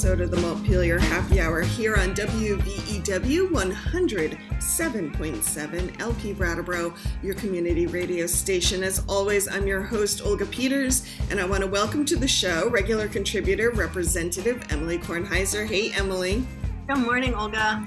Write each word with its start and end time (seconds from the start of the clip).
episode 0.00 0.22
of 0.22 0.30
the 0.30 0.40
Montpelier 0.40 0.98
Happy 0.98 1.42
Hour 1.42 1.60
here 1.60 1.94
on 1.94 2.14
WVEW 2.14 3.50
107.7 3.50 6.00
LP 6.00 6.32
Brattleboro, 6.32 6.94
your 7.22 7.34
community 7.34 7.86
radio 7.86 8.26
station. 8.26 8.82
As 8.82 9.04
always, 9.06 9.46
I'm 9.46 9.66
your 9.66 9.82
host, 9.82 10.22
Olga 10.24 10.46
Peters, 10.46 11.06
and 11.28 11.38
I 11.38 11.44
want 11.44 11.62
to 11.64 11.66
welcome 11.66 12.06
to 12.06 12.16
the 12.16 12.26
show 12.26 12.70
regular 12.70 13.08
contributor, 13.08 13.72
Representative 13.72 14.64
Emily 14.70 14.96
Kornheiser. 14.96 15.66
Hey, 15.66 15.92
Emily. 15.92 16.46
Good 16.88 16.96
morning, 16.96 17.34
Olga. 17.34 17.86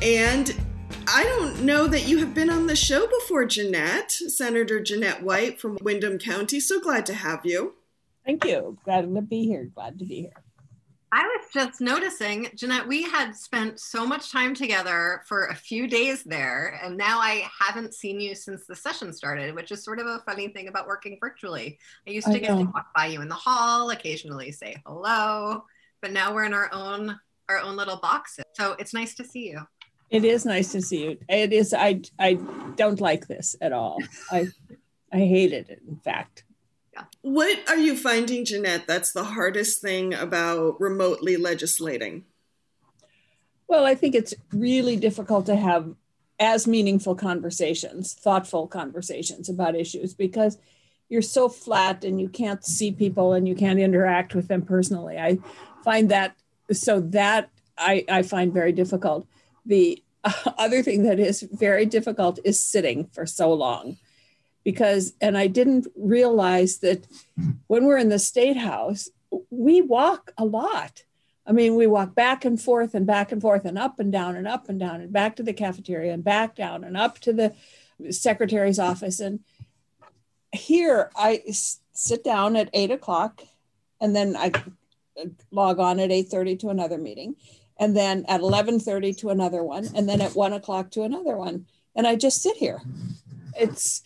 And 0.00 0.54
I 1.08 1.24
don't 1.24 1.64
know 1.64 1.88
that 1.88 2.06
you 2.06 2.18
have 2.18 2.34
been 2.34 2.50
on 2.50 2.68
the 2.68 2.76
show 2.76 3.08
before, 3.08 3.46
Jeanette, 3.46 4.12
Senator 4.12 4.78
Jeanette 4.78 5.24
White 5.24 5.60
from 5.60 5.76
Windham 5.82 6.18
County. 6.18 6.60
So 6.60 6.78
glad 6.78 7.04
to 7.06 7.14
have 7.14 7.44
you. 7.44 7.74
Thank 8.24 8.44
you. 8.44 8.78
Glad 8.84 9.12
to 9.12 9.22
be 9.22 9.44
here. 9.44 9.68
Glad 9.74 9.98
to 9.98 10.04
be 10.04 10.20
here. 10.20 10.41
I 11.14 11.24
was 11.24 11.46
just 11.52 11.82
noticing, 11.82 12.48
Jeanette, 12.54 12.88
we 12.88 13.02
had 13.02 13.36
spent 13.36 13.78
so 13.78 14.06
much 14.06 14.32
time 14.32 14.54
together 14.54 15.20
for 15.26 15.48
a 15.48 15.54
few 15.54 15.86
days 15.86 16.24
there, 16.24 16.80
and 16.82 16.96
now 16.96 17.18
I 17.18 17.46
haven't 17.60 17.92
seen 17.92 18.18
you 18.18 18.34
since 18.34 18.64
the 18.64 18.74
session 18.74 19.12
started, 19.12 19.54
which 19.54 19.70
is 19.70 19.84
sort 19.84 19.98
of 19.98 20.06
a 20.06 20.22
funny 20.24 20.48
thing 20.48 20.68
about 20.68 20.86
working 20.86 21.18
virtually. 21.20 21.78
I 22.08 22.12
used 22.12 22.28
to 22.28 22.32
I 22.32 22.38
get 22.38 22.56
to 22.56 22.64
walk 22.64 22.94
by 22.96 23.08
you 23.08 23.20
in 23.20 23.28
the 23.28 23.34
hall, 23.34 23.90
occasionally 23.90 24.52
say 24.52 24.76
hello, 24.86 25.66
but 26.00 26.12
now 26.12 26.32
we're 26.32 26.44
in 26.44 26.54
our 26.54 26.70
own 26.72 27.20
our 27.50 27.58
own 27.58 27.76
little 27.76 27.98
boxes. 27.98 28.46
So 28.54 28.74
it's 28.78 28.94
nice 28.94 29.14
to 29.16 29.24
see 29.24 29.50
you. 29.50 29.60
It 30.08 30.24
is 30.24 30.46
nice 30.46 30.72
to 30.72 30.80
see 30.80 31.04
you. 31.04 31.18
It 31.28 31.52
is. 31.52 31.74
I 31.74 32.00
I 32.18 32.38
don't 32.76 33.00
like 33.02 33.26
this 33.26 33.54
at 33.60 33.74
all. 33.74 33.98
I 34.30 34.46
I 35.12 35.18
hated 35.18 35.68
it. 35.68 35.82
In 35.86 35.96
fact, 35.96 36.44
yeah. 36.92 37.04
What 37.22 37.58
are 37.68 37.76
you 37.76 37.96
finding, 37.96 38.44
Jeanette, 38.44 38.86
that's 38.86 39.12
the 39.12 39.24
hardest 39.24 39.80
thing 39.80 40.14
about 40.14 40.80
remotely 40.80 41.36
legislating? 41.36 42.24
Well, 43.66 43.86
I 43.86 43.94
think 43.94 44.14
it's 44.14 44.34
really 44.52 44.96
difficult 44.96 45.46
to 45.46 45.56
have 45.56 45.94
as 46.38 46.66
meaningful 46.66 47.14
conversations, 47.14 48.14
thoughtful 48.14 48.66
conversations 48.66 49.48
about 49.48 49.76
issues 49.76 50.12
because 50.12 50.58
you're 51.08 51.22
so 51.22 51.48
flat 51.48 52.04
and 52.04 52.20
you 52.20 52.28
can't 52.28 52.64
see 52.64 52.90
people 52.90 53.32
and 53.32 53.46
you 53.46 53.54
can't 53.54 53.78
interact 53.78 54.34
with 54.34 54.48
them 54.48 54.62
personally. 54.62 55.18
I 55.18 55.38
find 55.84 56.10
that 56.10 56.34
so 56.72 57.00
that 57.00 57.50
I, 57.78 58.04
I 58.08 58.22
find 58.22 58.52
very 58.52 58.72
difficult. 58.72 59.26
The 59.64 60.02
other 60.58 60.82
thing 60.82 61.04
that 61.04 61.20
is 61.20 61.42
very 61.42 61.86
difficult 61.86 62.38
is 62.44 62.62
sitting 62.62 63.06
for 63.12 63.26
so 63.26 63.52
long 63.52 63.96
because 64.64 65.14
and 65.20 65.36
i 65.36 65.46
didn't 65.46 65.86
realize 65.96 66.78
that 66.78 67.06
when 67.66 67.84
we're 67.84 67.98
in 67.98 68.08
the 68.08 68.18
state 68.18 68.56
house 68.56 69.08
we 69.50 69.80
walk 69.80 70.32
a 70.38 70.44
lot. 70.44 71.04
I 71.46 71.52
mean 71.52 71.74
we 71.74 71.86
walk 71.86 72.14
back 72.14 72.44
and 72.44 72.60
forth 72.60 72.94
and 72.94 73.06
back 73.06 73.32
and 73.32 73.42
forth 73.42 73.64
and 73.64 73.78
up 73.78 73.98
and 73.98 74.12
down 74.12 74.36
and 74.36 74.46
up 74.46 74.68
and 74.68 74.78
down 74.78 75.00
and 75.00 75.12
back 75.12 75.36
to 75.36 75.42
the 75.42 75.52
cafeteria 75.52 76.12
and 76.12 76.22
back 76.22 76.54
down 76.54 76.84
and 76.84 76.96
up 76.96 77.18
to 77.20 77.32
the 77.32 77.54
secretary's 78.10 78.78
office. 78.78 79.20
And 79.20 79.40
here 80.52 81.10
i 81.16 81.42
sit 81.92 82.22
down 82.22 82.56
at 82.56 82.70
eight 82.72 82.90
o'clock 82.90 83.42
and 84.00 84.14
then 84.14 84.36
i 84.36 84.52
log 85.50 85.78
on 85.78 85.98
at 85.98 86.10
8.30 86.10 86.58
to 86.60 86.68
another 86.68 86.98
meeting 86.98 87.36
and 87.78 87.96
then 87.96 88.24
at 88.28 88.40
11.30 88.40 89.16
to 89.18 89.30
another 89.30 89.62
one 89.62 89.88
and 89.94 90.08
then 90.08 90.20
at 90.20 90.34
1 90.34 90.52
o'clock 90.52 90.90
to 90.92 91.02
another 91.02 91.36
one. 91.36 91.66
And 91.94 92.06
i 92.06 92.16
just 92.16 92.40
sit 92.40 92.56
here. 92.56 92.80
It's 93.54 94.02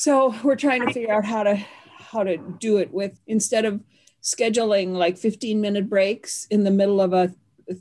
so 0.00 0.34
we're 0.42 0.56
trying 0.56 0.86
to 0.86 0.92
figure 0.94 1.12
out 1.12 1.26
how 1.26 1.42
to 1.42 1.56
how 1.98 2.24
to 2.24 2.38
do 2.38 2.78
it 2.78 2.90
with 2.90 3.20
instead 3.26 3.66
of 3.66 3.80
scheduling 4.22 4.94
like 4.94 5.18
15 5.18 5.60
minute 5.60 5.90
breaks 5.90 6.46
in 6.46 6.64
the 6.64 6.70
middle 6.70 7.02
of 7.02 7.12
a 7.12 7.32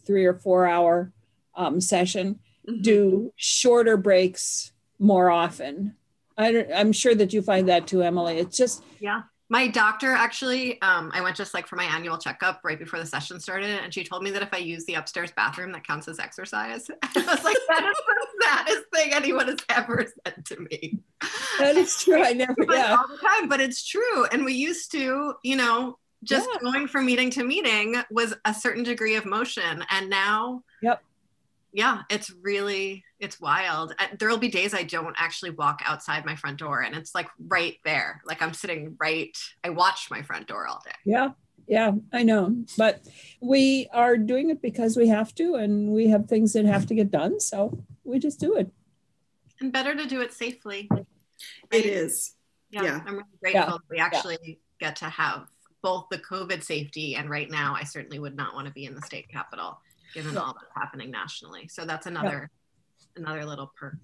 three 0.06 0.26
or 0.26 0.34
four 0.34 0.68
hour 0.68 1.14
um, 1.56 1.80
session, 1.80 2.40
mm-hmm. 2.68 2.82
do 2.82 3.34
shorter 3.38 3.96
breaks 3.96 4.74
more 5.00 5.30
often. 5.30 5.96
I 6.38 6.50
am 6.50 6.92
sure 6.92 7.16
that 7.16 7.32
you 7.32 7.42
find 7.42 7.70
that 7.70 7.88
too, 7.88 8.02
Emily. 8.02 8.38
It's 8.38 8.58
just 8.58 8.84
yeah 9.00 9.22
my 9.50 9.68
doctor 9.68 10.12
actually 10.12 10.82
um, 10.82 11.12
i 11.14 11.22
went 11.22 11.36
just 11.36 11.54
like 11.54 11.68
for 11.68 11.76
my 11.76 11.86
annual 11.86 12.18
checkup 12.18 12.62
right 12.64 12.80
before 12.80 13.00
the 13.00 13.06
session 13.06 13.40
started 13.40 13.80
and 13.84 13.94
she 13.94 14.04
told 14.04 14.24
me 14.24 14.32
that 14.32 14.42
if 14.42 14.54
i 14.54 14.58
use 14.58 14.86
the 14.86 14.94
upstairs 14.94 15.32
bathroom 15.36 15.72
that 15.72 15.86
counts 15.86 16.08
as 16.08 16.20
exercise. 16.20 16.90
I 17.04 17.08
was 17.16 17.44
like 17.44 17.58
that 17.68 17.84
is 17.84 17.98
the 18.08 18.46
saddest 18.46 18.84
thing 18.94 19.14
anyone 19.14 19.48
has 19.48 19.60
ever 19.70 20.06
said 20.26 20.46
to 20.46 20.60
me. 20.60 21.00
That 21.60 21.76
is 21.76 22.02
true. 22.02 22.24
I 22.24 22.34
never 22.34 22.56
yeah. 22.70 22.96
all 22.98 23.08
the 23.08 23.18
time 23.18 23.50
but 23.50 23.60
it's 23.60 23.86
true. 23.86 24.26
And 24.32 24.46
we 24.46 24.54
used 24.54 24.92
to 24.92 25.34
you 25.44 25.56
know 25.56 25.98
just 26.24 26.50
yeah. 26.54 26.60
going 26.60 26.88
from 26.88 27.06
meeting 27.06 27.30
to 27.32 27.44
meeting 27.44 27.96
was 28.12 28.34
a 28.46 28.54
certain 28.54 28.84
degree 28.84 29.16
of 29.16 29.26
motion 29.26 29.84
and 29.90 30.10
now 30.10 30.62
yep 30.82 31.02
yeah 31.72 32.02
it's 32.10 32.32
really 32.42 33.04
it's 33.20 33.40
wild 33.40 33.94
there'll 34.20 34.38
be 34.38 34.50
days 34.50 34.74
i 34.74 34.84
don't 34.84 35.16
actually 35.18 35.52
walk 35.52 35.82
outside 35.86 36.26
my 36.26 36.36
front 36.36 36.58
door 36.58 36.82
and 36.82 36.96
it's 36.96 37.14
like 37.14 37.30
right 37.48 37.78
there 37.86 38.22
like 38.26 38.42
i'm 38.42 38.54
sitting 38.54 38.96
right 39.00 39.38
i 39.64 39.70
watch 39.70 40.08
my 40.10 40.22
front 40.22 40.48
door 40.48 40.68
all 40.68 40.82
day 40.84 40.96
yeah 41.06 41.30
yeah 41.68 41.92
i 42.12 42.24
know 42.24 42.56
but 42.78 43.02
we 43.42 43.88
are 43.94 44.18
doing 44.18 44.50
it 44.50 44.62
because 44.62 44.98
we 44.98 45.08
have 45.08 45.34
to 45.36 45.56
and 45.56 45.90
we 45.90 46.08
have 46.08 46.28
things 46.28 46.54
that 46.54 46.66
have 46.66 46.86
to 46.88 46.96
get 46.96 47.12
done 47.12 47.40
so 47.40 47.78
we 48.04 48.18
just 48.18 48.40
do 48.40 48.56
it 48.56 48.72
and 49.62 49.72
better 49.72 49.96
to 49.96 50.06
do 50.06 50.22
it 50.22 50.34
safely 50.34 50.88
right? 50.92 51.06
it 51.72 51.86
is 51.86 52.34
yeah, 52.72 52.84
yeah. 52.84 53.00
i'm 53.06 53.14
really 53.14 53.26
grateful 53.42 53.74
yeah. 53.74 53.78
we 53.90 53.98
actually 54.00 54.38
yeah. 54.44 54.88
get 54.88 54.96
to 54.96 55.06
have 55.06 55.48
both 55.84 56.08
the 56.10 56.18
covid 56.18 56.64
safety 56.64 57.16
and 57.16 57.30
right 57.30 57.52
now 57.52 57.76
i 57.76 57.84
certainly 57.84 58.18
would 58.18 58.36
not 58.36 58.56
want 58.56 58.66
to 58.66 58.74
be 58.74 58.86
in 58.86 58.96
the 58.96 59.02
state 59.04 59.30
capitol 59.30 59.80
given 60.14 60.38
all 60.38 60.54
that's 60.54 60.74
happening 60.76 61.12
nationally. 61.12 61.68
So 61.68 61.86
that's 61.86 62.06
another 62.06 62.50
yep. 63.16 63.26
another 63.26 63.46
little 63.46 63.72
perk. 63.80 63.98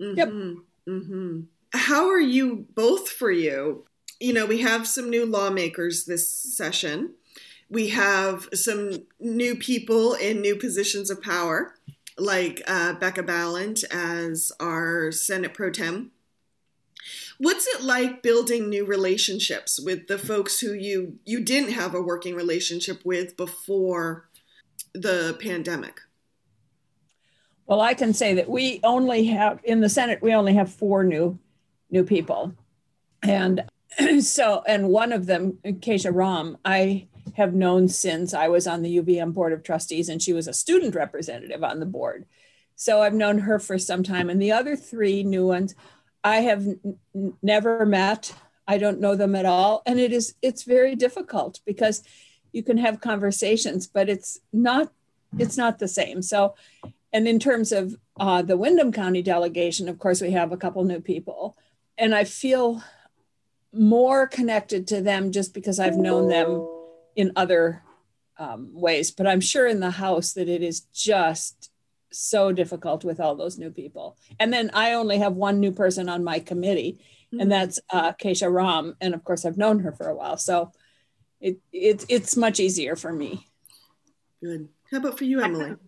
Mm-hmm. 0.00 0.18
Yep. 0.18 0.28
Mm-hmm. 0.88 1.40
How 1.72 2.08
are 2.08 2.20
you 2.20 2.66
both 2.74 3.08
for 3.08 3.30
you? 3.30 3.86
You 4.18 4.32
know, 4.32 4.46
we 4.46 4.60
have 4.60 4.86
some 4.86 5.08
new 5.08 5.24
lawmakers 5.24 6.04
this 6.04 6.28
session. 6.28 7.14
We 7.68 7.88
have 7.90 8.48
some 8.52 9.06
new 9.20 9.54
people 9.54 10.14
in 10.14 10.40
new 10.40 10.56
positions 10.56 11.08
of 11.08 11.22
power, 11.22 11.74
like 12.18 12.60
uh, 12.66 12.94
Becca 12.94 13.22
Balint 13.22 13.84
as 13.92 14.50
our 14.58 15.12
Senate 15.12 15.54
pro 15.54 15.70
tem. 15.70 16.10
What's 17.38 17.66
it 17.66 17.82
like 17.82 18.22
building 18.22 18.68
new 18.68 18.84
relationships 18.84 19.80
with 19.80 20.08
the 20.08 20.18
folks 20.18 20.60
who 20.60 20.74
you 20.74 21.18
you 21.24 21.40
didn't 21.42 21.72
have 21.72 21.94
a 21.94 22.02
working 22.02 22.34
relationship 22.34 23.02
with 23.04 23.36
before 23.36 24.28
the 24.94 25.36
pandemic? 25.40 26.00
Well, 27.66 27.80
I 27.80 27.94
can 27.94 28.14
say 28.14 28.34
that 28.34 28.48
we 28.48 28.80
only 28.82 29.26
have 29.26 29.60
in 29.62 29.80
the 29.80 29.88
Senate 29.88 30.20
we 30.22 30.34
only 30.34 30.54
have 30.54 30.72
four 30.72 31.04
new 31.04 31.38
new 31.90 32.04
people, 32.04 32.52
and 33.22 33.64
so 34.20 34.62
and 34.66 34.88
one 34.88 35.12
of 35.12 35.26
them, 35.26 35.58
Kesha 35.64 36.12
Ram, 36.12 36.58
I 36.64 37.08
have 37.34 37.54
known 37.54 37.88
since 37.88 38.34
I 38.34 38.48
was 38.48 38.66
on 38.66 38.82
the 38.82 38.98
UVM 38.98 39.32
board 39.32 39.52
of 39.52 39.62
trustees, 39.62 40.08
and 40.08 40.20
she 40.20 40.32
was 40.32 40.48
a 40.48 40.52
student 40.52 40.94
representative 40.94 41.62
on 41.62 41.80
the 41.80 41.86
board. 41.86 42.26
So 42.74 43.02
I've 43.02 43.14
known 43.14 43.38
her 43.40 43.58
for 43.58 43.78
some 43.78 44.02
time, 44.02 44.30
and 44.30 44.42
the 44.42 44.52
other 44.52 44.74
three 44.74 45.22
new 45.22 45.46
ones, 45.46 45.74
I 46.24 46.38
have 46.38 46.66
n- 46.66 47.34
never 47.42 47.86
met. 47.86 48.34
I 48.66 48.78
don't 48.78 49.00
know 49.00 49.14
them 49.14 49.34
at 49.34 49.46
all, 49.46 49.82
and 49.86 50.00
it 50.00 50.12
is 50.12 50.34
it's 50.42 50.64
very 50.64 50.96
difficult 50.96 51.60
because 51.64 52.02
you 52.52 52.62
can 52.62 52.78
have 52.78 53.00
conversations, 53.00 53.86
but 53.86 54.08
it's 54.08 54.38
not 54.52 54.90
it's 55.38 55.56
not 55.56 55.78
the 55.78 55.88
same. 55.88 56.22
So, 56.22 56.54
and 57.12 57.28
in 57.28 57.38
terms 57.38 57.72
of 57.72 57.96
uh, 58.18 58.42
the 58.42 58.56
Windham 58.56 58.92
County 58.92 59.22
delegation, 59.22 59.88
of 59.88 59.98
course, 59.98 60.20
we 60.20 60.32
have 60.32 60.52
a 60.52 60.56
couple 60.56 60.84
new 60.84 61.00
people, 61.00 61.56
and 61.96 62.14
I 62.14 62.24
feel 62.24 62.82
more 63.72 64.26
connected 64.26 64.88
to 64.88 65.00
them 65.00 65.30
just 65.30 65.54
because 65.54 65.78
I've 65.78 65.96
known 65.96 66.28
them 66.28 66.66
in 67.14 67.32
other 67.36 67.82
um, 68.38 68.70
ways. 68.72 69.10
But 69.10 69.26
I'm 69.26 69.40
sure 69.40 69.66
in 69.66 69.80
the 69.80 69.92
House 69.92 70.32
that 70.32 70.48
it 70.48 70.62
is 70.62 70.80
just 70.92 71.70
so 72.12 72.50
difficult 72.50 73.04
with 73.04 73.20
all 73.20 73.36
those 73.36 73.58
new 73.58 73.70
people. 73.70 74.16
And 74.40 74.52
then 74.52 74.70
I 74.74 74.94
only 74.94 75.18
have 75.18 75.34
one 75.34 75.60
new 75.60 75.70
person 75.70 76.08
on 76.08 76.24
my 76.24 76.40
committee, 76.40 76.98
and 77.30 77.42
mm-hmm. 77.42 77.50
that's 77.50 77.78
uh, 77.90 78.12
Kesha 78.12 78.52
Ram. 78.52 78.96
And 79.00 79.14
of 79.14 79.22
course, 79.22 79.44
I've 79.44 79.58
known 79.58 79.80
her 79.80 79.92
for 79.92 80.08
a 80.08 80.16
while. 80.16 80.36
So 80.36 80.72
it, 81.40 81.58
it 81.72 82.04
it's 82.08 82.36
much 82.36 82.60
easier 82.60 82.96
for 82.96 83.12
me. 83.12 83.46
Good. 84.42 84.68
How 84.90 84.98
about 84.98 85.18
for 85.18 85.24
you, 85.24 85.40
Emily? 85.40 85.76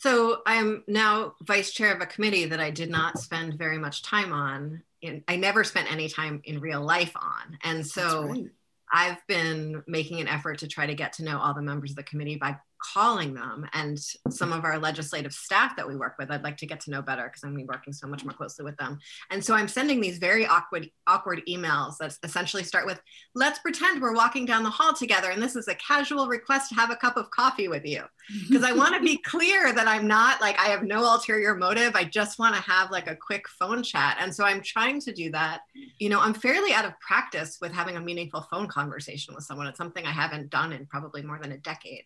So 0.00 0.42
I'm 0.46 0.84
now 0.86 1.34
vice 1.42 1.72
chair 1.72 1.92
of 1.92 2.00
a 2.00 2.06
committee 2.06 2.44
that 2.44 2.60
I 2.60 2.70
did 2.70 2.88
not 2.88 3.18
spend 3.18 3.54
very 3.54 3.78
much 3.78 4.04
time 4.04 4.32
on. 4.32 4.84
In, 5.02 5.24
I 5.26 5.34
never 5.34 5.64
spent 5.64 5.90
any 5.90 6.08
time 6.08 6.40
in 6.44 6.60
real 6.60 6.80
life 6.80 7.12
on, 7.16 7.58
and 7.64 7.84
so 7.84 8.28
right. 8.28 8.46
I've 8.92 9.26
been 9.26 9.82
making 9.88 10.20
an 10.20 10.28
effort 10.28 10.58
to 10.58 10.68
try 10.68 10.86
to 10.86 10.94
get 10.94 11.14
to 11.14 11.24
know 11.24 11.38
all 11.38 11.52
the 11.52 11.62
members 11.62 11.90
of 11.90 11.96
the 11.96 12.04
committee 12.04 12.36
by 12.36 12.58
calling 12.78 13.34
them. 13.34 13.66
And 13.72 13.98
some 14.30 14.52
of 14.52 14.64
our 14.64 14.78
legislative 14.78 15.32
staff 15.32 15.76
that 15.76 15.86
we 15.86 15.96
work 15.96 16.14
with 16.18 16.30
i'd 16.30 16.42
like 16.42 16.56
to 16.58 16.66
get 16.66 16.80
to 16.80 16.90
know 16.90 17.02
better 17.02 17.24
because 17.24 17.42
i'm 17.44 17.54
be 17.54 17.64
working 17.64 17.92
so 17.92 18.06
much 18.06 18.24
more 18.24 18.32
closely 18.32 18.64
with 18.64 18.76
them. 18.76 18.98
And 19.30 19.44
so 19.44 19.54
i'm 19.54 19.68
sending 19.68 20.00
these 20.00 20.18
very 20.18 20.46
awkward 20.46 20.90
awkward 21.06 21.42
emails 21.48 21.96
that 21.98 22.16
essentially 22.22 22.62
start 22.62 22.86
with 22.86 23.00
let's 23.34 23.58
pretend 23.58 24.00
we're 24.00 24.14
walking 24.14 24.46
down 24.46 24.62
the 24.62 24.70
hall 24.70 24.92
together 24.92 25.30
and 25.30 25.42
this 25.42 25.56
is 25.56 25.68
a 25.68 25.74
casual 25.76 26.28
request 26.28 26.68
to 26.70 26.74
have 26.74 26.90
a 26.90 26.96
cup 26.96 27.16
of 27.16 27.30
coffee 27.30 27.68
with 27.68 27.84
you. 27.84 28.02
Because 28.48 28.62
i 28.62 28.72
want 28.72 28.94
to 28.94 29.00
be 29.00 29.16
clear 29.18 29.72
that 29.72 29.88
i'm 29.88 30.06
not 30.06 30.40
like 30.40 30.58
i 30.58 30.66
have 30.66 30.82
no 30.82 31.00
ulterior 31.12 31.54
motive. 31.54 31.96
I 31.96 32.04
just 32.04 32.38
want 32.38 32.54
to 32.54 32.62
have 32.62 32.90
like 32.90 33.08
a 33.08 33.16
quick 33.16 33.48
phone 33.48 33.82
chat. 33.82 34.18
And 34.20 34.34
so 34.34 34.44
i'm 34.44 34.62
trying 34.62 35.00
to 35.00 35.12
do 35.12 35.30
that. 35.32 35.60
You 35.98 36.10
know 36.10 36.20
i'm 36.20 36.34
fairly 36.34 36.72
out 36.72 36.84
of 36.84 36.98
practice 37.00 37.58
with 37.60 37.72
having 37.72 37.96
a 37.96 38.00
meaningful 38.00 38.42
phone 38.50 38.68
conversation 38.68 39.34
with 39.34 39.44
someone. 39.44 39.66
It's 39.66 39.78
something 39.78 40.04
i 40.04 40.10
haven't 40.10 40.50
done 40.50 40.72
in 40.72 40.86
probably 40.86 41.22
more 41.22 41.38
than 41.40 41.52
a 41.52 41.58
decade 41.58 42.04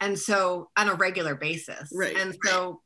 and 0.00 0.18
so 0.18 0.70
on 0.76 0.88
a 0.88 0.94
regular 0.94 1.34
basis. 1.34 1.92
Right. 1.94 2.16
and 2.16 2.36
so 2.44 2.80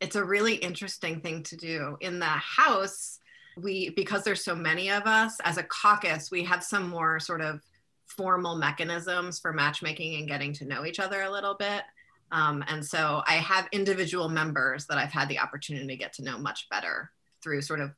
it's 0.00 0.16
a 0.16 0.24
really 0.24 0.56
interesting 0.56 1.20
thing 1.20 1.42
to 1.44 1.56
do. 1.56 1.96
In 2.00 2.18
the 2.18 2.26
house 2.26 3.18
we 3.56 3.90
because 3.90 4.24
there's 4.24 4.44
so 4.44 4.54
many 4.54 4.90
of 4.90 5.02
us 5.04 5.36
as 5.44 5.58
a 5.58 5.62
caucus 5.64 6.30
we 6.30 6.42
have 6.42 6.64
some 6.64 6.88
more 6.88 7.20
sort 7.20 7.42
of 7.42 7.60
formal 8.06 8.56
mechanisms 8.56 9.38
for 9.38 9.52
matchmaking 9.52 10.16
and 10.16 10.26
getting 10.26 10.54
to 10.54 10.64
know 10.64 10.86
each 10.86 10.98
other 10.98 11.22
a 11.22 11.30
little 11.30 11.54
bit. 11.54 11.82
Um, 12.30 12.64
and 12.66 12.84
so 12.84 13.22
i 13.26 13.34
have 13.34 13.68
individual 13.72 14.30
members 14.30 14.86
that 14.86 14.96
i've 14.96 15.12
had 15.12 15.28
the 15.28 15.38
opportunity 15.38 15.86
to 15.86 15.96
get 15.96 16.14
to 16.14 16.24
know 16.24 16.38
much 16.38 16.66
better 16.70 17.10
through 17.42 17.60
sort 17.60 17.80
of 17.80 17.90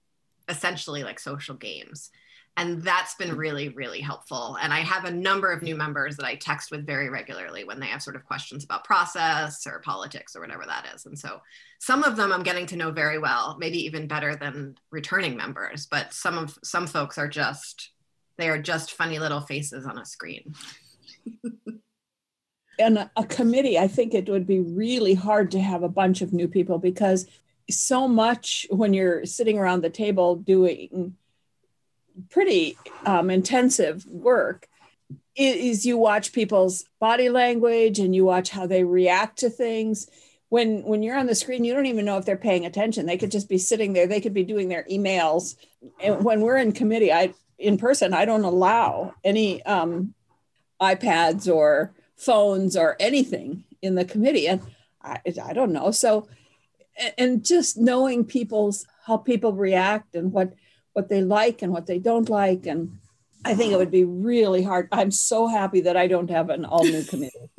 essentially 0.48 1.04
like 1.04 1.20
social 1.20 1.54
games 1.54 2.10
and 2.56 2.82
that's 2.82 3.14
been 3.16 3.36
really 3.36 3.70
really 3.70 4.00
helpful. 4.00 4.56
And 4.60 4.72
i 4.72 4.80
have 4.80 5.04
a 5.04 5.10
number 5.10 5.50
of 5.52 5.62
new 5.62 5.76
members 5.76 6.16
that 6.16 6.26
i 6.26 6.34
text 6.36 6.70
with 6.70 6.86
very 6.86 7.08
regularly 7.10 7.64
when 7.64 7.80
they 7.80 7.86
have 7.86 8.02
sort 8.02 8.16
of 8.16 8.24
questions 8.24 8.64
about 8.64 8.84
process 8.84 9.66
or 9.66 9.80
politics 9.80 10.34
or 10.36 10.40
whatever 10.40 10.64
that 10.66 10.86
is. 10.94 11.06
And 11.06 11.18
so 11.18 11.40
some 11.78 12.04
of 12.04 12.16
them 12.16 12.32
i'm 12.32 12.42
getting 12.42 12.66
to 12.66 12.76
know 12.76 12.90
very 12.90 13.18
well 13.18 13.56
maybe 13.58 13.78
even 13.84 14.06
better 14.06 14.36
than 14.36 14.76
returning 14.90 15.36
members 15.36 15.86
but 15.86 16.12
some 16.12 16.38
of 16.38 16.58
some 16.62 16.86
folks 16.86 17.18
are 17.18 17.28
just 17.28 17.90
they 18.36 18.48
are 18.48 18.60
just 18.60 18.92
funny 18.92 19.18
little 19.18 19.40
faces 19.40 19.86
on 19.86 19.98
a 19.98 20.04
screen. 20.04 20.54
And 22.78 22.98
a, 22.98 23.10
a 23.16 23.24
committee, 23.24 23.78
I 23.78 23.86
think 23.86 24.14
it 24.14 24.28
would 24.28 24.46
be 24.46 24.60
really 24.60 25.14
hard 25.14 25.52
to 25.52 25.60
have 25.60 25.82
a 25.82 25.88
bunch 25.88 26.22
of 26.22 26.32
new 26.32 26.48
people 26.48 26.78
because 26.78 27.26
so 27.70 28.08
much 28.08 28.66
when 28.70 28.92
you're 28.92 29.24
sitting 29.24 29.58
around 29.58 29.82
the 29.82 29.90
table 29.90 30.36
doing 30.36 31.14
pretty 32.30 32.76
um, 33.06 33.30
intensive 33.30 34.06
work 34.06 34.68
is 35.36 35.84
you 35.84 35.98
watch 35.98 36.32
people's 36.32 36.84
body 37.00 37.28
language 37.28 37.98
and 37.98 38.14
you 38.14 38.24
watch 38.24 38.50
how 38.50 38.66
they 38.66 38.84
react 38.84 39.38
to 39.40 39.50
things. 39.50 40.08
When 40.48 40.84
when 40.84 41.02
you're 41.02 41.18
on 41.18 41.26
the 41.26 41.34
screen 41.34 41.64
you 41.64 41.74
don't 41.74 41.86
even 41.86 42.04
know 42.04 42.18
if 42.18 42.24
they're 42.24 42.36
paying 42.36 42.64
attention. 42.64 43.06
They 43.06 43.18
could 43.18 43.32
just 43.32 43.48
be 43.48 43.58
sitting 43.58 43.92
there. 43.92 44.06
They 44.06 44.20
could 44.20 44.34
be 44.34 44.44
doing 44.44 44.68
their 44.68 44.84
emails. 44.84 45.56
And 46.00 46.24
when 46.24 46.40
we're 46.40 46.58
in 46.58 46.72
committee 46.72 47.12
i 47.12 47.34
in 47.58 47.78
person 47.78 48.14
i 48.14 48.24
don't 48.24 48.44
allow 48.44 49.14
any 49.24 49.62
um, 49.64 50.14
ipads 50.80 51.52
or 51.52 51.92
phones 52.16 52.76
or 52.76 52.96
anything 53.00 53.64
in 53.82 53.96
the 53.96 54.04
committee. 54.04 54.46
And 54.46 54.60
i, 55.02 55.18
I 55.42 55.52
don't 55.52 55.72
know. 55.72 55.90
So 55.90 56.28
and 57.18 57.44
just 57.44 57.76
knowing 57.76 58.24
people's 58.24 58.86
how 59.06 59.16
people 59.16 59.52
react 59.52 60.14
and 60.14 60.32
what 60.32 60.54
what 60.94 61.08
they 61.08 61.20
like 61.22 61.62
and 61.62 61.72
what 61.72 61.86
they 61.86 61.98
don't 61.98 62.28
like 62.30 62.66
and 62.66 62.98
i 63.44 63.54
think 63.54 63.72
it 63.72 63.76
would 63.76 63.90
be 63.90 64.04
really 64.04 64.62
hard 64.62 64.88
i'm 64.90 65.10
so 65.10 65.46
happy 65.46 65.82
that 65.82 65.96
i 65.96 66.06
don't 66.06 66.30
have 66.30 66.48
an 66.48 66.64
all 66.64 66.84
new 66.84 67.04
committee 67.04 67.50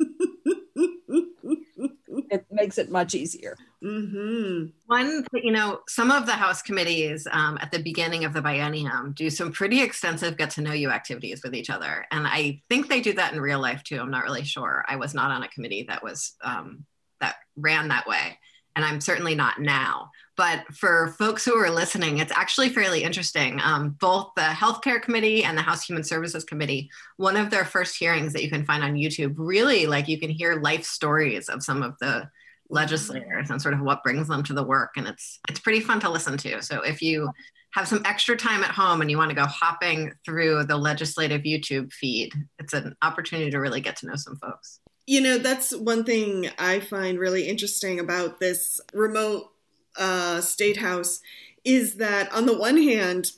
it 2.30 2.44
makes 2.50 2.78
it 2.78 2.90
much 2.90 3.14
easier 3.14 3.56
mm-hmm. 3.82 4.66
One, 4.86 5.24
you 5.32 5.52
know, 5.52 5.80
some 5.88 6.10
of 6.10 6.26
the 6.26 6.32
House 6.32 6.62
committees 6.62 7.26
um, 7.30 7.58
at 7.60 7.70
the 7.70 7.78
beginning 7.78 8.24
of 8.24 8.32
the 8.32 8.40
biennium 8.40 9.14
do 9.14 9.30
some 9.30 9.52
pretty 9.52 9.82
extensive 9.82 10.36
get 10.36 10.50
to 10.50 10.60
know 10.60 10.72
you 10.72 10.90
activities 10.90 11.42
with 11.42 11.54
each 11.54 11.70
other. 11.70 12.06
And 12.10 12.26
I 12.26 12.62
think 12.68 12.88
they 12.88 13.00
do 13.00 13.12
that 13.14 13.32
in 13.32 13.40
real 13.40 13.60
life 13.60 13.82
too. 13.82 14.00
I'm 14.00 14.10
not 14.10 14.24
really 14.24 14.44
sure. 14.44 14.84
I 14.88 14.96
was 14.96 15.14
not 15.14 15.30
on 15.30 15.42
a 15.42 15.48
committee 15.48 15.86
that 15.88 16.02
was, 16.02 16.34
um, 16.42 16.84
that 17.20 17.36
ran 17.56 17.88
that 17.88 18.06
way. 18.06 18.38
And 18.74 18.84
I'm 18.84 19.00
certainly 19.00 19.34
not 19.34 19.60
now. 19.60 20.10
But 20.36 20.64
for 20.74 21.14
folks 21.18 21.44
who 21.44 21.54
are 21.54 21.70
listening, 21.70 22.18
it's 22.18 22.32
actually 22.32 22.68
fairly 22.68 23.02
interesting. 23.02 23.58
Um, 23.62 23.96
both 24.00 24.32
the 24.36 24.42
Healthcare 24.42 25.00
Committee 25.00 25.44
and 25.44 25.56
the 25.56 25.62
House 25.62 25.84
Human 25.84 26.04
Services 26.04 26.44
Committee, 26.44 26.90
one 27.16 27.36
of 27.36 27.50
their 27.50 27.64
first 27.64 27.96
hearings 27.96 28.32
that 28.34 28.42
you 28.42 28.50
can 28.50 28.64
find 28.64 28.84
on 28.84 28.94
YouTube, 28.94 29.34
really 29.36 29.86
like 29.86 30.08
you 30.08 30.18
can 30.18 30.30
hear 30.30 30.60
life 30.60 30.84
stories 30.84 31.48
of 31.48 31.62
some 31.62 31.82
of 31.82 31.94
the 32.00 32.28
legislators 32.68 33.50
and 33.50 33.62
sort 33.62 33.74
of 33.74 33.80
what 33.80 34.02
brings 34.02 34.28
them 34.28 34.42
to 34.42 34.52
the 34.52 34.62
work. 34.62 34.90
And 34.96 35.06
it's 35.06 35.38
it's 35.48 35.60
pretty 35.60 35.80
fun 35.80 36.00
to 36.00 36.10
listen 36.10 36.36
to. 36.38 36.62
So 36.62 36.82
if 36.82 37.00
you 37.00 37.30
have 37.72 37.88
some 37.88 38.02
extra 38.06 38.36
time 38.36 38.62
at 38.62 38.70
home 38.70 39.00
and 39.00 39.10
you 39.10 39.18
want 39.18 39.30
to 39.30 39.36
go 39.36 39.44
hopping 39.44 40.12
through 40.24 40.64
the 40.64 40.76
legislative 40.78 41.42
youtube 41.42 41.92
feed 41.92 42.32
it's 42.58 42.72
an 42.72 42.96
opportunity 43.02 43.50
to 43.50 43.58
really 43.58 43.82
get 43.82 43.96
to 43.96 44.06
know 44.06 44.16
some 44.16 44.36
folks. 44.36 44.80
You 45.06 45.20
know, 45.20 45.38
that's 45.38 45.70
one 45.70 46.02
thing 46.02 46.50
I 46.58 46.80
find 46.80 47.18
really 47.18 47.46
interesting 47.46 48.00
about 48.00 48.40
this 48.40 48.80
remote 48.92 49.50
uh, 49.98 50.40
state 50.40 50.78
house 50.78 51.20
is 51.64 51.96
that 51.96 52.32
on 52.32 52.46
the 52.46 52.56
one 52.56 52.80
hand, 52.80 53.32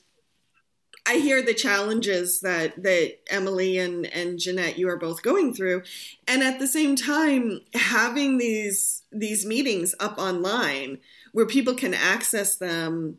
I 1.07 1.15
hear 1.15 1.41
the 1.41 1.55
challenges 1.55 2.41
that 2.41 2.83
that 2.83 3.21
Emily 3.31 3.79
and 3.79 4.05
and 4.07 4.39
Jeanette 4.39 4.79
you 4.79 4.89
are 4.91 4.99
both 4.99 5.23
going 5.23 5.55
through, 5.55 5.83
and 6.27 6.43
at 6.43 6.59
the 6.59 6.67
same 6.67 6.97
time 6.97 7.61
having 7.73 8.37
these 8.37 9.03
these 9.11 9.47
meetings 9.47 9.95
up 9.99 10.19
online 10.19 10.99
where 11.33 11.47
people 11.47 11.75
can 11.75 11.95
access 11.95 12.57
them 12.57 13.19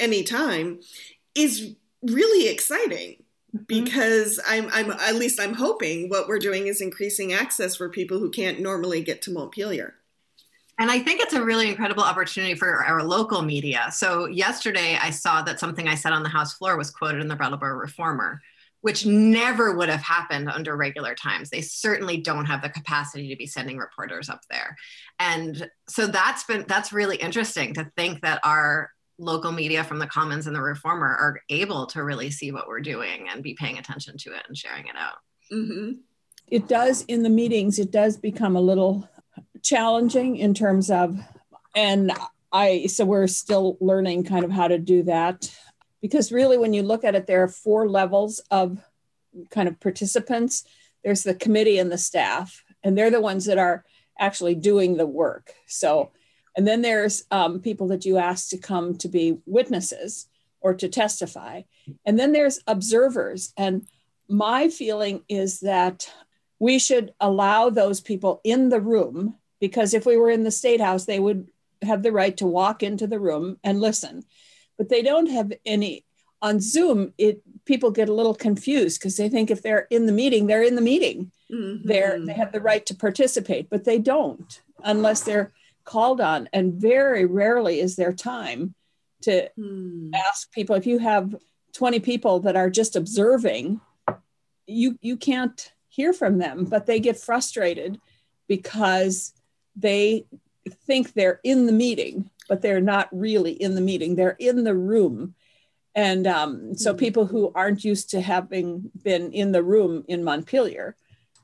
anytime 0.00 0.80
is 1.36 1.76
really 2.02 2.48
exciting 2.48 3.22
because 3.66 4.40
I'm 4.46 4.68
I'm 4.72 4.90
at 4.90 5.14
least 5.14 5.40
I'm 5.40 5.54
hoping 5.54 6.08
what 6.08 6.26
we're 6.26 6.40
doing 6.40 6.66
is 6.66 6.80
increasing 6.80 7.32
access 7.32 7.76
for 7.76 7.88
people 7.88 8.18
who 8.18 8.30
can't 8.30 8.60
normally 8.60 9.02
get 9.02 9.22
to 9.22 9.32
Montpelier. 9.32 9.94
And 10.78 10.90
I 10.90 10.98
think 10.98 11.20
it's 11.20 11.32
a 11.32 11.42
really 11.42 11.68
incredible 11.68 12.02
opportunity 12.02 12.54
for 12.54 12.84
our 12.84 13.02
local 13.02 13.42
media. 13.42 13.88
So 13.92 14.26
yesterday 14.26 14.98
I 15.00 15.10
saw 15.10 15.42
that 15.42 15.58
something 15.58 15.88
I 15.88 15.94
said 15.94 16.12
on 16.12 16.22
the 16.22 16.28
House 16.28 16.54
floor 16.54 16.76
was 16.76 16.90
quoted 16.90 17.22
in 17.22 17.28
the 17.28 17.36
Brattleboro 17.36 17.74
Reformer, 17.74 18.42
which 18.82 19.06
never 19.06 19.74
would 19.74 19.88
have 19.88 20.02
happened 20.02 20.50
under 20.50 20.76
regular 20.76 21.14
times. 21.14 21.48
They 21.48 21.62
certainly 21.62 22.18
don't 22.18 22.44
have 22.44 22.60
the 22.60 22.68
capacity 22.68 23.28
to 23.28 23.36
be 23.36 23.46
sending 23.46 23.78
reporters 23.78 24.28
up 24.28 24.40
there. 24.50 24.76
And 25.18 25.68
so 25.88 26.06
that's 26.06 26.44
been 26.44 26.66
that's 26.68 26.92
really 26.92 27.16
interesting 27.16 27.72
to 27.74 27.90
think 27.96 28.20
that 28.20 28.40
our 28.44 28.90
local 29.18 29.52
media 29.52 29.82
from 29.82 29.98
the 29.98 30.06
Commons 30.06 30.46
and 30.46 30.54
the 30.54 30.60
Reformer 30.60 31.08
are 31.08 31.40
able 31.48 31.86
to 31.86 32.04
really 32.04 32.30
see 32.30 32.52
what 32.52 32.68
we're 32.68 32.80
doing 32.80 33.28
and 33.32 33.42
be 33.42 33.54
paying 33.54 33.78
attention 33.78 34.18
to 34.18 34.34
it 34.34 34.42
and 34.46 34.56
sharing 34.56 34.88
it 34.88 34.96
out. 34.96 35.16
Mm-hmm. 35.50 35.92
it 36.48 36.66
does 36.66 37.02
in 37.02 37.22
the 37.22 37.30
meetings 37.30 37.78
it 37.78 37.92
does 37.92 38.16
become 38.16 38.56
a 38.56 38.60
little 38.60 39.08
challenging 39.66 40.36
in 40.36 40.54
terms 40.54 40.90
of 40.90 41.18
and 41.74 42.12
i 42.52 42.86
so 42.86 43.04
we're 43.04 43.26
still 43.26 43.76
learning 43.80 44.24
kind 44.24 44.44
of 44.44 44.50
how 44.50 44.68
to 44.68 44.78
do 44.78 45.02
that. 45.02 45.50
Because 46.00 46.30
really 46.30 46.56
when 46.56 46.72
you 46.72 46.82
look 46.82 47.04
at 47.04 47.14
it 47.14 47.26
there 47.26 47.42
are 47.42 47.48
four 47.48 47.88
levels 47.88 48.40
of 48.50 48.78
kind 49.50 49.68
of 49.68 49.80
participants. 49.80 50.64
There's 51.04 51.24
the 51.24 51.34
committee 51.34 51.78
and 51.78 51.90
the 51.90 51.98
staff 51.98 52.64
and 52.82 52.96
they're 52.96 53.10
the 53.10 53.20
ones 53.20 53.44
that 53.46 53.58
are 53.58 53.84
actually 54.18 54.54
doing 54.54 54.96
the 54.96 55.06
work. 55.06 55.52
So 55.66 56.12
and 56.56 56.66
then 56.66 56.80
there's 56.80 57.24
um, 57.30 57.60
people 57.60 57.88
that 57.88 58.06
you 58.06 58.16
ask 58.16 58.48
to 58.50 58.56
come 58.56 58.96
to 58.98 59.08
be 59.08 59.38
witnesses 59.44 60.26
or 60.62 60.72
to 60.74 60.88
testify. 60.88 61.62
And 62.06 62.18
then 62.18 62.32
there's 62.32 62.60
observers 62.66 63.52
and 63.56 63.86
my 64.28 64.68
feeling 64.68 65.22
is 65.28 65.60
that 65.60 66.10
we 66.58 66.78
should 66.78 67.12
allow 67.20 67.70
those 67.70 68.00
people 68.00 68.40
in 68.44 68.70
the 68.70 68.80
room 68.80 69.36
because 69.60 69.94
if 69.94 70.06
we 70.06 70.16
were 70.16 70.30
in 70.30 70.44
the 70.44 70.50
state 70.50 70.80
house 70.80 71.04
they 71.04 71.18
would 71.20 71.48
have 71.82 72.02
the 72.02 72.12
right 72.12 72.36
to 72.38 72.46
walk 72.46 72.82
into 72.82 73.06
the 73.06 73.18
room 73.20 73.58
and 73.64 73.80
listen 73.80 74.22
but 74.78 74.88
they 74.88 75.02
don't 75.02 75.30
have 75.30 75.52
any 75.64 76.04
on 76.42 76.60
zoom 76.60 77.12
it 77.18 77.40
people 77.64 77.90
get 77.90 78.08
a 78.08 78.12
little 78.14 78.34
confused 78.34 79.00
because 79.00 79.16
they 79.16 79.28
think 79.28 79.50
if 79.50 79.62
they're 79.62 79.86
in 79.90 80.06
the 80.06 80.12
meeting 80.12 80.46
they're 80.46 80.62
in 80.62 80.74
the 80.76 80.80
meeting 80.82 81.30
Mm-hmm. 81.48 81.86
they're 81.86 82.18
they 82.26 82.32
have 82.32 82.50
the 82.50 82.60
right 82.60 82.84
to 82.86 82.94
participate 82.96 83.70
but 83.70 83.84
they 83.84 84.00
don't 84.00 84.62
unless 84.82 85.22
they're 85.22 85.52
called 85.84 86.20
on 86.20 86.48
and 86.52 86.74
very 86.74 87.24
rarely 87.24 87.78
is 87.78 87.94
there 87.94 88.12
time 88.12 88.74
to 89.22 89.48
Hmm. 89.56 90.10
ask 90.12 90.50
people 90.50 90.74
if 90.74 90.86
you 90.86 90.98
have 90.98 91.36
20 91.74 92.00
people 92.00 92.40
that 92.40 92.56
are 92.56 92.68
just 92.68 92.96
observing 92.96 93.80
you 94.66 94.98
you 95.00 95.16
can't 95.16 95.72
hear 95.88 96.12
from 96.12 96.38
them 96.38 96.64
but 96.64 96.86
they 96.86 96.98
get 96.98 97.16
frustrated 97.16 98.00
because 98.48 99.32
they 99.76 100.26
think 100.86 101.12
they're 101.12 101.40
in 101.44 101.66
the 101.66 101.72
meeting 101.72 102.30
but 102.48 102.62
they're 102.62 102.80
not 102.80 103.08
really 103.12 103.52
in 103.52 103.74
the 103.74 103.80
meeting 103.80 104.14
they're 104.16 104.36
in 104.38 104.64
the 104.64 104.74
room 104.74 105.34
and 105.94 106.26
um, 106.26 106.74
so 106.74 106.92
Mhm. 106.92 106.98
people 106.98 107.26
who 107.26 107.52
aren't 107.54 107.84
used 107.84 108.10
to 108.10 108.20
having 108.20 108.90
been 109.02 109.32
in 109.32 109.52
the 109.52 109.62
room 109.62 110.04
in 110.08 110.24
montpelier 110.24 110.96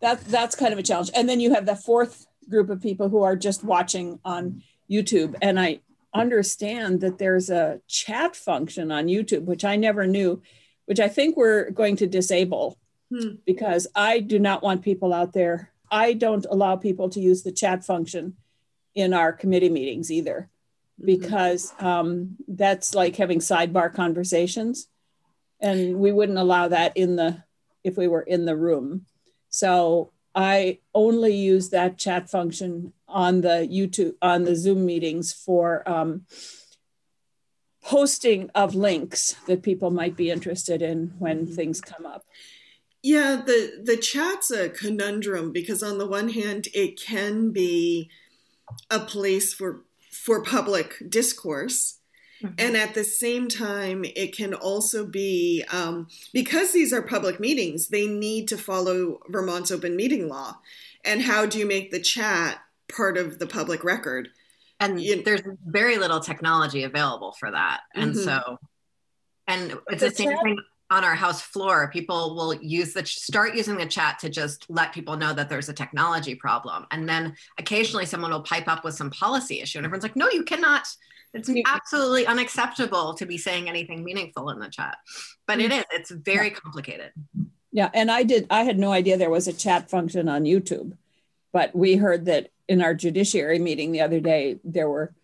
that 0.03 0.21
that's 0.25 0.57
kind 0.57 0.73
of 0.73 0.79
a 0.79 0.83
challenge. 0.83 1.11
And 1.15 1.29
then 1.29 1.41
you 1.41 1.55
have 1.55 1.65
the 1.65 1.77
fourth 1.77 2.27
group 2.51 2.69
of 2.69 2.83
people 2.83 3.09
who 3.09 3.23
are 3.23 3.37
just 3.37 3.65
watching 3.65 4.19
on 4.25 4.62
YouTube. 4.91 5.37
And 5.41 5.59
I 5.59 5.81
understand 6.12 7.01
that 7.01 7.19
there's 7.19 7.49
a 7.49 7.81
chat 7.87 8.37
function 8.37 8.93
on 8.93 9.07
YouTube, 9.07 9.45
which 9.45 9.65
I 9.65 9.77
never 9.77 10.07
knew, 10.07 10.43
which 10.87 11.01
I 11.01 11.09
think 11.09 11.37
we're 11.37 11.71
going 11.71 11.97
to 11.97 12.07
disable 12.07 12.79
hmm. 13.11 13.37
because 13.47 13.87
I 13.95 14.19
do 14.19 14.39
not 14.39 14.62
want 14.62 14.83
people 14.83 15.15
out 15.15 15.33
there. 15.33 15.71
I 15.92 16.14
don't 16.14 16.46
allow 16.50 16.76
people 16.76 17.11
to 17.11 17.20
use 17.20 17.42
the 17.42 17.52
chat 17.52 17.84
function 17.84 18.37
in 18.94 19.12
our 19.12 19.32
committee 19.32 19.68
meetings 19.68 20.11
either, 20.11 20.49
mm-hmm. 20.99 21.06
because 21.06 21.75
um, 21.78 22.37
that's 22.49 22.94
like 22.94 23.16
having 23.16 23.40
sidebar 23.40 23.94
conversations. 23.94 24.88
And 25.61 25.99
we 25.99 26.11
wouldn't 26.11 26.38
allow 26.38 26.68
that 26.68 26.96
in 26.96 27.14
the 27.16 27.44
if 27.84 27.96
we 27.96 28.08
were 28.08 28.22
in 28.22 28.46
the 28.46 28.56
room. 28.56 29.06
So 29.50 30.12
I 30.34 30.78
only 30.94 31.34
use 31.34 31.68
that 31.70 31.99
chat 31.99 32.30
function 32.30 32.94
on 33.06 33.42
the 33.42 33.68
YouTube, 33.70 34.14
on 34.22 34.44
the 34.44 34.56
Zoom 34.56 34.87
meetings 34.87 35.32
for 35.32 35.87
um, 35.88 36.22
posting 37.82 38.50
of 38.54 38.75
links 38.75 39.37
that 39.46 39.62
people 39.62 39.90
might 39.90 40.16
be 40.16 40.30
interested 40.30 40.80
in 40.80 41.14
when 41.18 41.44
mm-hmm. 41.44 41.54
things 41.54 41.80
come 41.80 42.06
up. 42.06 42.25
Yeah, 43.02 43.42
the 43.44 43.82
the 43.82 43.97
chat's 43.97 44.50
a 44.50 44.68
conundrum 44.68 45.52
because 45.52 45.82
on 45.82 45.99
the 45.99 46.06
one 46.06 46.28
hand, 46.30 46.68
it 46.73 47.00
can 47.00 47.50
be 47.50 48.11
a 48.90 49.00
place 49.00 49.52
for 49.52 49.82
for 50.11 50.42
public 50.42 51.02
discourse, 51.09 51.99
Mm-hmm. 52.42 52.54
And 52.59 52.76
at 52.76 52.94
the 52.94 53.04
same 53.04 53.49
time, 53.49 54.04
it 54.04 54.37
can 54.37 54.54
also 54.54 55.06
be 55.06 55.64
um, 55.71 56.09
because 56.32 56.73
these 56.73 56.92
are 56.92 57.02
public 57.02 57.38
meetings, 57.38 57.88
they 57.88 58.06
need 58.06 58.49
to 58.49 58.59
follow 58.59 59.21
Vermont's 59.28 59.71
open 59.71 59.97
meeting 59.97 60.28
law. 60.28 60.59
And 61.04 61.23
how 61.23 61.47
do 61.47 61.59
you 61.59 61.66
make 61.66 61.90
the 61.90 62.00
chat 62.00 62.59
part 62.94 63.16
of 63.16 63.38
the 63.38 63.47
public 63.47 63.85
record? 63.85 64.28
And 64.80 65.00
you, 65.00 65.23
there's 65.23 65.42
very 65.64 65.99
little 65.99 66.21
technology 66.21 66.82
available 66.82 67.32
for 67.38 67.50
that. 67.50 67.80
And 67.94 68.14
mm-hmm. 68.14 68.25
so, 68.25 68.59
and 69.47 69.78
it's 69.88 70.02
the, 70.02 70.09
the 70.09 70.14
same 70.14 70.30
chat- 70.30 70.42
thing 70.42 70.59
on 70.92 71.04
our 71.04 71.14
house 71.14 71.40
floor 71.40 71.90
people 71.90 72.34
will 72.34 72.54
use 72.54 72.92
the 72.92 73.04
start 73.04 73.54
using 73.54 73.76
the 73.76 73.87
chat 73.87 74.18
to 74.18 74.28
just 74.28 74.66
let 74.68 74.92
people 74.92 75.16
know 75.16 75.32
that 75.32 75.49
there's 75.49 75.68
a 75.68 75.72
technology 75.72 76.34
problem 76.34 76.87
and 76.90 77.08
then 77.08 77.34
occasionally 77.58 78.06
someone 78.06 78.30
will 78.30 78.42
pipe 78.42 78.68
up 78.68 78.84
with 78.84 78.94
some 78.94 79.11
policy 79.11 79.61
issue 79.61 79.78
and 79.78 79.84
everyone's 79.84 80.02
like 80.02 80.16
no 80.16 80.28
you 80.30 80.44
cannot 80.44 80.87
it's 81.34 81.50
absolutely 81.66 82.26
unacceptable 82.26 83.14
to 83.14 83.25
be 83.25 83.38
saying 83.38 83.68
anything 83.68 84.04
meaningful 84.04 84.50
in 84.50 84.58
the 84.58 84.68
chat, 84.68 84.99
but 85.46 85.61
it 85.61 85.70
mm. 85.70 85.84
It's 85.90 86.11
very 86.11 86.50
complicated. 86.50 87.12
Yeah, 87.70 87.88
and 87.94 88.11
I 88.11 88.22
did. 88.22 88.46
I 88.50 88.64
had 88.64 88.78
no 88.78 88.92
idea 88.92 89.16
there 89.16 89.30
was 89.30 89.49
a 89.49 89.52
chat 89.52 89.88
function 89.88 90.28
on 90.28 90.44
YouTube, 90.44 90.96
but 91.52 91.75
we 91.75 91.96
heard 91.96 92.26
that 92.26 92.50
in 92.68 92.82
our 92.82 92.94
judiciary 92.94 93.58
meeting 93.58 93.92
the 93.92 94.02
other 94.02 94.20
day 94.20 94.58
there 94.62 94.88
were 94.88 95.14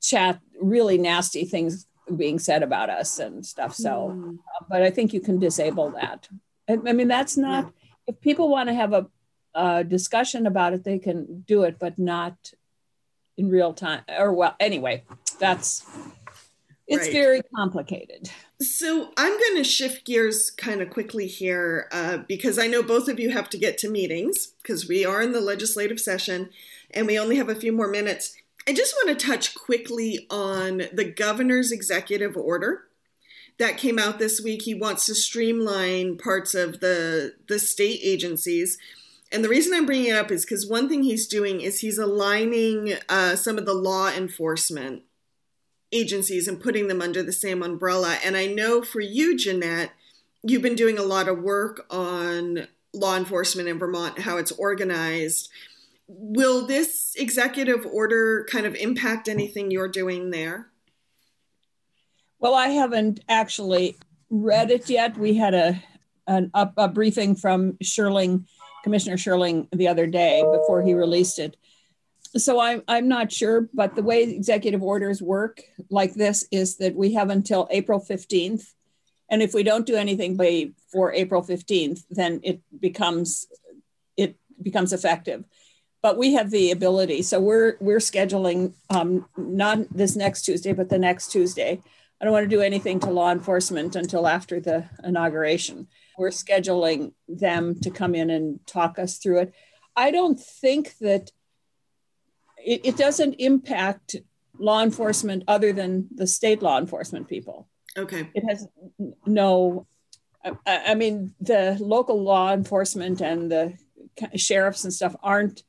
chat 0.00 0.40
really 0.60 0.98
nasty 0.98 1.44
things 1.44 1.86
being 2.16 2.38
said 2.38 2.62
about 2.62 2.90
us 2.90 3.18
and 3.18 3.44
stuff. 3.44 3.74
So, 3.74 4.12
mm. 4.14 4.38
but 4.68 4.82
I 4.82 4.90
think 4.90 5.12
you 5.12 5.20
can 5.20 5.38
disable 5.38 5.90
that. 5.92 6.28
I, 6.68 6.78
I 6.86 6.92
mean, 6.92 7.08
that's 7.08 7.36
not. 7.36 7.64
Yeah. 7.64 7.70
If 8.06 8.20
people 8.20 8.50
want 8.50 8.68
to 8.68 8.74
have 8.74 8.92
a, 8.92 9.06
a 9.54 9.84
discussion 9.84 10.46
about 10.46 10.74
it, 10.74 10.84
they 10.84 10.98
can 10.98 11.42
do 11.46 11.62
it, 11.62 11.78
but 11.78 11.98
not 11.98 12.52
in 13.36 13.48
real 13.48 13.72
time. 13.72 14.02
Or 14.08 14.32
well, 14.32 14.54
anyway, 14.60 15.04
that's 15.38 15.84
it's 16.86 17.04
right. 17.04 17.12
very 17.12 17.42
complicated. 17.54 18.30
So 18.60 19.10
I'm 19.16 19.38
going 19.38 19.56
to 19.56 19.64
shift 19.64 20.06
gears 20.06 20.50
kind 20.50 20.80
of 20.80 20.90
quickly 20.90 21.26
here 21.26 21.88
uh, 21.92 22.18
because 22.18 22.58
I 22.58 22.66
know 22.66 22.82
both 22.82 23.08
of 23.08 23.18
you 23.18 23.30
have 23.30 23.48
to 23.50 23.58
get 23.58 23.78
to 23.78 23.90
meetings 23.90 24.52
because 24.62 24.86
we 24.86 25.04
are 25.04 25.22
in 25.22 25.32
the 25.32 25.40
legislative 25.40 25.98
session 25.98 26.50
and 26.92 27.06
we 27.06 27.18
only 27.18 27.36
have 27.36 27.48
a 27.48 27.54
few 27.54 27.72
more 27.72 27.88
minutes. 27.88 28.34
I 28.66 28.72
just 28.72 28.94
want 28.94 29.18
to 29.18 29.26
touch 29.26 29.54
quickly 29.54 30.26
on 30.30 30.84
the 30.92 31.04
governor's 31.04 31.70
executive 31.70 32.36
order 32.36 32.84
that 33.58 33.76
came 33.76 33.98
out 33.98 34.18
this 34.18 34.40
week. 34.40 34.62
He 34.62 34.74
wants 34.74 35.06
to 35.06 35.14
streamline 35.14 36.16
parts 36.16 36.54
of 36.54 36.80
the 36.80 37.34
the 37.48 37.58
state 37.58 38.00
agencies. 38.02 38.78
And 39.30 39.44
the 39.44 39.48
reason 39.48 39.74
I'm 39.74 39.86
bringing 39.86 40.10
it 40.10 40.16
up 40.16 40.30
is 40.30 40.44
because 40.44 40.66
one 40.66 40.88
thing 40.88 41.02
he's 41.02 41.26
doing 41.26 41.60
is 41.60 41.80
he's 41.80 41.98
aligning 41.98 42.94
uh, 43.08 43.36
some 43.36 43.58
of 43.58 43.66
the 43.66 43.74
law 43.74 44.08
enforcement 44.08 45.02
agencies 45.92 46.48
and 46.48 46.60
putting 46.60 46.88
them 46.88 47.02
under 47.02 47.22
the 47.22 47.32
same 47.32 47.62
umbrella. 47.62 48.18
And 48.24 48.36
I 48.36 48.46
know 48.46 48.82
for 48.82 49.00
you, 49.00 49.36
Jeanette, 49.36 49.92
you've 50.42 50.62
been 50.62 50.74
doing 50.74 50.98
a 50.98 51.02
lot 51.02 51.28
of 51.28 51.40
work 51.40 51.86
on 51.90 52.68
law 52.92 53.16
enforcement 53.16 53.68
in 53.68 53.78
Vermont, 53.78 54.20
how 54.20 54.36
it's 54.36 54.52
organized. 54.52 55.48
Will 56.06 56.66
this 56.66 57.14
executive 57.16 57.86
order 57.86 58.46
kind 58.50 58.66
of 58.66 58.74
impact 58.74 59.28
anything 59.28 59.70
you're 59.70 59.88
doing 59.88 60.30
there? 60.30 60.70
Well, 62.38 62.54
I 62.54 62.68
haven't 62.68 63.20
actually 63.28 63.96
read 64.28 64.70
it 64.70 64.90
yet. 64.90 65.16
We 65.16 65.34
had 65.34 65.54
a 65.54 65.82
an, 66.26 66.50
a, 66.54 66.88
briefing 66.88 67.36
from 67.36 67.76
Schirling, 67.82 68.46
Commissioner 68.82 69.18
Schirling, 69.18 69.68
the 69.72 69.88
other 69.88 70.06
day 70.06 70.42
before 70.42 70.82
he 70.82 70.94
released 70.94 71.38
it 71.38 71.56
so 72.36 72.58
I'm, 72.58 72.82
I'm 72.88 73.08
not 73.08 73.30
sure, 73.30 73.68
but 73.72 73.94
the 73.94 74.02
way 74.02 74.22
executive 74.22 74.82
orders 74.82 75.22
work 75.22 75.62
like 75.88 76.14
this 76.14 76.46
is 76.50 76.76
that 76.78 76.94
we 76.94 77.14
have 77.14 77.30
until 77.30 77.68
April 77.70 78.00
15th. 78.00 78.72
And 79.30 79.40
if 79.40 79.54
we 79.54 79.62
don't 79.62 79.86
do 79.86 79.94
anything 79.94 80.36
before 80.36 81.12
April 81.12 81.42
15th, 81.42 82.04
then 82.10 82.40
it 82.42 82.60
becomes 82.78 83.46
it 84.16 84.36
becomes 84.62 84.92
effective. 84.92 85.44
But 86.04 86.18
we 86.18 86.34
have 86.34 86.50
the 86.50 86.70
ability. 86.70 87.22
So 87.22 87.40
we're 87.40 87.78
we're 87.80 87.96
scheduling 87.96 88.74
um, 88.90 89.26
not 89.38 89.78
this 89.90 90.16
next 90.16 90.42
Tuesday, 90.42 90.74
but 90.74 90.90
the 90.90 90.98
next 90.98 91.32
Tuesday. 91.32 91.80
I 92.20 92.24
don't 92.26 92.32
want 92.34 92.44
to 92.44 92.56
do 92.56 92.60
anything 92.60 93.00
to 93.00 93.10
law 93.10 93.32
enforcement 93.32 93.96
until 93.96 94.26
after 94.26 94.60
the 94.60 94.84
inauguration. 95.02 95.88
We're 96.18 96.28
scheduling 96.28 97.14
them 97.26 97.80
to 97.80 97.90
come 97.90 98.14
in 98.14 98.28
and 98.28 98.60
talk 98.66 98.98
us 98.98 99.16
through 99.16 99.38
it. 99.40 99.54
I 99.96 100.10
don't 100.10 100.38
think 100.38 100.98
that 100.98 101.30
it, 102.62 102.82
it 102.84 102.96
doesn't 102.98 103.36
impact 103.38 104.16
law 104.58 104.82
enforcement 104.82 105.44
other 105.48 105.72
than 105.72 106.08
the 106.14 106.26
state 106.26 106.60
law 106.60 106.76
enforcement 106.76 107.28
people. 107.28 107.66
Okay. 107.96 108.28
It 108.34 108.44
has 108.46 108.68
no, 109.24 109.86
I, 110.44 110.52
I, 110.66 110.94
mean, 110.96 111.34
the 111.40 111.78
local 111.80 112.22
law 112.22 112.52
enforcement 112.52 113.22
and 113.22 113.50
the 113.50 113.72
sheriffs 114.36 114.84
and 114.84 114.92
stuff 114.92 115.16
aren't 115.22 115.62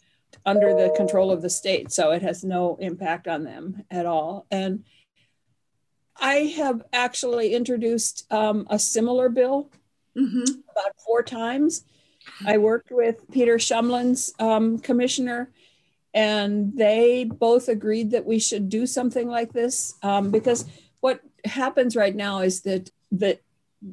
under 0.46 0.74
the 0.74 0.94
control 0.96 1.32
of 1.32 1.42
the 1.42 1.50
state. 1.50 1.92
So 1.92 2.12
it 2.12 2.22
has 2.22 2.44
no 2.44 2.78
impact 2.80 3.28
on 3.28 3.44
them 3.44 3.84
at 3.90 4.06
all. 4.06 4.46
And 4.52 4.84
I 6.18 6.54
have 6.58 6.84
actually 6.94 7.54
introduced 7.54 8.32
um, 8.32 8.68
a 8.70 8.80
similar 8.80 9.30
bill 9.30 9.72
mm-hmm. 10.18 10.44
about 10.44 11.00
four 11.06 11.24
times. 11.24 11.84
I 12.46 12.58
worked 12.58 12.92
with 12.92 13.30
Peter 13.32 13.58
Shumlin's 13.58 14.34
um, 14.40 14.80
commissioner 14.80 15.52
and 16.14 16.76
they 16.78 17.26
both 17.26 17.68
agreed 17.68 18.12
that 18.12 18.26
we 18.26 18.40
should 18.40 18.70
do 18.70 18.88
something 18.88 19.28
like 19.28 19.52
this 19.52 19.96
um, 20.02 20.32
because 20.32 20.66
what 21.02 21.20
happens 21.44 21.96
right 21.96 22.16
now 22.16 22.40
is 22.40 22.62
that 22.62 22.90
the 23.12 23.38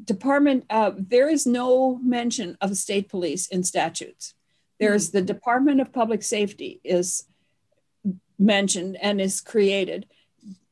department 0.04 0.64
uh, 0.70 0.92
there 0.96 1.28
is 1.28 1.46
no 1.46 1.98
mention 2.02 2.56
of 2.60 2.76
state 2.76 3.08
police 3.08 3.48
in 3.48 3.62
statutes 3.62 4.34
there's 4.82 5.10
the 5.10 5.22
department 5.22 5.80
of 5.80 5.92
public 5.92 6.24
safety 6.24 6.80
is 6.82 7.24
mentioned 8.36 8.98
and 9.00 9.20
is 9.20 9.40
created. 9.40 10.06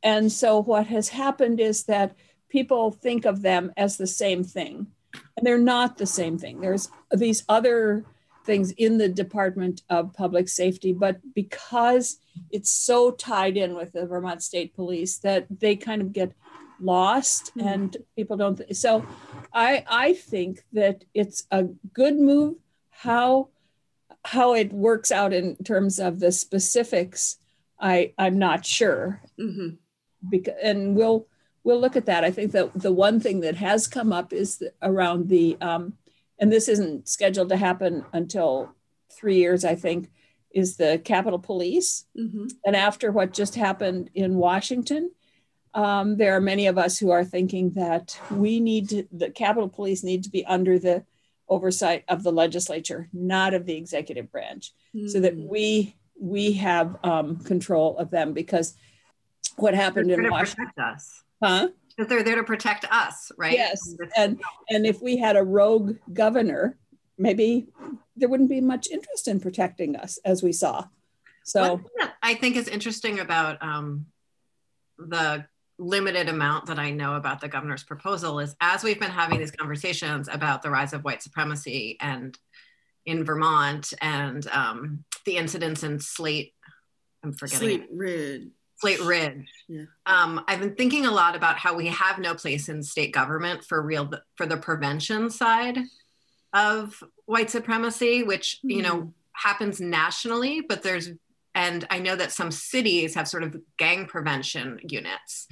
And 0.03 0.33
so 0.33 0.61
what 0.61 0.89
has 0.89 1.11
happened 1.11 1.61
is 1.61 1.85
that 1.85 2.17
people 2.49 2.91
think 2.91 3.25
of 3.25 3.43
them 3.43 3.73
as 3.77 3.97
the 3.97 4.09
same 4.09 4.43
thing. 4.43 4.89
And 5.37 5.47
they're 5.47 5.59
not 5.59 5.97
the 5.97 6.07
same 6.07 6.39
thing. 6.39 6.61
There's 6.61 6.89
these 7.13 7.45
other 7.49 8.05
things 8.45 8.73
in 8.73 8.99
the 8.99 9.09
Department 9.09 9.83
of 9.89 10.13
Public 10.13 10.49
Safety, 10.49 10.93
but 10.93 11.21
because 11.33 12.17
it's 12.51 12.71
so 12.71 13.13
tied 13.13 13.57
in 13.57 13.77
with 13.77 13.93
the 13.93 14.07
Vermont 14.07 14.43
State 14.43 14.75
Police 14.75 15.19
that 15.19 15.47
they 15.49 15.77
kind 15.77 16.03
of 16.03 16.13
get 16.13 16.33
lost 16.81 17.53
mm-hmm. 17.55 17.69
and 17.69 17.97
people 18.17 18.37
don't 18.39 18.57
th- 18.57 18.75
so 18.75 19.07
I 19.53 19.85
I 19.87 20.15
think 20.15 20.65
that 20.73 21.05
it's 21.13 21.47
a 21.51 21.65
good 21.93 22.17
move 22.17 22.55
how 22.89 23.51
how 24.25 24.55
it 24.55 24.73
works 24.73 25.11
out 25.11 25.33
in 25.33 25.57
terms 25.65 25.99
of 25.99 26.21
the 26.21 26.33
specifics 26.33 27.37
I 27.81 28.13
I'm 28.19 28.39
not 28.39 28.67
sure 28.67 29.23
mm-hmm. 29.39 29.77
because 30.29 30.55
and 30.63 30.95
we'll 30.95 31.27
we'll 31.65 31.81
look 31.81 31.97
at 31.97 32.07
that 32.07 32.25
I 32.25 32.31
think 32.31 32.53
that 32.53 32.71
the 32.75 32.93
one 32.93 33.21
thing 33.21 33.41
that 33.41 33.57
has 33.57 33.87
come 33.87 34.13
up 34.13 34.33
is 34.33 34.59
the, 34.59 34.73
around 34.83 35.29
the 35.29 35.57
um, 35.61 35.95
and 36.41 36.51
this 36.51 36.69
isn't 36.69 37.09
scheduled 37.09 37.51
to 37.51 37.57
happen 37.57 38.05
until 38.13 38.75
three 39.13 39.37
years, 39.37 39.65
I 39.65 39.75
think, 39.75 40.11
is 40.51 40.77
the 40.77 41.01
Capitol 41.05 41.39
Police. 41.39 42.07
Mm-hmm. 42.19 42.47
And 42.65 42.75
after 42.75 43.13
what 43.13 43.35
just 43.35 43.55
happened 43.55 44.11
in 44.15 44.37
Washington, 44.37 45.11
um, 45.75 46.17
there 46.17 46.35
are 46.35 46.41
many 46.41 46.67
of 46.67 46.79
us 46.79 46.99
who 46.99 47.11
are 47.11 47.25
thinking 47.25 47.73
that 47.73 48.19
we 48.31 48.59
need 48.59 48.89
to, 48.89 49.07
the 49.13 49.31
Capitol 49.31 49.69
Police 49.69 50.03
need 50.03 50.25
to 50.25 50.31
be 50.31 50.45
under 50.47 50.79
the 50.79 51.05
oversight 51.51 52.05
of 52.09 52.23
the 52.23 52.33
legislature, 52.33 53.09
not 53.13 53.53
of 53.53 53.67
the 53.67 53.77
executive 53.77 54.31
branch, 54.33 54.73
mm. 54.95 55.11
so 55.11 55.21
that 55.21 55.35
hmm. 55.35 55.49
we 55.49 55.97
we 56.19 56.53
have 56.53 56.97
um, 57.03 57.37
control 57.39 57.97
of 57.99 58.11
them 58.11 58.33
because 58.33 58.75
what 59.57 59.75
happened 59.75 60.11
in 60.11 60.31
Washington. 60.31 60.71
us. 60.79 61.23
Huh? 61.43 61.69
Because 61.89 62.09
they're 62.09 62.23
there 62.23 62.37
to 62.37 62.45
protect 62.45 62.85
us, 62.91 63.33
right? 63.37 63.53
Yes, 63.53 63.95
and 64.17 64.41
and 64.69 64.87
if 64.87 65.03
we 65.03 65.17
had 65.17 65.37
a 65.37 65.43
rogue 65.43 65.97
governor, 66.13 66.79
maybe 67.19 67.69
there 68.17 68.29
wouldn't 68.29 68.49
be 68.49 68.61
much 68.61 68.89
interest 68.89 69.29
in 69.29 69.41
protecting 69.41 69.97
us, 69.97 70.19
as 70.25 70.43
we 70.43 70.53
saw. 70.53 70.85
So 71.45 71.81
I 72.23 72.35
think 72.35 72.57
is 72.57 72.69
interesting 72.69 73.19
about 73.19 73.63
um, 73.63 74.07
the 74.99 75.47
limited 75.81 76.29
amount 76.29 76.67
that 76.67 76.79
I 76.79 76.91
know 76.91 77.17
about 77.17 77.41
the 77.41 77.49
governor's 77.49 77.83
proposal 77.83 78.39
is 78.39 78.55
as 78.61 78.85
we've 78.85 79.01
been 79.01 79.11
having 79.11 79.39
these 79.39 79.51
conversations 79.51 80.29
about 80.31 80.63
the 80.63 80.71
rise 80.71 80.93
of 80.93 81.03
white 81.03 81.23
supremacy 81.23 81.97
and 82.01 82.39
in 83.07 83.25
Vermont 83.25 83.93
and 84.01 84.47
um, 84.49 85.05
the 85.25 85.37
incidents 85.37 85.83
in 85.83 85.99
Slate, 85.99 86.53
I'm 87.25 87.33
forgetting 87.33 87.59
Slate 87.59 87.89
Ridge. 87.91 88.49
Slate 88.77 89.01
Ridge. 89.01 89.51
Yeah. 89.69 89.85
Um, 90.07 90.45
I've 90.49 90.61
been 90.61 90.75
thinking 90.75 91.07
a 91.07 91.11
lot 91.11 91.35
about 91.35 91.57
how 91.57 91.75
we 91.75 91.89
have 91.89 92.19
no 92.19 92.35
place 92.35 92.69
in 92.69 92.83
state 92.83 93.13
government 93.13 93.65
for 93.65 93.81
real 93.83 94.11
for 94.37 94.47
the 94.47 94.57
prevention 94.57 95.31
side 95.31 95.79
of 96.53 97.03
white 97.27 97.51
supremacy, 97.51 98.23
which 98.23 98.59
mm-hmm. 98.59 98.71
you 98.71 98.83
know 98.83 99.01
hmm. 99.01 99.09
happens 99.33 99.81
nationally, 99.81 100.61
but 100.61 100.83
there's 100.83 101.11
and 101.55 101.87
I 101.91 101.99
know 101.99 102.17
that 102.17 102.33
some 102.33 102.51
cities 102.51 103.15
have 103.15 103.29
sort 103.29 103.43
of 103.43 103.57
gang 103.77 104.07
prevention 104.07 104.81
units. 104.89 105.49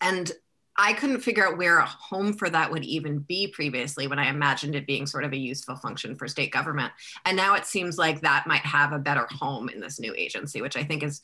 And 0.00 0.30
I 0.76 0.92
couldn't 0.92 1.20
figure 1.20 1.46
out 1.46 1.56
where 1.56 1.78
a 1.78 1.86
home 1.86 2.32
for 2.32 2.50
that 2.50 2.70
would 2.70 2.84
even 2.84 3.20
be 3.20 3.46
previously 3.46 4.06
when 4.06 4.18
I 4.18 4.28
imagined 4.28 4.74
it 4.74 4.86
being 4.86 5.06
sort 5.06 5.24
of 5.24 5.32
a 5.32 5.36
useful 5.36 5.76
function 5.76 6.16
for 6.16 6.26
state 6.26 6.52
government. 6.52 6.92
And 7.24 7.36
now 7.36 7.54
it 7.54 7.64
seems 7.64 7.96
like 7.96 8.20
that 8.20 8.46
might 8.46 8.66
have 8.66 8.92
a 8.92 8.98
better 8.98 9.26
home 9.30 9.68
in 9.68 9.80
this 9.80 10.00
new 10.00 10.14
agency, 10.16 10.62
which 10.62 10.76
I 10.76 10.82
think 10.82 11.02
is 11.02 11.20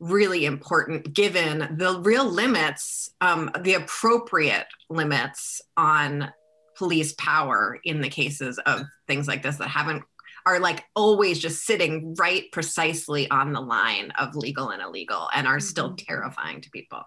really 0.00 0.46
important 0.46 1.12
given 1.12 1.76
the 1.76 2.00
real 2.00 2.24
limits, 2.24 3.10
um, 3.20 3.50
the 3.60 3.74
appropriate 3.74 4.66
limits 4.88 5.60
on 5.76 6.32
police 6.76 7.12
power 7.14 7.78
in 7.84 8.00
the 8.00 8.08
cases 8.08 8.58
of 8.64 8.82
things 9.06 9.26
like 9.26 9.42
this 9.42 9.56
that 9.56 9.68
haven't 9.68 10.04
are 10.46 10.60
like 10.60 10.84
always 10.94 11.38
just 11.38 11.64
sitting 11.64 12.14
right 12.14 12.50
precisely 12.52 13.30
on 13.30 13.52
the 13.52 13.60
line 13.60 14.10
of 14.18 14.36
legal 14.36 14.70
and 14.70 14.82
illegal 14.82 15.28
and 15.34 15.46
are 15.46 15.60
still 15.60 15.90
mm-hmm. 15.90 16.06
terrifying 16.06 16.60
to 16.60 16.70
people. 16.70 17.02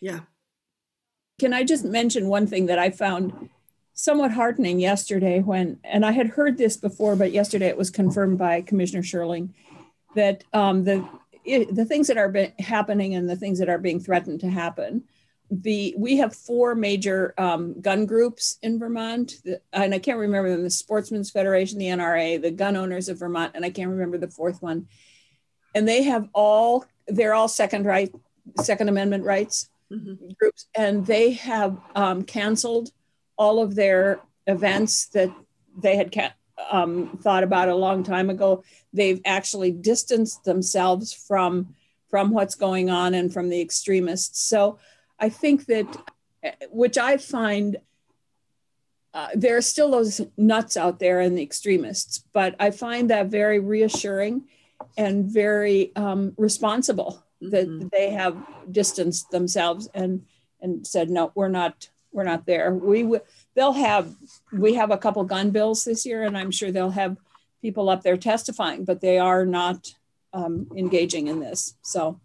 Yeah. 0.00 0.20
Can 1.38 1.52
I 1.52 1.64
just 1.64 1.84
mention 1.84 2.28
one 2.28 2.46
thing 2.46 2.66
that 2.66 2.78
I 2.78 2.90
found 2.90 3.50
somewhat 3.94 4.32
heartening 4.32 4.80
yesterday 4.80 5.40
when, 5.40 5.78
and 5.84 6.04
I 6.04 6.12
had 6.12 6.28
heard 6.28 6.58
this 6.58 6.76
before, 6.76 7.16
but 7.16 7.32
yesterday 7.32 7.68
it 7.68 7.78
was 7.78 7.90
confirmed 7.90 8.38
by 8.38 8.62
Commissioner 8.62 9.02
Schirling 9.02 9.54
that 10.14 10.44
um, 10.52 10.84
the 10.84 11.06
it, 11.44 11.74
the 11.74 11.84
things 11.84 12.06
that 12.08 12.18
are 12.18 12.32
happening 12.58 13.14
and 13.14 13.28
the 13.28 13.36
things 13.36 13.58
that 13.58 13.68
are 13.68 13.78
being 13.78 14.00
threatened 14.00 14.40
to 14.40 14.50
happen 14.50 15.04
the 15.50 15.94
we 15.98 16.18
have 16.18 16.34
four 16.34 16.74
major 16.74 17.34
um, 17.36 17.80
gun 17.80 18.06
groups 18.06 18.58
in 18.62 18.78
Vermont, 18.78 19.34
the, 19.44 19.60
and 19.72 19.92
I 19.92 19.98
can't 19.98 20.18
remember 20.18 20.50
them: 20.50 20.62
the 20.62 20.70
Sportsmen's 20.70 21.30
Federation, 21.30 21.78
the 21.78 21.86
NRA, 21.86 22.40
the 22.40 22.52
Gun 22.52 22.76
Owners 22.76 23.08
of 23.08 23.18
Vermont, 23.18 23.52
and 23.54 23.64
I 23.64 23.70
can't 23.70 23.90
remember 23.90 24.16
the 24.16 24.30
fourth 24.30 24.62
one. 24.62 24.86
And 25.74 25.88
they 25.88 26.04
have 26.04 26.28
all 26.32 26.84
they're 27.08 27.34
all 27.34 27.48
second 27.48 27.84
right, 27.84 28.12
Second 28.58 28.88
Amendment 28.88 29.24
rights 29.24 29.70
mm-hmm. 29.92 30.28
groups, 30.38 30.66
and 30.74 31.04
they 31.04 31.32
have 31.32 31.78
um, 31.96 32.22
canceled 32.22 32.92
all 33.36 33.60
of 33.60 33.74
their 33.74 34.20
events 34.46 35.06
that 35.06 35.30
they 35.76 35.96
had 35.96 36.12
ca- 36.12 36.34
um, 36.70 37.18
thought 37.22 37.42
about 37.42 37.68
a 37.68 37.74
long 37.74 38.04
time 38.04 38.30
ago. 38.30 38.62
They've 38.92 39.20
actually 39.24 39.72
distanced 39.72 40.44
themselves 40.44 41.12
from 41.12 41.74
from 42.08 42.30
what's 42.30 42.56
going 42.56 42.90
on 42.90 43.14
and 43.14 43.32
from 43.32 43.48
the 43.48 43.60
extremists. 43.60 44.40
So 44.42 44.78
I 45.20 45.28
think 45.28 45.66
that, 45.66 45.86
which 46.70 46.98
I 46.98 47.16
find, 47.16 47.76
uh, 49.12 49.28
there 49.34 49.56
are 49.56 49.62
still 49.62 49.90
those 49.90 50.20
nuts 50.36 50.76
out 50.76 50.98
there 50.98 51.20
and 51.20 51.36
the 51.36 51.42
extremists, 51.42 52.24
but 52.32 52.56
I 52.58 52.70
find 52.70 53.10
that 53.10 53.26
very 53.26 53.58
reassuring 53.58 54.44
and 54.96 55.26
very 55.26 55.94
um, 55.96 56.32
responsible 56.36 57.22
that 57.40 57.68
mm-hmm. 57.68 57.88
they 57.92 58.10
have 58.10 58.36
distanced 58.70 59.30
themselves 59.30 59.88
and 59.94 60.24
and 60.60 60.86
said 60.86 61.08
no 61.10 61.32
we're 61.34 61.48
not 61.48 61.88
we're 62.12 62.24
not 62.24 62.44
there 62.46 62.74
we 62.74 63.02
w- 63.02 63.22
they'll 63.54 63.72
have 63.72 64.14
we 64.52 64.74
have 64.74 64.90
a 64.90 64.98
couple 64.98 65.24
gun 65.24 65.50
bills 65.50 65.84
this 65.84 66.04
year 66.04 66.22
and 66.22 66.36
i'm 66.36 66.50
sure 66.50 66.70
they'll 66.70 66.90
have 66.90 67.16
people 67.62 67.88
up 67.88 68.02
there 68.02 68.16
testifying 68.16 68.84
but 68.84 69.00
they 69.00 69.18
are 69.18 69.46
not 69.46 69.94
um, 70.32 70.68
engaging 70.76 71.28
in 71.28 71.40
this 71.40 71.76
so 71.82 72.20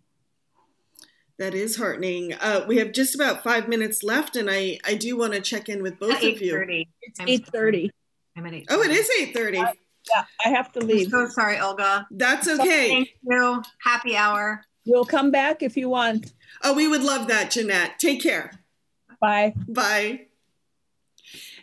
that 1.37 1.53
is 1.53 1.75
heartening. 1.75 2.33
Uh, 2.33 2.65
we 2.67 2.77
have 2.77 2.91
just 2.91 3.15
about 3.15 3.43
five 3.43 3.67
minutes 3.67 4.03
left, 4.03 4.35
and 4.35 4.49
I, 4.49 4.79
I 4.85 4.95
do 4.95 5.17
want 5.17 5.33
to 5.33 5.41
check 5.41 5.69
in 5.69 5.83
with 5.83 5.99
both 5.99 6.23
of 6.23 6.41
you. 6.41 6.85
It's 7.01 7.19
eight 7.19 7.47
thirty. 7.47 7.91
I'm 8.37 8.45
at 8.45 8.53
eight. 8.53 8.67
Oh, 8.69 8.81
it 8.81 8.91
is 8.91 9.09
eight 9.19 9.33
thirty. 9.33 9.57
Yeah, 9.57 10.25
I 10.45 10.49
have 10.49 10.71
to 10.73 10.79
leave. 10.79 11.07
I'm 11.07 11.27
so 11.27 11.33
sorry, 11.33 11.59
Olga. 11.59 12.07
That's 12.11 12.47
okay. 12.47 12.89
Thank 12.89 13.09
you. 13.23 13.63
Happy 13.79 14.15
hour. 14.15 14.63
We'll 14.85 15.05
come 15.05 15.31
back 15.31 15.63
if 15.63 15.75
you 15.75 15.89
want. 15.89 16.33
Oh, 16.63 16.73
we 16.73 16.87
would 16.87 17.03
love 17.03 17.27
that, 17.27 17.51
Jeanette. 17.51 17.97
Take 17.99 18.21
care. 18.21 18.51
Bye. 19.19 19.53
Bye. 19.67 20.27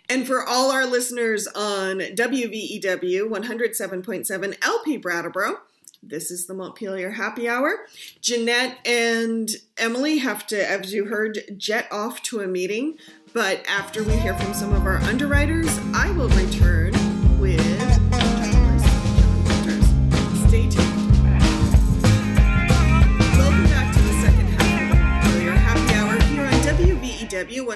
And 0.08 0.26
for 0.26 0.44
all 0.44 0.72
our 0.72 0.84
listeners 0.84 1.46
on 1.46 1.98
WVEW 2.00 3.30
107.7 3.30 4.56
LP 4.62 4.96
Brattleboro, 4.96 5.58
this 6.02 6.30
is 6.30 6.46
the 6.46 6.54
Montpelier 6.54 7.12
Happy 7.12 7.48
Hour. 7.48 7.86
Jeanette 8.20 8.78
and 8.84 9.48
Emily 9.76 10.18
have 10.18 10.46
to, 10.48 10.70
as 10.70 10.92
you 10.92 11.06
heard, 11.06 11.38
jet 11.56 11.86
off 11.92 12.22
to 12.24 12.40
a 12.40 12.46
meeting. 12.46 12.98
But 13.32 13.64
after 13.68 14.02
we 14.02 14.16
hear 14.16 14.34
from 14.34 14.52
some 14.52 14.72
of 14.72 14.84
our 14.84 14.98
underwriters, 14.98 15.78
I 15.94 16.10
will 16.10 16.28
return 16.30 16.92
with 17.38 17.60
Stay 20.48 20.68
tuned. 20.68 21.12
Welcome 23.38 23.64
back 23.64 23.94
to 23.94 24.02
the 24.02 24.20
second 24.20 24.46
half 24.48 24.82
of 24.82 24.88
the 24.88 25.04
Montpelier 25.04 25.52
Happy 25.52 25.94
Hour 25.94 26.20
here 26.24 26.44
on 26.44 26.52
WVEW 26.52 27.66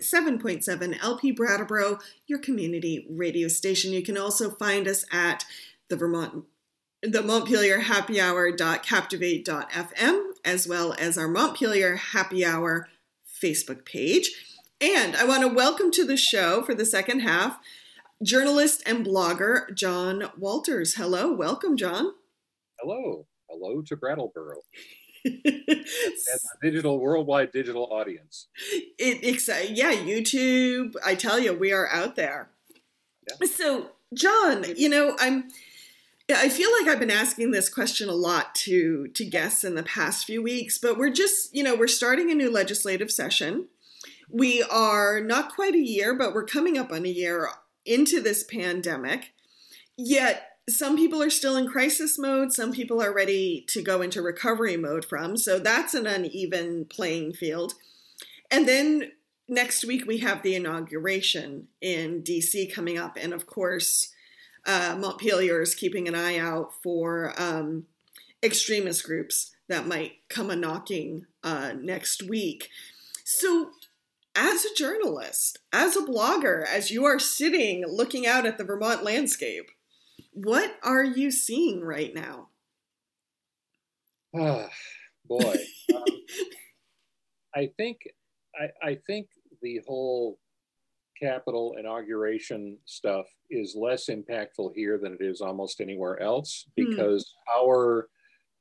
107.7 0.00 1.02
LP 1.02 1.32
Brattleboro, 1.32 1.98
your 2.28 2.38
community 2.38 3.06
radio 3.10 3.48
station. 3.48 3.92
You 3.92 4.02
can 4.02 4.16
also 4.16 4.50
find 4.52 4.86
us 4.86 5.04
at 5.12 5.44
the 5.88 5.96
Vermont 5.96 6.44
the 7.04 7.22
Montpelier 7.22 7.80
Happy 7.80 8.18
Hour 8.20 8.48
Hour.captivate.fm, 8.48 10.22
as 10.44 10.66
well 10.66 10.94
as 10.98 11.18
our 11.18 11.28
Montpelier 11.28 11.96
Happy 11.96 12.44
Hour 12.44 12.88
Facebook 13.42 13.84
page. 13.84 14.32
And 14.80 15.14
I 15.14 15.24
want 15.24 15.42
to 15.42 15.48
welcome 15.48 15.90
to 15.92 16.06
the 16.06 16.16
show 16.16 16.62
for 16.62 16.74
the 16.74 16.86
second 16.86 17.20
half 17.20 17.60
journalist 18.22 18.82
and 18.86 19.04
blogger 19.04 19.74
John 19.74 20.30
Walters. 20.38 20.94
Hello, 20.94 21.30
welcome, 21.30 21.76
John. 21.76 22.12
Hello, 22.80 23.26
hello 23.50 23.82
to 23.82 23.96
Brattleboro. 23.96 24.60
digital 26.62 26.98
worldwide 26.98 27.52
digital 27.52 27.86
audience. 27.92 28.46
It, 28.98 29.20
it's 29.22 29.46
uh, 29.48 29.62
yeah, 29.68 29.92
YouTube. 29.92 30.94
I 31.04 31.14
tell 31.16 31.38
you, 31.38 31.52
we 31.52 31.70
are 31.72 31.88
out 31.88 32.16
there. 32.16 32.48
Yeah. 33.28 33.46
So, 33.46 33.90
John, 34.14 34.64
you 34.76 34.88
know, 34.88 35.16
I'm 35.18 35.48
I 36.32 36.48
feel 36.48 36.70
like 36.80 36.88
I've 36.88 37.00
been 37.00 37.10
asking 37.10 37.50
this 37.50 37.68
question 37.68 38.08
a 38.08 38.14
lot 38.14 38.54
to 38.56 39.08
to 39.08 39.24
guests 39.24 39.62
in 39.62 39.74
the 39.74 39.82
past 39.82 40.24
few 40.24 40.42
weeks, 40.42 40.78
but 40.78 40.96
we're 40.96 41.10
just, 41.10 41.54
you 41.54 41.62
know, 41.62 41.74
we're 41.76 41.86
starting 41.86 42.30
a 42.30 42.34
new 42.34 42.50
legislative 42.50 43.10
session. 43.10 43.68
We 44.30 44.62
are 44.62 45.20
not 45.20 45.54
quite 45.54 45.74
a 45.74 45.84
year, 45.84 46.14
but 46.14 46.32
we're 46.32 46.46
coming 46.46 46.78
up 46.78 46.92
on 46.92 47.04
a 47.04 47.10
year 47.10 47.50
into 47.84 48.22
this 48.22 48.42
pandemic. 48.42 49.34
Yet 49.98 50.56
some 50.68 50.96
people 50.96 51.22
are 51.22 51.30
still 51.30 51.56
in 51.56 51.68
crisis 51.68 52.18
mode, 52.18 52.52
some 52.52 52.72
people 52.72 53.02
are 53.02 53.12
ready 53.12 53.64
to 53.68 53.82
go 53.82 54.00
into 54.00 54.22
recovery 54.22 54.78
mode 54.78 55.04
from. 55.04 55.36
So 55.36 55.58
that's 55.58 55.92
an 55.92 56.06
uneven 56.06 56.86
playing 56.86 57.34
field. 57.34 57.74
And 58.50 58.66
then 58.66 59.12
next 59.46 59.84
week 59.84 60.06
we 60.06 60.18
have 60.18 60.42
the 60.42 60.54
inauguration 60.54 61.68
in 61.82 62.22
DC 62.22 62.72
coming 62.72 62.96
up 62.96 63.18
and 63.20 63.34
of 63.34 63.44
course 63.44 64.13
uh, 64.66 64.96
Montpelier 64.98 65.60
is 65.60 65.74
keeping 65.74 66.08
an 66.08 66.14
eye 66.14 66.38
out 66.38 66.72
for 66.82 67.32
um, 67.36 67.86
extremist 68.42 69.04
groups 69.04 69.54
that 69.68 69.86
might 69.86 70.12
come 70.28 70.50
a 70.50 70.56
knocking 70.56 71.26
uh, 71.42 71.72
next 71.78 72.22
week. 72.22 72.68
So, 73.24 73.70
as 74.34 74.64
a 74.64 74.74
journalist, 74.74 75.58
as 75.72 75.96
a 75.96 76.02
blogger, 76.02 76.66
as 76.66 76.90
you 76.90 77.04
are 77.04 77.18
sitting 77.18 77.84
looking 77.86 78.26
out 78.26 78.46
at 78.46 78.58
the 78.58 78.64
Vermont 78.64 79.04
landscape, 79.04 79.70
what 80.32 80.76
are 80.82 81.04
you 81.04 81.30
seeing 81.30 81.82
right 81.82 82.12
now? 82.14 82.48
Ah, 84.36 84.68
boy. 85.24 85.56
um, 85.94 86.02
I 87.54 87.70
think 87.76 87.98
I, 88.54 88.88
I 88.88 88.98
think 89.06 89.28
the 89.62 89.80
whole 89.86 90.38
Capitol 91.24 91.76
inauguration 91.78 92.78
stuff 92.84 93.26
is 93.50 93.74
less 93.74 94.08
impactful 94.08 94.72
here 94.74 94.98
than 94.98 95.14
it 95.14 95.20
is 95.22 95.40
almost 95.40 95.80
anywhere 95.80 96.20
else 96.20 96.66
Hmm. 96.76 96.84
because 96.84 97.34
our 97.54 98.08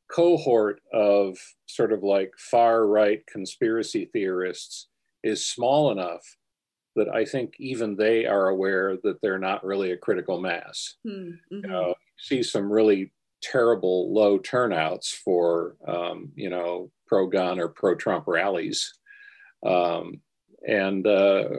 cohort 0.10 0.82
of 0.94 1.38
sort 1.66 1.92
of 1.92 2.04
like 2.04 2.32
far 2.38 2.86
right 2.88 3.26
conspiracy 3.28 4.06
theorists 4.14 4.90
is 5.24 5.46
small 5.46 5.92
enough 5.92 6.24
that 6.96 7.10
I 7.10 7.26
think 7.26 7.56
even 7.60 7.96
they 7.96 8.26
are 8.26 8.50
aware 8.50 8.98
that 9.04 9.20
they're 9.22 9.40
not 9.40 9.66
really 9.66 9.92
a 9.92 9.98
critical 9.98 10.40
mass. 10.40 10.96
Hmm, 11.04 11.32
mhm. 11.52 11.64
You 11.64 11.68
know, 11.68 11.96
see 12.18 12.44
some 12.44 12.72
really 12.72 13.12
terrible 13.42 14.14
low 14.14 14.38
turnouts 14.38 15.12
for 15.12 15.76
um, 15.88 16.32
you 16.36 16.50
know 16.50 16.92
pro 17.08 17.28
gun 17.28 17.60
or 17.60 17.68
pro 17.68 17.96
Trump 17.96 18.26
rallies. 18.28 18.94
Um, 19.66 20.22
and 20.68 21.06
uh, 21.06 21.50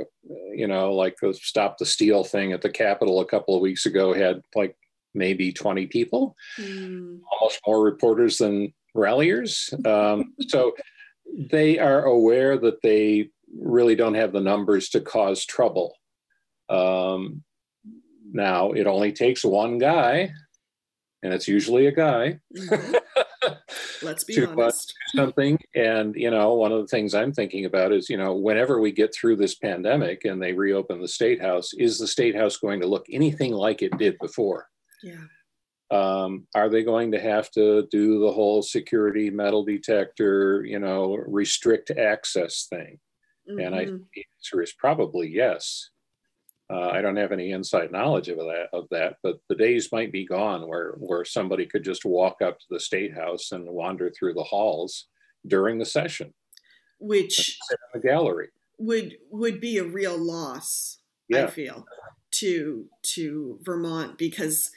you 0.54 0.66
know, 0.66 0.92
like 0.94 1.16
the 1.20 1.34
stop 1.34 1.78
the 1.78 1.86
steal 1.86 2.24
thing 2.24 2.52
at 2.52 2.62
the 2.62 2.70
Capitol 2.70 3.20
a 3.20 3.26
couple 3.26 3.54
of 3.54 3.60
weeks 3.62 3.86
ago 3.86 4.12
had 4.14 4.40
like 4.54 4.76
maybe 5.14 5.52
20 5.52 5.86
people, 5.86 6.34
Hmm. 6.56 7.16
almost 7.32 7.60
more 7.66 7.82
reporters 7.82 8.38
than 8.38 8.72
ralliers. 8.94 9.72
Um, 9.84 10.34
so 10.48 10.72
they 11.50 11.78
are 11.78 12.04
aware 12.04 12.58
that 12.58 12.82
they 12.82 13.30
really 13.56 13.94
don't 13.94 14.14
have 14.14 14.32
the 14.32 14.40
numbers 14.40 14.88
to 14.90 15.00
cause 15.00 15.44
trouble. 15.44 15.94
Um, 16.68 17.42
now, 18.32 18.72
it 18.72 18.86
only 18.86 19.12
takes 19.12 19.44
one 19.44 19.78
guy, 19.78 20.32
and 21.22 21.32
it's 21.32 21.46
usually 21.46 21.86
a 21.86 21.92
guy, 21.92 22.40
Mhm. 22.56 23.00
Let's 24.02 24.24
be 24.24 24.34
To, 24.36 24.48
uh, 24.50 24.52
honest. 24.52 24.94
something. 25.14 25.58
And, 25.74 26.14
you 26.14 26.30
know, 26.30 26.54
one 26.54 26.72
of 26.72 26.80
the 26.80 26.86
things 26.86 27.14
I'm 27.14 27.32
thinking 27.32 27.64
about 27.64 27.92
is, 27.92 28.08
you 28.08 28.16
know, 28.16 28.34
whenever 28.34 28.80
we 28.80 28.92
get 28.92 29.14
through 29.14 29.36
this 29.36 29.54
pandemic 29.54 30.24
and 30.24 30.42
they 30.42 30.52
reopen 30.52 31.00
the 31.00 31.08
state 31.08 31.40
house, 31.40 31.72
is 31.74 31.98
the 31.98 32.06
state 32.06 32.34
house 32.36 32.56
going 32.56 32.80
to 32.80 32.86
look 32.86 33.06
anything 33.10 33.52
like 33.52 33.82
it 33.82 33.96
did 33.98 34.18
before? 34.18 34.68
Yeah. 35.02 35.16
um, 35.90 36.46
are 36.54 36.68
they 36.70 36.82
going 36.82 37.12
to 37.12 37.20
have 37.20 37.50
to 37.52 37.86
do 37.90 38.18
the 38.18 38.32
whole 38.32 38.62
security 38.62 39.28
metal 39.30 39.62
detector, 39.64 40.64
you 40.64 40.78
know, 40.78 41.14
restrict 41.28 41.90
access 41.90 42.66
thing? 42.68 42.98
And 43.46 43.74
I 43.74 43.84
Mhm. 43.86 44.00
the 44.14 44.24
answer 44.38 44.62
is 44.62 44.72
probably 44.72 45.28
yes. 45.28 45.90
Uh, 46.72 46.88
I 46.88 47.02
don't 47.02 47.16
have 47.16 47.32
any 47.32 47.50
inside 47.50 47.92
knowledge 47.92 48.28
of 48.28 48.38
that, 48.38 48.68
of 48.72 48.86
that, 48.90 49.16
but 49.22 49.36
the 49.48 49.54
days 49.54 49.90
might 49.92 50.10
be 50.12 50.24
gone 50.26 50.66
where 50.66 50.92
where 50.98 51.24
somebody 51.24 51.66
could 51.66 51.84
just 51.84 52.04
walk 52.04 52.40
up 52.42 52.58
to 52.58 52.66
the 52.70 52.80
state 52.80 53.14
house 53.14 53.52
and 53.52 53.68
wander 53.68 54.10
through 54.10 54.34
the 54.34 54.44
halls 54.44 55.08
during 55.46 55.78
the 55.78 55.84
session, 55.84 56.32
which 56.98 57.58
in 57.70 58.00
the 58.00 58.08
gallery. 58.08 58.48
would 58.78 59.16
would 59.30 59.60
be 59.60 59.78
a 59.78 59.84
real 59.84 60.16
loss. 60.16 60.98
I 61.34 61.46
feel 61.48 61.86
to 62.32 62.86
to 63.14 63.58
Vermont 63.62 64.18
because 64.18 64.70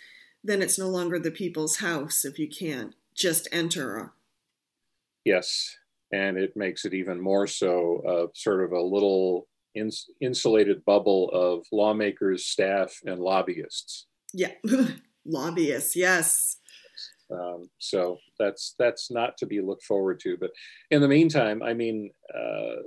then 0.44 0.62
it's 0.62 0.80
no 0.80 0.88
longer 0.88 1.20
the 1.20 1.32
people's 1.32 1.78
house 1.78 2.26
if 2.26 2.40
you 2.40 2.48
can't 2.48 2.96
just 3.16 3.48
enter. 3.52 4.14
yes, 5.26 5.76
and 6.12 6.38
it 6.38 6.56
makes 6.56 6.86
it 6.86 6.94
even 6.94 7.20
more 7.20 7.48
so 7.48 8.02
uh, 8.08 8.28
sort 8.34 8.64
of 8.64 8.72
a 8.72 8.82
little 8.82 9.48
ins- 9.78 10.10
insulated 10.22 10.84
bubble 10.86 11.30
of 11.32 11.66
lawmakers, 11.72 12.46
staff, 12.46 12.96
and 13.06 13.20
lobbyists. 13.20 14.08
Yeah, 14.34 14.52
lobbyists. 15.26 15.96
Yes. 15.96 16.58
Um, 17.32 17.70
so 17.80 18.18
that's 18.40 18.76
that's 18.80 19.12
not 19.12 19.38
to 19.38 19.46
be 19.46 19.60
looked 19.62 19.84
forward 19.84 20.20
to. 20.22 20.38
But 20.38 20.52
in 20.92 21.02
the 21.02 21.08
meantime, 21.08 21.62
I 21.62 21.74
mean, 21.74 22.10
uh, 22.34 22.82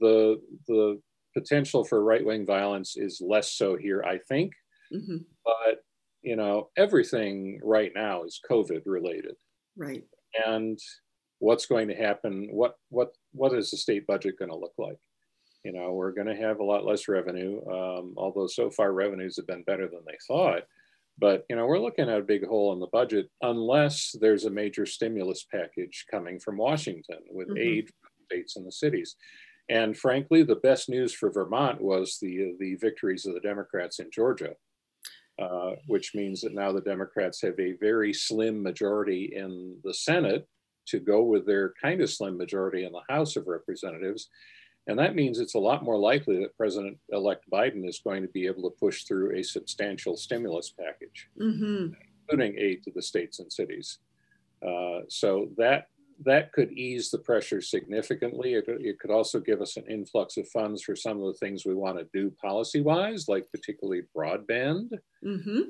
the 0.00 0.40
the 0.66 1.00
potential 1.34 1.84
for 1.84 2.02
right 2.02 2.24
wing 2.24 2.46
violence 2.46 2.96
is 2.96 3.20
less 3.20 3.52
so 3.52 3.76
here, 3.76 4.02
I 4.02 4.18
think. 4.28 4.52
hmm 4.90 5.18
But 5.44 5.82
you 6.22 6.36
know, 6.36 6.70
everything 6.76 7.60
right 7.62 7.92
now 7.94 8.24
is 8.24 8.40
COVID 8.50 8.82
related, 8.86 9.34
Right. 9.76 10.02
and 10.46 10.78
what's 11.38 11.66
going 11.66 11.88
to 11.88 11.94
happen? 11.94 12.48
What 12.50 12.76
what 12.88 13.10
what 13.32 13.52
is 13.54 13.70
the 13.70 13.76
state 13.76 14.06
budget 14.06 14.38
going 14.38 14.50
to 14.50 14.56
look 14.56 14.72
like? 14.78 14.96
You 15.66 15.72
know, 15.72 15.90
we're 15.94 16.12
going 16.12 16.28
to 16.28 16.36
have 16.36 16.60
a 16.60 16.64
lot 16.64 16.84
less 16.84 17.08
revenue, 17.08 17.60
um, 17.68 18.14
although 18.16 18.46
so 18.46 18.70
far 18.70 18.92
revenues 18.92 19.34
have 19.36 19.48
been 19.48 19.64
better 19.64 19.88
than 19.88 20.04
they 20.06 20.16
thought. 20.28 20.62
But 21.18 21.44
you 21.50 21.56
know, 21.56 21.66
we're 21.66 21.80
looking 21.80 22.08
at 22.08 22.20
a 22.20 22.22
big 22.22 22.46
hole 22.46 22.72
in 22.72 22.78
the 22.78 22.86
budget 22.86 23.30
unless 23.42 24.14
there's 24.20 24.44
a 24.44 24.50
major 24.50 24.86
stimulus 24.86 25.42
package 25.42 26.06
coming 26.08 26.38
from 26.38 26.56
Washington 26.56 27.18
with 27.32 27.48
Mhm. 27.48 27.58
aid 27.58 27.88
from 27.88 28.10
states 28.26 28.54
and 28.54 28.64
the 28.64 28.70
cities. 28.70 29.16
And 29.68 29.98
frankly, 29.98 30.44
the 30.44 30.54
best 30.68 30.88
news 30.88 31.12
for 31.12 31.32
Vermont 31.32 31.80
was 31.80 32.20
the 32.20 32.54
the 32.60 32.76
victories 32.76 33.26
of 33.26 33.34
the 33.34 33.40
Democrats 33.40 33.98
in 33.98 34.08
Georgia, 34.12 34.54
uh, 35.40 35.74
which 35.88 36.14
means 36.14 36.42
that 36.42 36.54
now 36.54 36.70
the 36.70 36.80
Democrats 36.92 37.42
have 37.42 37.58
a 37.58 37.72
very 37.72 38.12
slim 38.12 38.62
majority 38.62 39.34
in 39.34 39.80
the 39.82 39.94
Senate 39.94 40.46
to 40.90 41.00
go 41.00 41.24
with 41.24 41.44
their 41.44 41.74
kind 41.82 42.00
of 42.02 42.08
slim 42.08 42.36
majority 42.36 42.84
in 42.84 42.92
the 42.92 43.02
House 43.08 43.34
of 43.34 43.48
Representatives. 43.48 44.30
And 44.86 44.98
that 44.98 45.16
means 45.16 45.40
it's 45.40 45.54
a 45.54 45.58
lot 45.58 45.82
more 45.82 45.98
likely 45.98 46.38
that 46.40 46.56
President 46.56 46.98
elect 47.10 47.44
Biden 47.50 47.88
is 47.88 48.00
going 48.02 48.22
to 48.22 48.28
be 48.28 48.46
able 48.46 48.62
to 48.62 48.76
push 48.78 49.04
through 49.04 49.36
a 49.36 49.42
substantial 49.42 50.16
stimulus 50.16 50.70
package, 50.70 51.28
hmm 51.38 51.88
including 52.28 52.58
aid 52.58 52.82
to 52.82 52.90
the 52.92 53.02
states 53.02 53.38
and 53.38 53.52
cities. 53.52 53.98
Uh, 54.66 55.00
so 55.08 55.48
that 55.56 55.86
that 56.24 56.50
could 56.52 56.72
ease 56.72 57.10
the 57.10 57.18
pressure 57.18 57.60
significantly. 57.60 58.54
It, 58.54 58.64
it 58.68 58.98
could 58.98 59.12
also 59.12 59.38
give 59.38 59.60
us 59.60 59.76
an 59.76 59.84
influx 59.88 60.36
of 60.36 60.48
funds 60.48 60.82
for 60.82 60.96
some 60.96 61.20
of 61.20 61.26
the 61.26 61.38
things 61.38 61.64
we 61.64 61.74
want 61.74 61.98
to 61.98 62.08
do 62.12 62.32
policy 62.42 62.80
wise, 62.80 63.28
like 63.28 63.50
particularly 63.50 64.02
broadband 64.16 64.90
hmm 65.22 65.60
uh, 65.60 65.62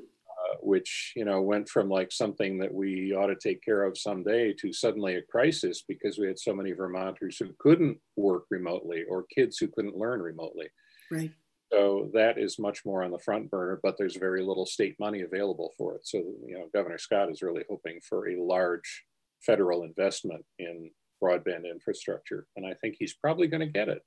which 0.61 1.13
you 1.15 1.25
know 1.25 1.41
went 1.41 1.69
from 1.69 1.89
like 1.89 2.11
something 2.11 2.57
that 2.57 2.73
we 2.73 3.13
ought 3.13 3.27
to 3.27 3.35
take 3.35 3.63
care 3.63 3.83
of 3.83 3.97
someday 3.97 4.53
to 4.53 4.73
suddenly 4.73 5.15
a 5.15 5.21
crisis 5.21 5.83
because 5.87 6.17
we 6.17 6.27
had 6.27 6.39
so 6.39 6.53
many 6.53 6.71
Vermonters 6.71 7.37
who 7.37 7.49
couldn't 7.59 7.97
work 8.15 8.45
remotely 8.49 9.03
or 9.09 9.25
kids 9.33 9.57
who 9.57 9.67
couldn't 9.67 9.97
learn 9.97 10.21
remotely. 10.21 10.67
Right. 11.11 11.31
So 11.71 12.09
that 12.13 12.37
is 12.37 12.59
much 12.59 12.85
more 12.85 13.03
on 13.03 13.11
the 13.11 13.19
front 13.19 13.51
burner, 13.51 13.79
but 13.83 13.97
there's 13.97 14.15
very 14.15 14.41
little 14.41 14.65
state 14.65 14.95
money 14.99 15.21
available 15.21 15.73
for 15.77 15.95
it. 15.95 16.07
So 16.07 16.17
you 16.17 16.57
know, 16.57 16.69
Governor 16.73 16.97
Scott 16.97 17.29
is 17.29 17.41
really 17.41 17.63
hoping 17.69 17.99
for 18.07 18.29
a 18.29 18.41
large 18.41 19.03
federal 19.45 19.83
investment 19.83 20.45
in 20.59 20.89
broadband 21.21 21.69
infrastructure, 21.69 22.47
and 22.55 22.65
I 22.65 22.73
think 22.75 22.95
he's 22.97 23.15
probably 23.15 23.47
going 23.47 23.61
to 23.61 23.67
get 23.67 23.89
it, 23.89 24.01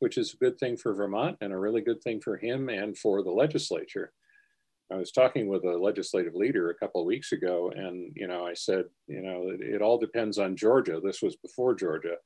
which 0.00 0.18
is 0.18 0.34
a 0.34 0.44
good 0.44 0.58
thing 0.58 0.76
for 0.76 0.94
Vermont 0.94 1.36
and 1.40 1.52
a 1.52 1.58
really 1.58 1.80
good 1.80 2.02
thing 2.02 2.20
for 2.20 2.36
him 2.36 2.68
and 2.68 2.96
for 2.98 3.22
the 3.22 3.30
legislature. 3.30 4.12
I 4.92 4.96
was 4.96 5.12
talking 5.12 5.48
with 5.48 5.64
a 5.64 5.78
legislative 5.78 6.34
leader 6.34 6.70
a 6.70 6.74
couple 6.74 7.00
of 7.00 7.06
weeks 7.06 7.32
ago, 7.32 7.72
and 7.74 8.12
you 8.14 8.26
know, 8.26 8.46
I 8.46 8.54
said, 8.54 8.84
you 9.06 9.22
know, 9.22 9.48
it, 9.48 9.60
it 9.60 9.82
all 9.82 9.98
depends 9.98 10.38
on 10.38 10.56
Georgia. 10.56 11.00
This 11.02 11.22
was 11.22 11.36
before 11.36 11.74
Georgia, 11.74 12.16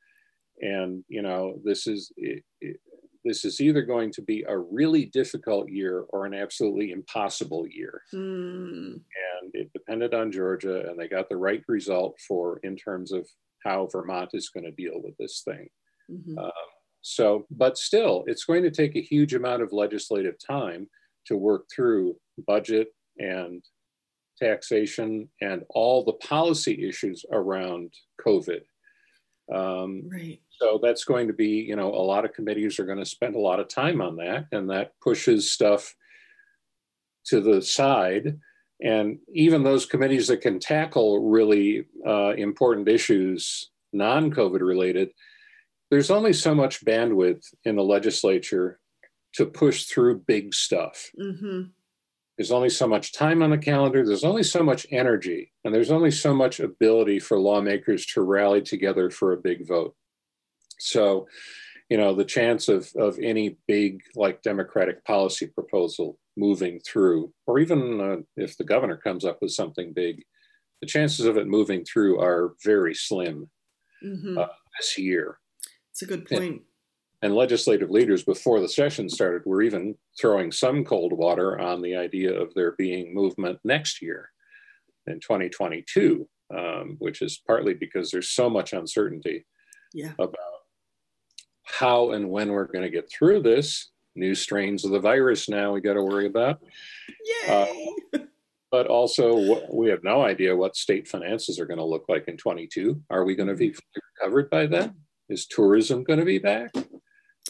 and 0.60 1.04
you 1.08 1.22
know, 1.22 1.60
this 1.64 1.86
is 1.86 2.12
it, 2.16 2.42
it, 2.60 2.80
this 3.24 3.44
is 3.44 3.60
either 3.60 3.82
going 3.82 4.12
to 4.12 4.22
be 4.22 4.44
a 4.48 4.56
really 4.56 5.06
difficult 5.06 5.68
year 5.68 6.06
or 6.10 6.26
an 6.26 6.34
absolutely 6.34 6.92
impossible 6.92 7.66
year. 7.68 8.02
Mm. 8.14 8.94
And 8.94 9.50
it 9.52 9.72
depended 9.72 10.14
on 10.14 10.32
Georgia, 10.32 10.88
and 10.88 10.98
they 10.98 11.08
got 11.08 11.28
the 11.28 11.36
right 11.36 11.62
result 11.68 12.18
for 12.26 12.58
in 12.62 12.76
terms 12.76 13.12
of 13.12 13.26
how 13.64 13.88
Vermont 13.90 14.30
is 14.32 14.48
going 14.48 14.64
to 14.64 14.70
deal 14.70 15.00
with 15.02 15.16
this 15.18 15.42
thing. 15.44 15.68
hmm 16.08 16.38
Um, 16.38 16.50
so, 17.02 17.46
but 17.52 17.78
still, 17.78 18.24
it's 18.26 18.44
going 18.44 18.64
to 18.64 18.70
take 18.70 18.96
a 18.96 19.00
huge 19.00 19.32
amount 19.32 19.62
of 19.62 19.72
legislative 19.72 20.34
time 20.44 20.88
to 21.26 21.36
work 21.36 21.64
through 21.74 22.16
budget 22.46 22.88
and 23.18 23.62
taxation 24.38 25.28
and 25.40 25.62
all 25.70 26.04
the 26.04 26.12
policy 26.14 26.86
issues 26.86 27.24
around 27.32 27.92
COVID. 28.24 28.60
Um, 29.52 30.02
Right. 30.10 30.40
so 30.50 30.78
that's 30.82 31.04
going 31.04 31.28
to 31.28 31.32
be, 31.32 31.48
you 31.68 31.76
know, 31.76 31.88
a 31.94 32.04
lot 32.12 32.24
of 32.24 32.32
committees 32.32 32.78
are 32.78 32.84
going 32.86 32.98
to 32.98 33.04
spend 33.06 33.36
a 33.36 33.40
lot 33.40 33.60
of 33.60 33.68
time 33.68 34.00
on 34.00 34.16
that, 34.16 34.46
and 34.52 34.68
that 34.70 34.92
pushes 35.02 35.50
stuff 35.50 35.94
to 37.26 37.40
the 37.40 37.62
side. 37.62 38.38
And 38.82 39.18
even 39.32 39.62
those 39.62 39.86
committees 39.86 40.26
that 40.28 40.42
can 40.42 40.58
tackle 40.58 41.30
really 41.30 41.86
uh, 42.06 42.34
important 42.36 42.88
issues, 42.88 43.70
non 43.92 44.30
COVID 44.30 44.60
related, 44.60 45.10
there's 45.90 46.10
only 46.10 46.32
so 46.32 46.54
much 46.54 46.84
bandwidth 46.84 47.44
in 47.64 47.76
the 47.76 47.84
legislature 47.84 48.80
to 49.36 49.46
push 49.46 49.84
through 49.84 50.18
big 50.26 50.54
stuff. 50.54 51.10
hmm 51.16 51.62
There's 52.36 52.52
only 52.52 52.70
so 52.70 52.86
much 52.86 53.12
time 53.12 53.42
on 53.42 53.50
the 53.50 53.58
calendar, 53.58 54.04
there's 54.04 54.24
only 54.24 54.42
so 54.42 54.62
much 54.62 54.86
energy, 54.90 55.52
and 55.64 55.74
there's 55.74 55.90
only 55.90 56.10
so 56.10 56.34
much 56.34 56.60
ability 56.60 57.18
for 57.20 57.38
lawmakers 57.38 58.06
to 58.06 58.22
rally 58.22 58.62
together 58.62 59.10
for 59.10 59.32
a 59.32 59.36
big 59.36 59.66
vote. 59.66 59.94
So, 60.78 61.26
you 61.88 61.96
know, 61.96 62.14
the 62.14 62.24
chance 62.24 62.68
of, 62.68 62.90
of 62.96 63.18
any 63.18 63.56
big, 63.66 64.02
like 64.14 64.42
Democratic 64.42 65.04
policy 65.04 65.46
proposal 65.46 66.18
moving 66.36 66.80
through, 66.80 67.32
or 67.46 67.58
even 67.58 68.00
uh, 68.00 68.16
if 68.36 68.56
the 68.58 68.64
governor 68.64 68.96
comes 68.96 69.24
up 69.24 69.38
with 69.40 69.52
something 69.52 69.92
big, 69.92 70.22
the 70.82 70.86
chances 70.86 71.24
of 71.24 71.38
it 71.38 71.46
moving 71.46 71.84
through 71.84 72.20
are 72.20 72.54
very 72.64 72.94
slim 72.94 73.48
hmm 74.02 74.36
Uh, 74.36 74.46
this 74.78 74.98
year. 74.98 75.38
It's 75.90 76.02
a 76.02 76.06
good 76.06 76.28
point. 76.28 76.44
And 76.44 76.60
legislative 77.22 77.90
leaders 77.90 78.22
before 78.22 78.60
the 78.60 78.68
session 78.68 79.08
started 79.08 79.42
were 79.46 79.62
even 79.62 79.96
throwing 80.20 80.52
some 80.52 80.84
cold 80.84 81.12
water 81.12 81.58
on 81.58 81.80
the 81.80 81.96
idea 81.96 82.32
of 82.32 82.52
there 82.54 82.72
being 82.72 83.14
movement 83.14 83.58
next 83.64 84.02
year 84.02 84.30
in 85.06 85.20
2022, 85.20 86.28
um, 86.54 86.96
which 86.98 87.22
is 87.22 87.40
partly 87.46 87.74
because 87.74 88.10
there's 88.10 88.28
so 88.28 88.50
much 88.50 88.72
uncertainty 88.72 89.46
yeah. 89.94 90.12
about 90.18 90.36
how 91.62 92.12
and 92.12 92.28
when 92.28 92.52
we're 92.52 92.66
going 92.66 92.84
to 92.84 92.90
get 92.90 93.10
through 93.10 93.42
this. 93.42 93.90
New 94.14 94.34
strains 94.34 94.84
of 94.84 94.92
the 94.92 95.00
virus 95.00 95.46
now 95.46 95.72
we 95.72 95.80
got 95.80 95.94
to 95.94 96.02
worry 96.02 96.26
about. 96.26 96.60
Yay! 97.46 97.86
Uh, 98.14 98.18
but 98.70 98.86
also, 98.86 99.62
we 99.72 99.88
have 99.88 100.02
no 100.02 100.22
idea 100.22 100.56
what 100.56 100.74
state 100.74 101.06
finances 101.06 101.60
are 101.60 101.66
going 101.66 101.78
to 101.78 101.84
look 101.84 102.06
like 102.08 102.26
in 102.28 102.36
22. 102.36 103.00
Are 103.10 103.24
we 103.24 103.36
going 103.36 103.48
to 103.48 103.54
be 103.54 103.74
recovered 104.20 104.48
by 104.48 104.66
then? 104.66 104.94
Is 105.28 105.46
tourism 105.46 106.02
going 106.02 106.18
to 106.18 106.24
be 106.24 106.38
back? 106.38 106.70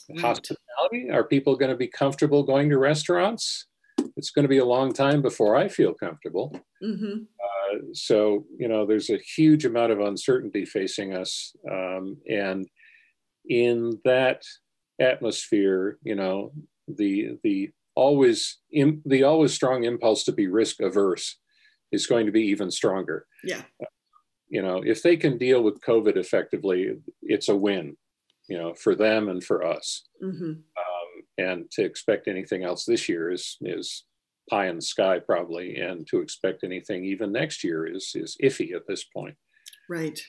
Right. 0.09 0.21
Hospitality? 0.21 1.11
Are 1.11 1.25
people 1.25 1.57
going 1.57 1.71
to 1.71 1.77
be 1.77 1.89
comfortable 1.89 2.43
going 2.43 2.69
to 2.71 2.79
restaurants? 2.79 3.67
It's 4.17 4.31
going 4.31 4.45
to 4.45 4.49
be 4.49 4.59
a 4.59 4.65
long 4.65 4.93
time 4.93 5.23
before 5.23 5.57
I 5.57 5.69
feel 5.69 5.95
comfortable. 5.95 6.59
Mm-hmm. 6.83 7.23
Uh, 7.23 7.79
so, 7.93 8.45
you 8.59 8.69
know, 8.69 8.87
there's 8.87 9.11
a 9.11 9.19
huge 9.19 9.65
amount 9.65 9.93
of 9.93 10.01
uncertainty 10.01 10.65
facing 10.65 11.15
us. 11.15 11.53
Um, 11.71 12.17
and 12.29 12.67
in 13.49 14.01
that 14.05 14.43
atmosphere, 15.01 15.99
you 16.03 16.15
know, 16.15 16.53
the, 16.89 17.39
the 17.43 17.71
always, 17.95 18.59
in, 18.71 19.03
the 19.05 19.25
always 19.25 19.53
strong 19.53 19.85
impulse 19.85 20.25
to 20.25 20.33
be 20.33 20.47
risk 20.47 20.81
averse 20.81 21.39
is 21.93 22.07
going 22.07 22.27
to 22.27 22.33
be 22.33 22.43
even 22.43 22.71
stronger. 22.71 23.27
Yeah. 23.45 23.63
Uh, 23.83 23.87
you 24.49 24.63
know, 24.63 24.83
if 24.85 25.03
they 25.03 25.17
can 25.17 25.39
deal 25.39 25.63
with 25.63 25.81
COVID 25.81 26.17
effectively, 26.17 26.93
it's 27.23 27.49
a 27.49 27.57
win 27.57 27.97
you 28.49 28.59
know, 28.59 28.75
for 28.75 28.95
them 28.95 29.29
and 29.29 29.43
for 29.43 29.65
us. 29.65 30.05
Mm-hmm. 30.23 30.51
Um, 30.51 31.23
and 31.39 31.71
to 31.73 31.85
expect 31.85 32.29
anything 32.29 32.65
else 32.65 32.85
this 32.85 33.09
year 33.09 33.31
is 33.31 33.57
is 33.61 34.05
pie 34.49 34.69
in 34.69 34.77
the 34.77 34.83
sky 34.83 35.19
probably, 35.19 35.77
and 35.77 36.07
to 36.09 36.21
expect 36.21 36.65
anything 36.65 37.05
even 37.05 37.33
next 37.33 37.65
year 37.65 37.87
is 37.87 38.13
is 38.15 38.37
iffy 38.43 38.75
at 38.75 38.87
this 38.87 39.05
point. 39.05 39.37
Right. 39.89 40.21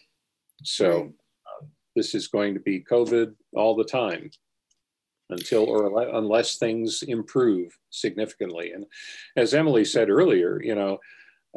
So 0.63 0.89
right. 0.89 1.03
Uh, 1.03 1.65
this 1.95 2.15
is 2.15 2.27
going 2.27 2.53
to 2.56 2.60
be 2.60 2.84
COVID 2.91 3.34
all 3.56 3.75
the 3.75 3.84
time 3.84 4.30
until 5.30 5.65
or 5.65 6.10
unless 6.15 6.58
things 6.58 7.03
improve 7.03 7.77
significantly. 7.89 8.71
And 8.71 8.86
as 9.36 9.53
Emily 9.53 9.86
said 9.86 10.10
earlier, 10.10 10.62
you 10.62 10.75
know. 10.75 10.99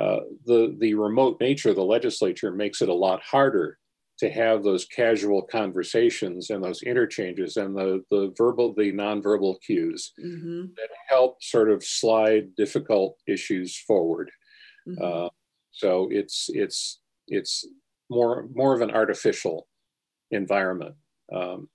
Uh, 0.00 0.20
the 0.46 0.76
the 0.78 0.94
remote 0.94 1.36
nature 1.40 1.68
of 1.68 1.76
the 1.76 1.84
legislature 1.84 2.52
makes 2.52 2.80
it 2.80 2.88
a 2.88 2.94
lot 2.94 3.20
harder 3.22 3.76
to 4.20 4.30
have 4.30 4.62
those 4.62 4.85
casual 4.85 5.42
conversations 5.42 6.50
and 6.50 6.62
those 6.62 6.83
interchanges 6.83 7.56
and 7.56 7.74
the, 7.74 8.02
the 8.11 8.33
verbal, 8.37 8.74
the 8.74 8.92
nonverbal 8.92 9.56
cues 9.66 10.12
mm-hmm. 10.22 10.66
that 10.76 10.88
help 11.09 11.42
sort 11.42 11.70
of 11.70 11.83
slide 11.83 12.54
difficult 12.54 13.16
issues 13.26 13.76
forward. 13.76 14.30
Mm-hmm. 14.87 15.02
Uh, 15.02 15.28
so 15.72 16.09
it's 16.11 16.46
it's 16.50 17.00
it's 17.28 17.66
more 18.11 18.46
more 18.54 18.74
of 18.74 18.83
an 18.83 18.90
artificial 18.90 19.66
environment. 20.30 20.96
Um, 21.35 21.68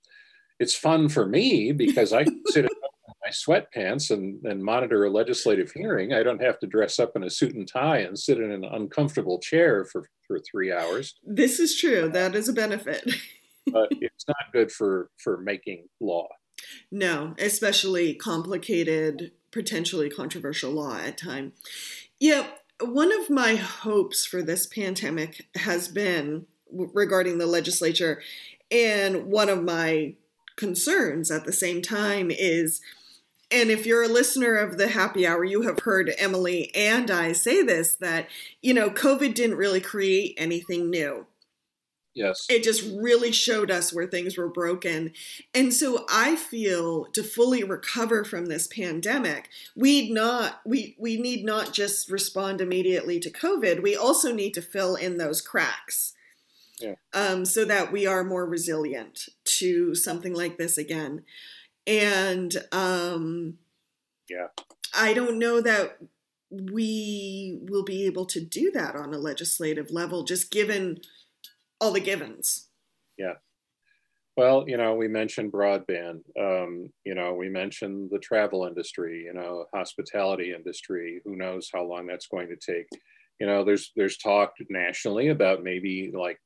it's 0.60 0.74
fun 0.74 1.08
for 1.08 1.26
me 1.26 1.72
because 1.72 2.12
I 2.12 2.26
sit 2.46 2.66
my 3.26 3.32
sweatpants 3.32 4.10
and, 4.10 4.44
and 4.44 4.62
monitor 4.62 5.04
a 5.04 5.10
legislative 5.10 5.72
hearing. 5.72 6.12
I 6.12 6.22
don't 6.22 6.42
have 6.42 6.58
to 6.60 6.66
dress 6.66 6.98
up 6.98 7.16
in 7.16 7.24
a 7.24 7.30
suit 7.30 7.54
and 7.54 7.66
tie 7.66 7.98
and 7.98 8.18
sit 8.18 8.38
in 8.38 8.52
an 8.52 8.64
uncomfortable 8.64 9.40
chair 9.40 9.84
for, 9.84 10.08
for 10.26 10.38
three 10.38 10.72
hours. 10.72 11.14
This 11.24 11.58
is 11.58 11.78
true. 11.78 12.08
That 12.08 12.34
is 12.34 12.48
a 12.48 12.52
benefit. 12.52 13.04
but 13.66 13.88
it's 14.00 14.26
not 14.28 14.52
good 14.52 14.70
for, 14.70 15.10
for 15.18 15.38
making 15.38 15.88
law. 16.00 16.28
No, 16.90 17.34
especially 17.38 18.14
complicated, 18.14 19.32
potentially 19.50 20.08
controversial 20.08 20.70
law 20.70 20.96
at 20.96 21.18
time. 21.18 21.52
Yeah, 22.20 22.46
one 22.80 23.12
of 23.12 23.28
my 23.28 23.56
hopes 23.56 24.24
for 24.24 24.42
this 24.42 24.66
pandemic 24.66 25.46
has 25.56 25.88
been 25.88 26.46
regarding 26.70 27.38
the 27.38 27.46
legislature, 27.46 28.22
and 28.70 29.26
one 29.26 29.48
of 29.48 29.62
my 29.62 30.14
concerns 30.56 31.30
at 31.30 31.44
the 31.44 31.52
same 31.52 31.82
time 31.82 32.30
is 32.30 32.80
and 33.50 33.70
if 33.70 33.86
you're 33.86 34.02
a 34.02 34.08
listener 34.08 34.56
of 34.56 34.76
the 34.76 34.88
happy 34.88 35.26
hour, 35.26 35.44
you 35.44 35.62
have 35.62 35.80
heard 35.80 36.12
Emily 36.18 36.74
and 36.74 37.10
I 37.10 37.32
say 37.32 37.62
this 37.62 37.94
that, 37.96 38.28
you 38.60 38.74
know, 38.74 38.90
COVID 38.90 39.34
didn't 39.34 39.56
really 39.56 39.80
create 39.80 40.34
anything 40.36 40.90
new. 40.90 41.26
Yes. 42.12 42.46
It 42.48 42.64
just 42.64 42.82
really 42.98 43.30
showed 43.30 43.70
us 43.70 43.92
where 43.92 44.06
things 44.06 44.38
were 44.38 44.48
broken. 44.48 45.12
And 45.54 45.72
so 45.72 46.06
I 46.10 46.34
feel 46.34 47.04
to 47.12 47.22
fully 47.22 47.62
recover 47.62 48.24
from 48.24 48.46
this 48.46 48.66
pandemic, 48.66 49.50
we 49.76 50.10
not 50.10 50.60
we 50.64 50.96
we 50.98 51.18
need 51.18 51.44
not 51.44 51.74
just 51.74 52.10
respond 52.10 52.62
immediately 52.62 53.20
to 53.20 53.30
COVID, 53.30 53.82
we 53.82 53.94
also 53.94 54.32
need 54.32 54.54
to 54.54 54.62
fill 54.62 54.96
in 54.96 55.18
those 55.18 55.42
cracks. 55.42 56.14
Yeah. 56.80 56.94
Um, 57.12 57.44
so 57.44 57.64
that 57.66 57.92
we 57.92 58.06
are 58.06 58.24
more 58.24 58.46
resilient 58.46 59.28
to 59.58 59.94
something 59.94 60.34
like 60.34 60.58
this 60.58 60.76
again 60.76 61.22
and 61.86 62.54
um, 62.72 63.58
yeah, 64.28 64.48
I 64.94 65.14
don't 65.14 65.38
know 65.38 65.60
that 65.60 65.98
we 66.50 67.58
will 67.62 67.84
be 67.84 68.06
able 68.06 68.26
to 68.26 68.40
do 68.40 68.70
that 68.72 68.94
on 68.94 69.12
a 69.12 69.18
legislative 69.18 69.90
level, 69.90 70.24
just 70.24 70.50
given 70.50 71.00
all 71.80 71.92
the 71.92 72.00
givens. 72.00 72.68
Yeah. 73.18 73.34
Well, 74.36 74.64
you 74.68 74.76
know, 74.76 74.94
we 74.94 75.08
mentioned 75.08 75.52
broadband. 75.52 76.20
Um, 76.38 76.90
you 77.04 77.14
know, 77.14 77.32
we 77.32 77.48
mentioned 77.48 78.10
the 78.10 78.18
travel 78.18 78.66
industry. 78.66 79.24
You 79.24 79.32
know, 79.32 79.64
hospitality 79.74 80.52
industry. 80.54 81.22
Who 81.24 81.36
knows 81.36 81.70
how 81.72 81.84
long 81.84 82.06
that's 82.06 82.26
going 82.26 82.48
to 82.48 82.56
take? 82.56 82.86
You 83.40 83.46
know, 83.46 83.64
there's 83.64 83.92
there's 83.96 84.18
talk 84.18 84.54
nationally 84.68 85.28
about 85.28 85.62
maybe 85.62 86.12
like 86.14 86.38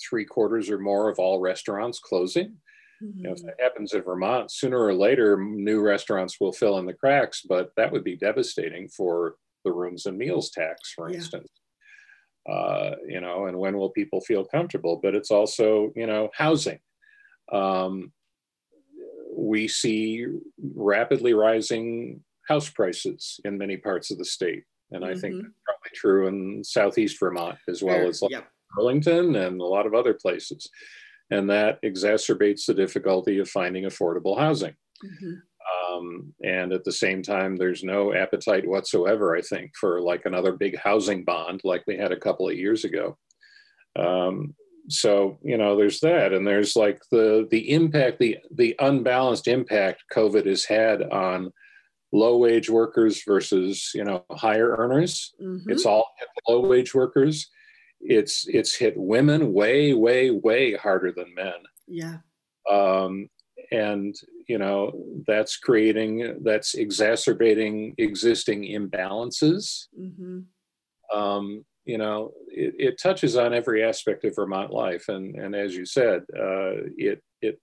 three 0.00 0.24
quarters 0.24 0.70
or 0.70 0.78
more 0.78 1.08
of 1.08 1.18
all 1.18 1.40
restaurants 1.40 1.98
closing. 1.98 2.56
Mm-hmm. 3.02 3.18
You 3.18 3.24
know, 3.24 3.32
if 3.32 3.42
that 3.42 3.60
happens 3.60 3.92
in 3.92 4.02
Vermont, 4.02 4.50
sooner 4.50 4.78
or 4.78 4.94
later, 4.94 5.36
new 5.38 5.80
restaurants 5.80 6.40
will 6.40 6.52
fill 6.52 6.78
in 6.78 6.86
the 6.86 6.94
cracks, 6.94 7.42
but 7.46 7.70
that 7.76 7.92
would 7.92 8.04
be 8.04 8.16
devastating 8.16 8.88
for 8.88 9.36
the 9.64 9.72
rooms 9.72 10.06
and 10.06 10.16
meals 10.16 10.50
tax, 10.50 10.92
for 10.94 11.10
yeah. 11.10 11.16
instance. 11.16 11.48
Uh, 12.48 12.92
you 13.08 13.20
know, 13.20 13.46
and 13.46 13.58
when 13.58 13.76
will 13.76 13.90
people 13.90 14.20
feel 14.20 14.44
comfortable? 14.44 15.00
But 15.02 15.14
it's 15.14 15.30
also, 15.30 15.92
you 15.96 16.06
know, 16.06 16.30
housing. 16.34 16.78
Um, 17.52 18.12
we 19.36 19.68
see 19.68 20.26
rapidly 20.74 21.34
rising 21.34 22.22
house 22.48 22.70
prices 22.70 23.40
in 23.44 23.58
many 23.58 23.76
parts 23.76 24.10
of 24.10 24.18
the 24.18 24.24
state. 24.24 24.64
And 24.92 25.04
I 25.04 25.10
mm-hmm. 25.10 25.20
think 25.20 25.34
that's 25.34 25.54
probably 25.64 25.90
true 25.94 26.28
in 26.28 26.62
Southeast 26.64 27.18
Vermont 27.18 27.58
as 27.68 27.82
well 27.82 28.06
as 28.06 28.22
like 28.22 28.30
yep. 28.30 28.48
Burlington 28.74 29.34
and 29.34 29.60
a 29.60 29.64
lot 29.64 29.86
of 29.86 29.94
other 29.94 30.14
places 30.14 30.70
and 31.30 31.50
that 31.50 31.82
exacerbates 31.82 32.66
the 32.66 32.74
difficulty 32.74 33.38
of 33.38 33.48
finding 33.48 33.84
affordable 33.84 34.38
housing. 34.38 34.74
Mm-hmm. 35.04 35.34
Um, 35.96 36.34
and 36.44 36.72
at 36.72 36.84
the 36.84 36.92
same 36.92 37.22
time, 37.22 37.56
there's 37.56 37.82
no 37.82 38.14
appetite 38.14 38.66
whatsoever, 38.66 39.36
I 39.36 39.40
think, 39.40 39.72
for 39.78 40.00
like 40.00 40.24
another 40.24 40.52
big 40.52 40.76
housing 40.78 41.24
bond 41.24 41.62
like 41.64 41.82
we 41.86 41.96
had 41.96 42.12
a 42.12 42.20
couple 42.20 42.48
of 42.48 42.56
years 42.56 42.84
ago. 42.84 43.18
Um, 43.98 44.54
so 44.88 45.38
you 45.42 45.56
know, 45.56 45.76
there's 45.76 45.98
that, 46.00 46.32
and 46.32 46.46
there's 46.46 46.76
like 46.76 47.00
the 47.10 47.48
the 47.50 47.72
impact, 47.72 48.20
the 48.20 48.38
the 48.54 48.76
unbalanced 48.78 49.48
impact 49.48 50.04
COVID 50.14 50.46
has 50.46 50.64
had 50.64 51.02
on 51.02 51.50
low 52.12 52.38
wage 52.38 52.70
workers 52.70 53.22
versus 53.26 53.90
you 53.94 54.04
know 54.04 54.24
higher 54.30 54.76
earners. 54.76 55.34
Mm-hmm. 55.42 55.70
It's 55.70 55.86
all 55.86 56.06
low 56.48 56.60
wage 56.60 56.94
workers 56.94 57.50
it's 58.00 58.46
it's 58.48 58.74
hit 58.74 58.94
women 58.96 59.52
way 59.52 59.92
way 59.92 60.30
way 60.30 60.74
harder 60.74 61.12
than 61.12 61.34
men. 61.34 61.54
Yeah. 61.86 62.18
Um, 62.70 63.28
and 63.72 64.14
you 64.48 64.58
know 64.58 64.92
that's 65.26 65.56
creating 65.56 66.40
that's 66.42 66.74
exacerbating 66.74 67.94
existing 67.98 68.62
imbalances. 68.62 69.86
Mm-hmm. 69.98 71.18
um, 71.18 71.64
you 71.84 71.98
know 71.98 72.32
it, 72.48 72.74
it, 72.78 73.00
touches 73.00 73.36
on 73.36 73.54
every 73.54 73.82
aspect 73.84 74.24
of 74.24 74.34
vermont 74.36 74.72
life. 74.72 75.08
And 75.08 75.34
and 75.36 75.54
as 75.54 75.74
you 75.74 75.84
said 75.84 76.22
uh, 76.36 76.86
it 76.96 77.22
it 77.40 77.60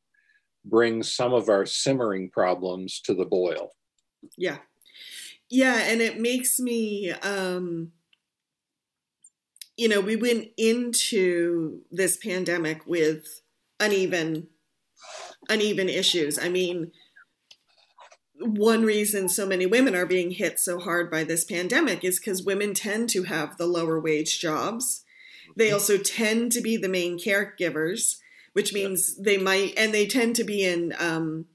brings 0.65 1.13
some 1.13 1.33
of 1.33 1.49
our 1.49 1.65
simmering 1.65 2.29
problems 2.29 3.01
to 3.01 3.13
the 3.13 3.25
boil. 3.25 3.71
Yeah. 4.37 4.57
Yeah 5.49 5.77
and 5.77 6.01
it 6.01 6.19
makes 6.19 6.59
me 6.59 7.11
um 7.11 7.91
you 9.77 9.87
know, 9.87 10.01
we 10.01 10.15
went 10.15 10.49
into 10.57 11.81
this 11.91 12.17
pandemic 12.17 12.85
with 12.85 13.41
uneven 13.79 14.47
uneven 15.49 15.89
issues. 15.89 16.39
I 16.39 16.47
mean, 16.49 16.91
one 18.39 18.83
reason 18.83 19.29
so 19.29 19.45
many 19.45 19.65
women 19.65 19.95
are 19.95 20.05
being 20.05 20.31
hit 20.31 20.59
so 20.59 20.79
hard 20.79 21.11
by 21.11 21.23
this 21.23 21.43
pandemic 21.43 22.03
is 22.03 22.19
because 22.19 22.43
women 22.43 22.73
tend 22.73 23.09
to 23.09 23.23
have 23.23 23.57
the 23.57 23.67
lower 23.67 23.99
wage 23.99 24.39
jobs. 24.39 25.03
They 25.55 25.67
mm-hmm. 25.67 25.73
also 25.73 25.97
tend 25.97 26.51
to 26.53 26.61
be 26.61 26.77
the 26.77 26.89
main 26.89 27.17
caregivers, 27.19 28.17
which 28.53 28.73
means 28.73 29.17
they 29.17 29.37
might, 29.37 29.73
and 29.77 29.93
they 29.93 30.07
tend 30.07 30.35
to 30.37 30.43
be 30.43 30.63
in 30.63 30.93
um, 30.99 31.45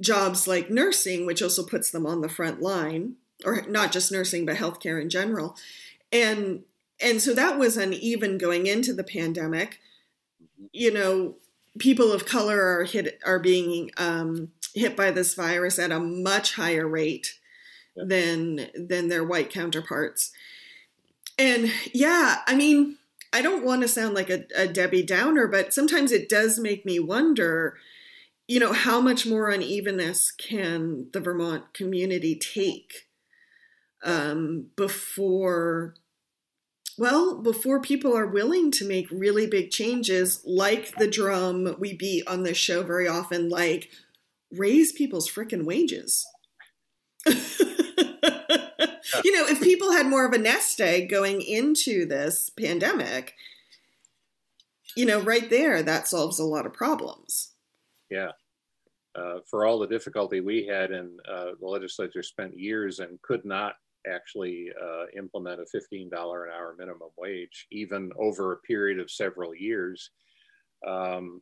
jobs 0.00 0.46
like 0.46 0.70
nursing, 0.70 1.26
which 1.26 1.42
also 1.42 1.64
puts 1.64 1.90
them 1.90 2.06
on 2.06 2.20
the 2.20 2.28
front 2.28 2.60
line, 2.60 3.16
or 3.44 3.62
not 3.68 3.92
just 3.92 4.10
nursing, 4.10 4.46
but 4.46 4.56
healthcare 4.56 5.00
in 5.00 5.10
general. 5.10 5.56
And 6.10 6.64
and 7.00 7.20
so 7.22 7.34
that 7.34 7.58
was 7.58 7.76
uneven 7.76 8.38
going 8.38 8.66
into 8.66 8.92
the 8.92 9.04
pandemic. 9.04 9.80
You 10.72 10.92
know, 10.92 11.36
people 11.78 12.12
of 12.12 12.26
color 12.26 12.78
are 12.78 12.84
hit 12.84 13.20
are 13.24 13.38
being 13.38 13.90
um, 13.96 14.50
hit 14.74 14.96
by 14.96 15.10
this 15.10 15.34
virus 15.34 15.78
at 15.78 15.92
a 15.92 16.00
much 16.00 16.54
higher 16.54 16.88
rate 16.88 17.38
yeah. 17.94 18.04
than 18.06 18.66
than 18.74 19.08
their 19.08 19.24
white 19.24 19.50
counterparts. 19.50 20.32
And 21.38 21.70
yeah, 21.92 22.38
I 22.46 22.56
mean, 22.56 22.96
I 23.32 23.42
don't 23.42 23.64
want 23.64 23.82
to 23.82 23.88
sound 23.88 24.14
like 24.14 24.30
a, 24.30 24.44
a 24.56 24.66
Debbie 24.66 25.04
Downer, 25.04 25.46
but 25.46 25.72
sometimes 25.72 26.10
it 26.10 26.28
does 26.28 26.58
make 26.58 26.84
me 26.84 26.98
wonder, 26.98 27.76
you 28.48 28.58
know, 28.58 28.72
how 28.72 29.00
much 29.00 29.26
more 29.26 29.50
unevenness 29.50 30.32
can 30.32 31.06
the 31.12 31.20
Vermont 31.20 31.72
community 31.74 32.34
take 32.34 33.08
um, 34.02 34.66
before 34.76 35.94
well, 36.98 37.36
before 37.36 37.80
people 37.80 38.16
are 38.16 38.26
willing 38.26 38.72
to 38.72 38.86
make 38.86 39.08
really 39.10 39.46
big 39.46 39.70
changes, 39.70 40.42
like 40.44 40.96
the 40.96 41.06
drum 41.06 41.76
we 41.78 41.94
beat 41.94 42.26
on 42.26 42.42
this 42.42 42.58
show 42.58 42.82
very 42.82 43.06
often, 43.06 43.48
like 43.48 43.88
raise 44.50 44.90
people's 44.92 45.30
freaking 45.30 45.64
wages. 45.64 46.26
you 47.26 47.34
know, 49.32 49.46
if 49.46 49.62
people 49.62 49.92
had 49.92 50.06
more 50.06 50.26
of 50.26 50.32
a 50.32 50.38
nest 50.38 50.80
egg 50.80 51.08
going 51.08 51.40
into 51.40 52.04
this 52.04 52.50
pandemic, 52.50 53.34
you 54.96 55.06
know, 55.06 55.20
right 55.20 55.48
there, 55.50 55.82
that 55.84 56.08
solves 56.08 56.40
a 56.40 56.44
lot 56.44 56.66
of 56.66 56.72
problems. 56.72 57.52
Yeah. 58.10 58.32
Uh, 59.14 59.38
for 59.48 59.64
all 59.64 59.78
the 59.78 59.86
difficulty 59.86 60.40
we 60.40 60.66
had, 60.66 60.90
and 60.90 61.20
uh, 61.28 61.52
the 61.60 61.66
legislature 61.66 62.22
spent 62.22 62.58
years 62.58 62.98
and 62.98 63.22
could 63.22 63.44
not 63.44 63.74
actually 64.06 64.70
uh, 64.80 65.04
implement 65.16 65.60
a 65.60 65.76
$15 65.76 66.06
an 66.06 66.12
hour 66.12 66.74
minimum 66.78 67.10
wage, 67.16 67.66
even 67.70 68.10
over 68.18 68.52
a 68.52 68.58
period 68.58 68.98
of 68.98 69.10
several 69.10 69.54
years. 69.54 70.10
Um, 70.86 71.40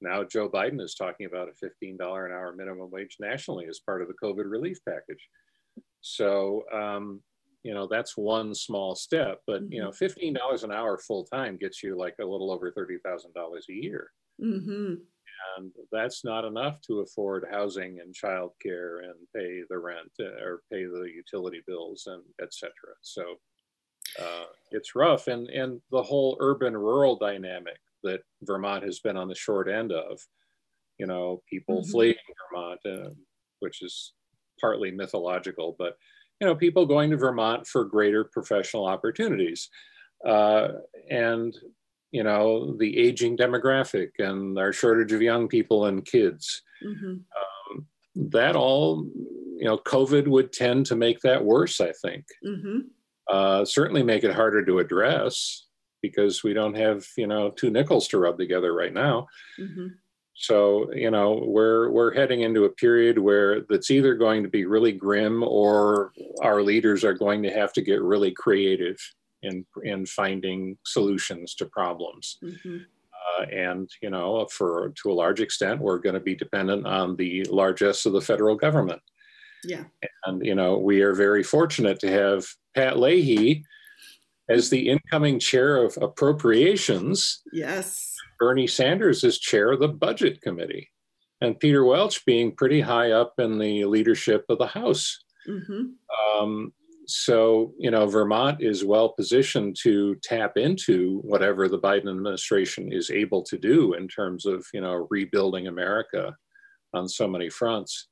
now 0.00 0.24
Joe 0.24 0.48
Biden 0.48 0.80
is 0.80 0.94
talking 0.94 1.26
about 1.26 1.48
a 1.48 1.84
$15 1.84 1.94
an 1.94 2.32
hour 2.32 2.54
minimum 2.56 2.90
wage 2.90 3.16
nationally 3.20 3.66
as 3.68 3.80
part 3.80 4.02
of 4.02 4.08
the 4.08 4.14
COVID 4.22 4.50
relief 4.50 4.78
package. 4.88 5.28
So, 6.00 6.64
um, 6.72 7.22
you 7.62 7.72
know, 7.72 7.86
that's 7.86 8.16
one 8.16 8.54
small 8.54 8.96
step, 8.96 9.40
but, 9.46 9.62
you 9.70 9.80
know, 9.80 9.90
mm-hmm. 9.90 10.36
$15 10.36 10.64
an 10.64 10.72
hour 10.72 10.98
full 10.98 11.24
time 11.24 11.56
gets 11.56 11.82
you 11.82 11.96
like 11.96 12.16
a 12.20 12.24
little 12.24 12.50
over 12.50 12.72
$30,000 12.72 13.26
a 13.68 13.72
year. 13.72 14.10
Mm-hmm 14.42 14.94
and 15.56 15.72
that's 15.90 16.24
not 16.24 16.44
enough 16.44 16.80
to 16.82 17.00
afford 17.00 17.46
housing 17.50 18.00
and 18.00 18.14
childcare 18.14 19.04
and 19.04 19.14
pay 19.34 19.62
the 19.68 19.78
rent 19.78 20.10
uh, 20.20 20.42
or 20.42 20.62
pay 20.70 20.84
the 20.84 21.08
utility 21.14 21.62
bills 21.66 22.04
and 22.06 22.22
etc. 22.40 22.72
So 23.02 23.22
uh, 24.20 24.44
it's 24.70 24.94
rough, 24.94 25.28
and 25.28 25.48
and 25.48 25.80
the 25.90 26.02
whole 26.02 26.36
urban 26.40 26.76
rural 26.76 27.16
dynamic 27.16 27.78
that 28.02 28.20
Vermont 28.42 28.84
has 28.84 29.00
been 29.00 29.16
on 29.16 29.28
the 29.28 29.34
short 29.34 29.68
end 29.68 29.92
of. 29.92 30.20
You 30.98 31.06
know, 31.06 31.42
people 31.48 31.80
mm-hmm. 31.80 31.90
fleeing 31.90 32.14
Vermont, 32.50 32.80
uh, 32.86 33.10
which 33.60 33.82
is 33.82 34.12
partly 34.60 34.90
mythological, 34.90 35.74
but 35.78 35.96
you 36.40 36.46
know, 36.46 36.54
people 36.54 36.86
going 36.86 37.10
to 37.10 37.16
Vermont 37.16 37.66
for 37.66 37.84
greater 37.84 38.24
professional 38.24 38.86
opportunities. 38.86 39.68
Uh, 40.26 40.68
and 41.10 41.56
you 42.12 42.22
know, 42.22 42.76
the 42.78 42.98
aging 42.98 43.36
demographic 43.36 44.10
and 44.18 44.58
our 44.58 44.72
shortage 44.72 45.12
of 45.12 45.22
young 45.22 45.48
people 45.48 45.86
and 45.86 46.04
kids. 46.04 46.62
Mm-hmm. 46.84 47.06
Um, 47.06 47.86
that 48.14 48.54
all, 48.54 49.06
you 49.56 49.64
know, 49.64 49.78
COVID 49.78 50.28
would 50.28 50.52
tend 50.52 50.86
to 50.86 50.96
make 50.96 51.20
that 51.20 51.44
worse, 51.44 51.80
I 51.80 51.92
think. 51.92 52.26
Mm-hmm. 52.46 52.78
Uh, 53.28 53.64
certainly 53.64 54.02
make 54.02 54.24
it 54.24 54.34
harder 54.34 54.64
to 54.64 54.78
address 54.78 55.66
because 56.02 56.42
we 56.42 56.52
don't 56.52 56.76
have, 56.76 57.06
you 57.16 57.26
know, 57.26 57.50
two 57.50 57.70
nickels 57.70 58.08
to 58.08 58.18
rub 58.18 58.36
together 58.36 58.74
right 58.74 58.92
now. 58.92 59.26
Mm-hmm. 59.58 59.86
So, 60.34 60.92
you 60.92 61.10
know, 61.10 61.42
we're 61.46 61.90
we're 61.90 62.12
heading 62.12 62.40
into 62.40 62.64
a 62.64 62.70
period 62.70 63.18
where 63.18 63.60
that's 63.68 63.90
either 63.90 64.14
going 64.14 64.42
to 64.42 64.48
be 64.48 64.64
really 64.64 64.92
grim 64.92 65.42
or 65.42 66.12
our 66.42 66.62
leaders 66.62 67.04
are 67.04 67.14
going 67.14 67.42
to 67.44 67.52
have 67.52 67.72
to 67.74 67.82
get 67.82 68.02
really 68.02 68.32
creative 68.32 68.98
in 69.42 69.64
in 69.82 70.06
finding 70.06 70.78
solutions 70.84 71.54
to 71.56 71.66
problems. 71.66 72.38
Mm-hmm. 72.42 72.78
Uh, 73.38 73.44
and 73.46 73.90
you 74.02 74.10
know, 74.10 74.46
for 74.50 74.92
to 75.02 75.10
a 75.10 75.14
large 75.14 75.40
extent, 75.40 75.80
we're 75.80 75.98
going 75.98 76.14
to 76.14 76.20
be 76.20 76.34
dependent 76.34 76.86
on 76.86 77.16
the 77.16 77.44
largesse 77.44 78.06
of 78.06 78.12
the 78.12 78.20
federal 78.20 78.56
government. 78.56 79.00
Yeah. 79.64 79.84
And 80.26 80.44
you 80.44 80.54
know, 80.54 80.78
we 80.78 81.02
are 81.02 81.14
very 81.14 81.42
fortunate 81.42 82.00
to 82.00 82.10
have 82.10 82.46
Pat 82.74 82.98
Leahy 82.98 83.64
as 84.48 84.70
the 84.70 84.88
incoming 84.88 85.38
chair 85.38 85.76
of 85.76 85.96
appropriations. 86.00 87.42
Yes. 87.52 88.16
Bernie 88.38 88.66
Sanders 88.66 89.22
is 89.22 89.38
chair 89.38 89.72
of 89.72 89.80
the 89.80 89.88
budget 89.88 90.40
committee, 90.40 90.90
and 91.40 91.58
Peter 91.60 91.84
Welch 91.84 92.24
being 92.24 92.54
pretty 92.54 92.80
high 92.80 93.12
up 93.12 93.34
in 93.38 93.58
the 93.58 93.84
leadership 93.84 94.44
of 94.48 94.58
the 94.58 94.66
House. 94.66 95.22
Mm-hmm. 95.48 96.42
Um, 96.42 96.72
so, 97.14 97.72
you 97.78 97.90
know, 97.90 98.06
Vermont 98.06 98.62
is 98.62 98.84
well 98.84 99.10
positioned 99.10 99.76
to 99.82 100.16
tap 100.22 100.56
into 100.56 101.20
whatever 101.24 101.68
the 101.68 101.78
Biden 101.78 102.10
administration 102.10 102.92
is 102.92 103.10
able 103.10 103.42
to 103.44 103.58
do 103.58 103.94
in 103.94 104.08
terms 104.08 104.46
of, 104.46 104.66
you 104.72 104.80
know, 104.80 105.06
rebuilding 105.10 105.66
America 105.66 106.36
on 106.94 107.08
so 107.08 107.26
many 107.28 107.48
fronts. 107.48 108.08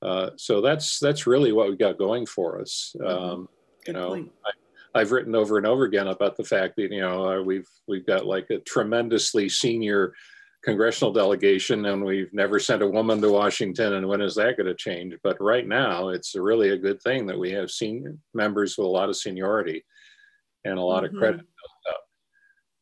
Uh, 0.00 0.30
so 0.36 0.60
that's 0.60 0.98
that's 0.98 1.26
really 1.26 1.52
what 1.52 1.68
we 1.68 1.76
got 1.76 1.98
going 1.98 2.26
for 2.26 2.60
us. 2.60 2.94
Mm-hmm. 3.00 3.24
Um, 3.24 3.48
you 3.86 3.92
know, 3.92 4.28
I, 4.94 4.98
have 5.00 5.12
written 5.12 5.34
over 5.34 5.58
and 5.58 5.66
over 5.66 5.84
again 5.84 6.08
about 6.08 6.36
the 6.36 6.44
fact 6.44 6.76
that 6.76 6.92
you 6.92 7.00
know 7.00 7.24
uh, 7.24 7.42
we've 7.42 7.68
we've 7.86 8.06
got 8.06 8.26
like 8.26 8.48
a 8.50 8.58
tremendously 8.58 9.48
senior 9.48 10.12
congressional 10.64 11.12
delegation 11.12 11.86
and 11.86 12.04
we've 12.04 12.32
never 12.32 12.58
sent 12.58 12.82
a 12.82 12.86
woman 12.86 13.20
to 13.20 13.30
Washington 13.30 13.94
and 13.94 14.08
when 14.08 14.20
is 14.20 14.34
that 14.34 14.56
going 14.56 14.66
to 14.66 14.74
change? 14.74 15.14
But 15.22 15.40
right 15.40 15.66
now 15.66 16.08
it's 16.08 16.34
really 16.34 16.70
a 16.70 16.78
good 16.78 17.00
thing 17.02 17.26
that 17.26 17.38
we 17.38 17.50
have 17.52 17.70
senior 17.70 18.14
members 18.34 18.76
with 18.76 18.86
a 18.86 18.90
lot 18.90 19.08
of 19.08 19.16
seniority 19.16 19.84
and 20.64 20.78
a 20.78 20.82
lot 20.82 21.04
mm-hmm. 21.04 21.16
of 21.16 21.20
credit 21.20 21.46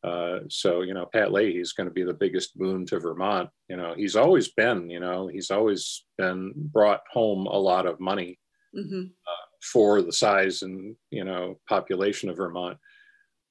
uh, 0.03 0.39
so, 0.49 0.81
you 0.81 0.93
know, 0.93 1.07
Pat 1.11 1.31
Leahy 1.31 1.59
is 1.59 1.73
going 1.73 1.87
to 1.87 1.93
be 1.93 2.03
the 2.03 2.13
biggest 2.13 2.57
boon 2.57 2.85
to 2.85 2.99
Vermont. 2.99 3.49
You 3.67 3.77
know, 3.77 3.93
he's 3.95 4.15
always 4.15 4.49
been, 4.49 4.89
you 4.89 4.99
know, 4.99 5.27
he's 5.27 5.51
always 5.51 6.05
been 6.17 6.53
brought 6.55 7.01
home 7.11 7.47
a 7.47 7.57
lot 7.57 7.85
of 7.85 7.99
money 7.99 8.39
mm-hmm. 8.77 9.01
uh, 9.01 9.45
for 9.61 10.01
the 10.01 10.13
size 10.13 10.61
and, 10.61 10.95
you 11.09 11.25
know, 11.25 11.59
population 11.67 12.29
of 12.29 12.37
Vermont. 12.37 12.77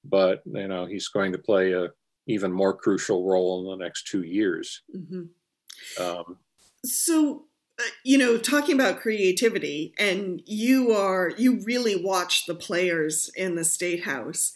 But, 0.04 0.42
you 0.46 0.68
know, 0.68 0.86
he's 0.86 1.08
going 1.08 1.32
to 1.32 1.38
play 1.38 1.72
a 1.72 1.88
even 2.26 2.52
more 2.52 2.76
crucial 2.76 3.24
role 3.24 3.60
in 3.60 3.78
the 3.78 3.84
next 3.84 4.06
two 4.06 4.22
years. 4.22 4.82
Mm-hmm. 4.94 6.02
Um, 6.02 6.38
so, 6.84 7.44
uh, 7.78 7.82
you 8.04 8.18
know, 8.18 8.38
talking 8.38 8.74
about 8.74 9.00
creativity, 9.00 9.94
and 9.98 10.42
you 10.46 10.92
are 10.92 11.32
you 11.36 11.62
really 11.64 12.02
watch 12.02 12.46
the 12.46 12.54
players 12.54 13.30
in 13.36 13.54
the 13.54 13.64
state 13.64 14.04
house. 14.04 14.52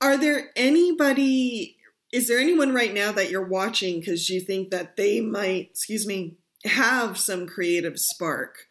Are 0.00 0.16
there 0.16 0.50
anybody? 0.56 1.76
Is 2.12 2.28
there 2.28 2.38
anyone 2.38 2.74
right 2.74 2.92
now 2.92 3.10
that 3.12 3.30
you're 3.30 3.46
watching 3.46 4.00
because 4.00 4.28
you 4.28 4.40
think 4.40 4.70
that 4.70 4.96
they 4.96 5.20
might, 5.20 5.70
excuse 5.70 6.06
me, 6.06 6.36
have 6.64 7.18
some 7.18 7.46
creative 7.46 7.98
spark 7.98 8.66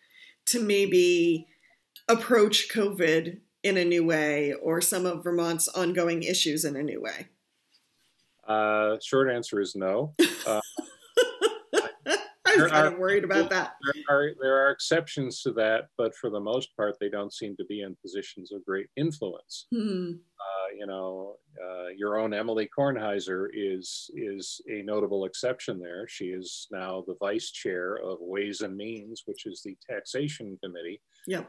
to 0.47 0.61
maybe 0.61 1.47
approach 2.07 2.67
COVID 2.71 3.39
in 3.63 3.77
a 3.77 3.85
new 3.85 4.05
way 4.05 4.53
or 4.53 4.81
some 4.81 5.05
of 5.05 5.23
Vermont's 5.23 5.67
ongoing 5.69 6.23
issues 6.23 6.65
in 6.65 6.75
a 6.75 6.83
new 6.83 7.01
way? 7.01 7.27
Uh, 8.47 8.97
short 9.03 9.29
answer 9.31 9.59
is 9.59 9.75
no. 9.75 10.13
Uh, 10.45 10.59
I 12.51 12.63
was 12.63 12.71
kind 12.71 12.87
are, 12.87 12.93
of 12.93 12.97
worried 12.97 13.23
about 13.23 13.49
that. 13.51 13.75
There 13.81 14.17
are, 14.17 14.31
there 14.41 14.55
are 14.65 14.71
exceptions 14.71 15.41
to 15.43 15.51
that, 15.53 15.87
but 15.97 16.13
for 16.15 16.29
the 16.29 16.39
most 16.39 16.75
part, 16.75 16.97
they 16.99 17.09
don't 17.09 17.33
seem 17.33 17.55
to 17.57 17.65
be 17.65 17.81
in 17.81 17.95
positions 18.01 18.51
of 18.51 18.65
great 18.65 18.87
influence. 18.97 19.67
Hmm. 19.73 20.13
Uh, 20.39 20.75
you 20.77 20.85
know, 20.85 21.35
uh, 21.63 21.87
your 21.95 22.17
own 22.17 22.33
Emily 22.33 22.69
Kornheiser 22.77 23.47
is 23.53 24.09
is 24.15 24.59
a 24.69 24.81
notable 24.81 25.25
exception 25.25 25.79
there. 25.79 26.07
She 26.07 26.25
is 26.25 26.67
now 26.71 27.03
the 27.07 27.15
vice 27.19 27.51
chair 27.51 27.95
of 27.95 28.17
Ways 28.19 28.61
and 28.61 28.75
Means, 28.75 29.23
which 29.25 29.45
is 29.45 29.61
the 29.63 29.77
taxation 29.89 30.57
committee. 30.63 31.01
Yeah, 31.27 31.43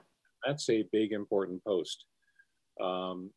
that's 0.47 0.69
a 0.71 0.85
big 0.93 1.13
important 1.13 1.65
post. 1.65 2.05
Um, 2.81 3.31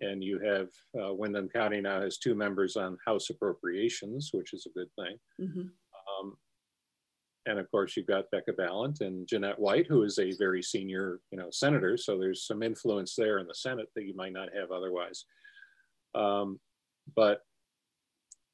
and 0.00 0.22
you 0.22 0.38
have 0.38 0.68
uh, 1.00 1.12
Windham 1.14 1.48
County 1.48 1.80
now 1.80 2.00
has 2.00 2.18
two 2.18 2.34
members 2.34 2.76
on 2.76 2.96
House 3.06 3.30
Appropriations, 3.30 4.30
which 4.32 4.52
is 4.52 4.66
a 4.66 4.78
good 4.78 4.88
thing. 4.96 5.16
Mm-hmm. 5.40 5.60
Um, 5.60 6.36
and 7.46 7.58
of 7.58 7.70
course, 7.70 7.96
you've 7.96 8.06
got 8.06 8.30
Becca 8.30 8.52
Balint 8.52 9.00
and 9.00 9.26
Jeanette 9.26 9.58
White, 9.58 9.86
who 9.86 10.02
is 10.02 10.18
a 10.18 10.32
very 10.32 10.62
senior, 10.62 11.20
you 11.30 11.38
know, 11.38 11.48
senator. 11.50 11.96
So 11.96 12.18
there's 12.18 12.46
some 12.46 12.62
influence 12.62 13.14
there 13.16 13.38
in 13.38 13.46
the 13.46 13.54
Senate 13.54 13.88
that 13.94 14.04
you 14.04 14.14
might 14.14 14.32
not 14.32 14.48
have 14.54 14.70
otherwise. 14.70 15.24
Um, 16.14 16.60
but 17.16 17.40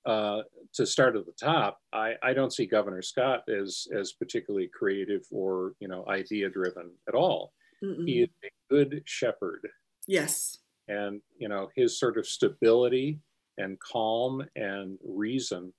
uh, 0.07 0.43
to 0.75 0.87
start 0.87 1.17
at 1.17 1.27
the 1.27 1.33
top, 1.33 1.79
I, 1.93 2.15
I 2.23 2.33
don't 2.33 2.53
see 2.53 2.67
Governor 2.67 3.03
Scott 3.03 3.43
as 3.49 3.89
as 3.95 4.13
particularly 4.13 4.71
creative 4.73 5.23
or 5.33 5.73
you 5.81 5.89
know 5.89 6.05
idea 6.09 6.49
driven 6.49 6.93
at 7.09 7.15
all. 7.15 7.53
Mm-mm. 7.83 8.07
He 8.07 8.23
is 8.23 8.29
a 8.45 8.75
good 8.75 9.03
shepherd. 9.05 9.69
Yes. 10.07 10.59
And 10.89 11.21
you 11.39 11.49
know 11.49 11.69
his 11.75 11.99
sort 11.99 12.19
of 12.19 12.27
stability 12.27 13.21
and 13.59 13.79
calm 13.81 14.45
and 14.55 14.99
reason, 15.05 15.73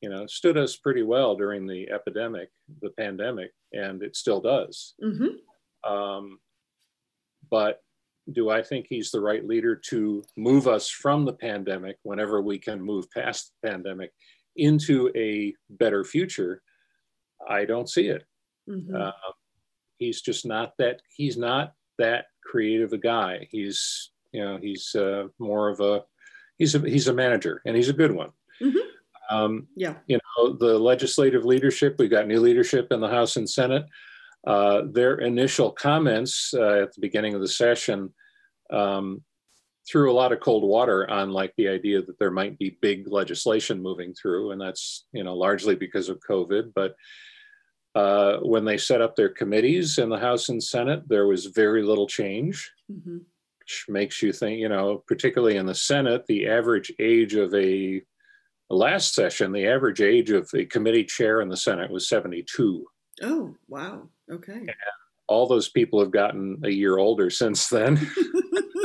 you 0.00 0.10
know, 0.10 0.26
stood 0.26 0.56
us 0.56 0.76
pretty 0.76 1.02
well 1.02 1.36
during 1.36 1.66
the 1.66 1.88
epidemic, 1.90 2.50
the 2.82 2.90
pandemic, 2.90 3.52
and 3.72 4.02
it 4.02 4.16
still 4.16 4.40
does. 4.40 4.94
Mm-hmm. 5.02 5.90
Um, 5.90 6.38
but 7.50 7.80
do 8.32 8.50
I 8.50 8.62
think 8.62 8.86
he's 8.88 9.10
the 9.10 9.20
right 9.20 9.46
leader 9.46 9.74
to 9.90 10.22
move 10.36 10.68
us 10.68 10.88
from 10.88 11.24
the 11.24 11.32
pandemic 11.32 11.96
whenever 12.02 12.42
we 12.42 12.58
can 12.58 12.80
move 12.80 13.10
past 13.10 13.52
the 13.62 13.68
pandemic 13.68 14.12
into 14.56 15.10
a 15.16 15.54
better 15.70 16.04
future? 16.04 16.62
I 17.48 17.64
don't 17.64 17.88
see 17.88 18.08
it. 18.08 18.24
Mm-hmm. 18.68 18.94
Uh, 18.94 19.32
he's 19.98 20.20
just 20.20 20.46
not 20.46 20.72
that. 20.78 21.00
He's 21.16 21.36
not 21.36 21.72
that 21.98 22.26
creative 22.44 22.92
a 22.92 22.98
guy. 22.98 23.48
He's 23.50 24.10
you 24.32 24.44
know 24.44 24.58
he's 24.60 24.94
uh, 24.94 25.28
more 25.38 25.68
of 25.68 25.80
a 25.80 26.04
he's 26.58 26.74
a 26.74 26.80
he's 26.80 27.08
a 27.08 27.14
manager 27.14 27.62
and 27.66 27.76
he's 27.76 27.88
a 27.88 27.94
good 27.94 28.12
one. 28.12 28.30
Mm-hmm. 28.62 29.36
Um, 29.36 29.68
yeah. 29.76 29.94
You 30.06 30.18
know 30.18 30.52
the 30.52 30.78
legislative 30.78 31.44
leadership. 31.44 31.96
We've 31.98 32.10
got 32.10 32.26
new 32.26 32.40
leadership 32.40 32.88
in 32.90 33.00
the 33.00 33.08
House 33.08 33.36
and 33.36 33.48
Senate. 33.48 33.84
Uh, 34.46 34.82
their 34.90 35.18
initial 35.18 35.70
comments 35.70 36.52
uh, 36.54 36.82
at 36.82 36.94
the 36.94 37.00
beginning 37.00 37.34
of 37.34 37.40
the 37.40 37.48
session 37.48 38.12
um, 38.72 39.22
threw 39.90 40.10
a 40.10 40.14
lot 40.14 40.32
of 40.32 40.40
cold 40.40 40.64
water 40.64 41.08
on 41.10 41.30
like 41.30 41.52
the 41.56 41.68
idea 41.68 42.00
that 42.00 42.18
there 42.18 42.30
might 42.30 42.58
be 42.58 42.78
big 42.80 43.06
legislation 43.10 43.82
moving 43.82 44.14
through, 44.14 44.52
and 44.52 44.60
that's 44.60 45.06
you 45.12 45.24
know 45.24 45.34
largely 45.34 45.74
because 45.74 46.08
of 46.08 46.20
COVID. 46.28 46.72
But 46.74 46.94
uh, 47.94 48.38
when 48.38 48.64
they 48.64 48.78
set 48.78 49.00
up 49.00 49.16
their 49.16 49.28
committees 49.28 49.98
in 49.98 50.08
the 50.08 50.18
House 50.18 50.48
and 50.48 50.62
Senate, 50.62 51.08
there 51.08 51.26
was 51.26 51.46
very 51.46 51.82
little 51.82 52.06
change, 52.06 52.70
mm-hmm. 52.90 53.18
Which 53.70 53.84
makes 53.88 54.20
you 54.20 54.32
think, 54.32 54.58
you 54.58 54.68
know, 54.68 55.04
particularly 55.06 55.56
in 55.56 55.66
the 55.66 55.74
Senate, 55.74 56.26
the 56.26 56.48
average 56.48 56.92
age 56.98 57.34
of 57.34 57.54
a 57.54 58.02
last 58.68 59.14
session, 59.14 59.52
the 59.52 59.68
average 59.68 60.00
age 60.00 60.30
of 60.30 60.50
a 60.54 60.64
committee 60.64 61.04
chair 61.04 61.40
in 61.40 61.48
the 61.48 61.56
Senate 61.56 61.88
was 61.88 62.08
72. 62.08 62.84
Oh, 63.22 63.54
wow. 63.68 64.08
Okay. 64.30 64.52
And 64.52 64.74
all 65.28 65.46
those 65.46 65.68
people 65.68 66.00
have 66.00 66.10
gotten 66.10 66.60
a 66.64 66.70
year 66.70 66.98
older 66.98 67.30
since 67.30 67.68
then. 67.68 68.10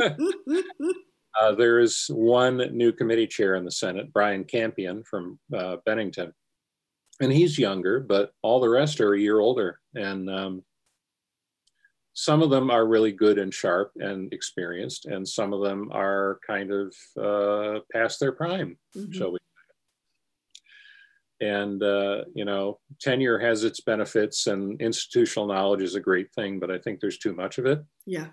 uh, 1.40 1.54
there 1.56 1.80
is 1.80 2.06
one 2.08 2.58
new 2.72 2.92
committee 2.92 3.26
chair 3.26 3.56
in 3.56 3.64
the 3.64 3.72
Senate, 3.72 4.12
Brian 4.12 4.44
Campion 4.44 5.02
from 5.02 5.40
uh, 5.56 5.78
Bennington. 5.84 6.32
And 7.20 7.32
he's 7.32 7.58
younger, 7.58 7.98
but 7.98 8.30
all 8.42 8.60
the 8.60 8.68
rest 8.68 9.00
are 9.00 9.14
a 9.14 9.20
year 9.20 9.40
older. 9.40 9.80
And 9.96 10.30
um, 10.30 10.62
some 12.18 12.40
of 12.40 12.48
them 12.48 12.70
are 12.70 12.86
really 12.86 13.12
good 13.12 13.38
and 13.38 13.52
sharp 13.52 13.92
and 13.96 14.32
experienced, 14.32 15.04
and 15.04 15.28
some 15.28 15.52
of 15.52 15.62
them 15.62 15.90
are 15.92 16.40
kind 16.46 16.72
of 16.72 16.94
uh, 17.22 17.80
past 17.92 18.18
their 18.18 18.32
prime, 18.32 18.78
mm-hmm. 18.96 19.12
shall 19.12 19.32
we 19.32 19.38
and 21.40 21.82
uh, 21.82 22.24
you 22.34 22.46
know 22.46 22.78
tenure 22.98 23.38
has 23.38 23.64
its 23.64 23.80
benefits 23.80 24.46
and 24.46 24.80
institutional 24.80 25.46
knowledge 25.46 25.82
is 25.82 25.94
a 25.94 26.00
great 26.00 26.32
thing 26.32 26.58
but 26.58 26.70
i 26.70 26.78
think 26.78 26.98
there's 26.98 27.18
too 27.18 27.34
much 27.34 27.58
of 27.58 27.66
it 27.66 27.84
yeah 28.06 28.28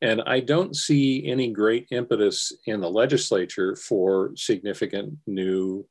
and 0.00 0.20
i 0.26 0.40
don't 0.40 0.74
see 0.74 1.24
any 1.26 1.52
great 1.52 1.86
impetus 1.92 2.52
in 2.66 2.80
the 2.80 2.90
legislature 2.90 3.76
for 3.76 4.32
significant 4.34 5.16
new 5.28 5.86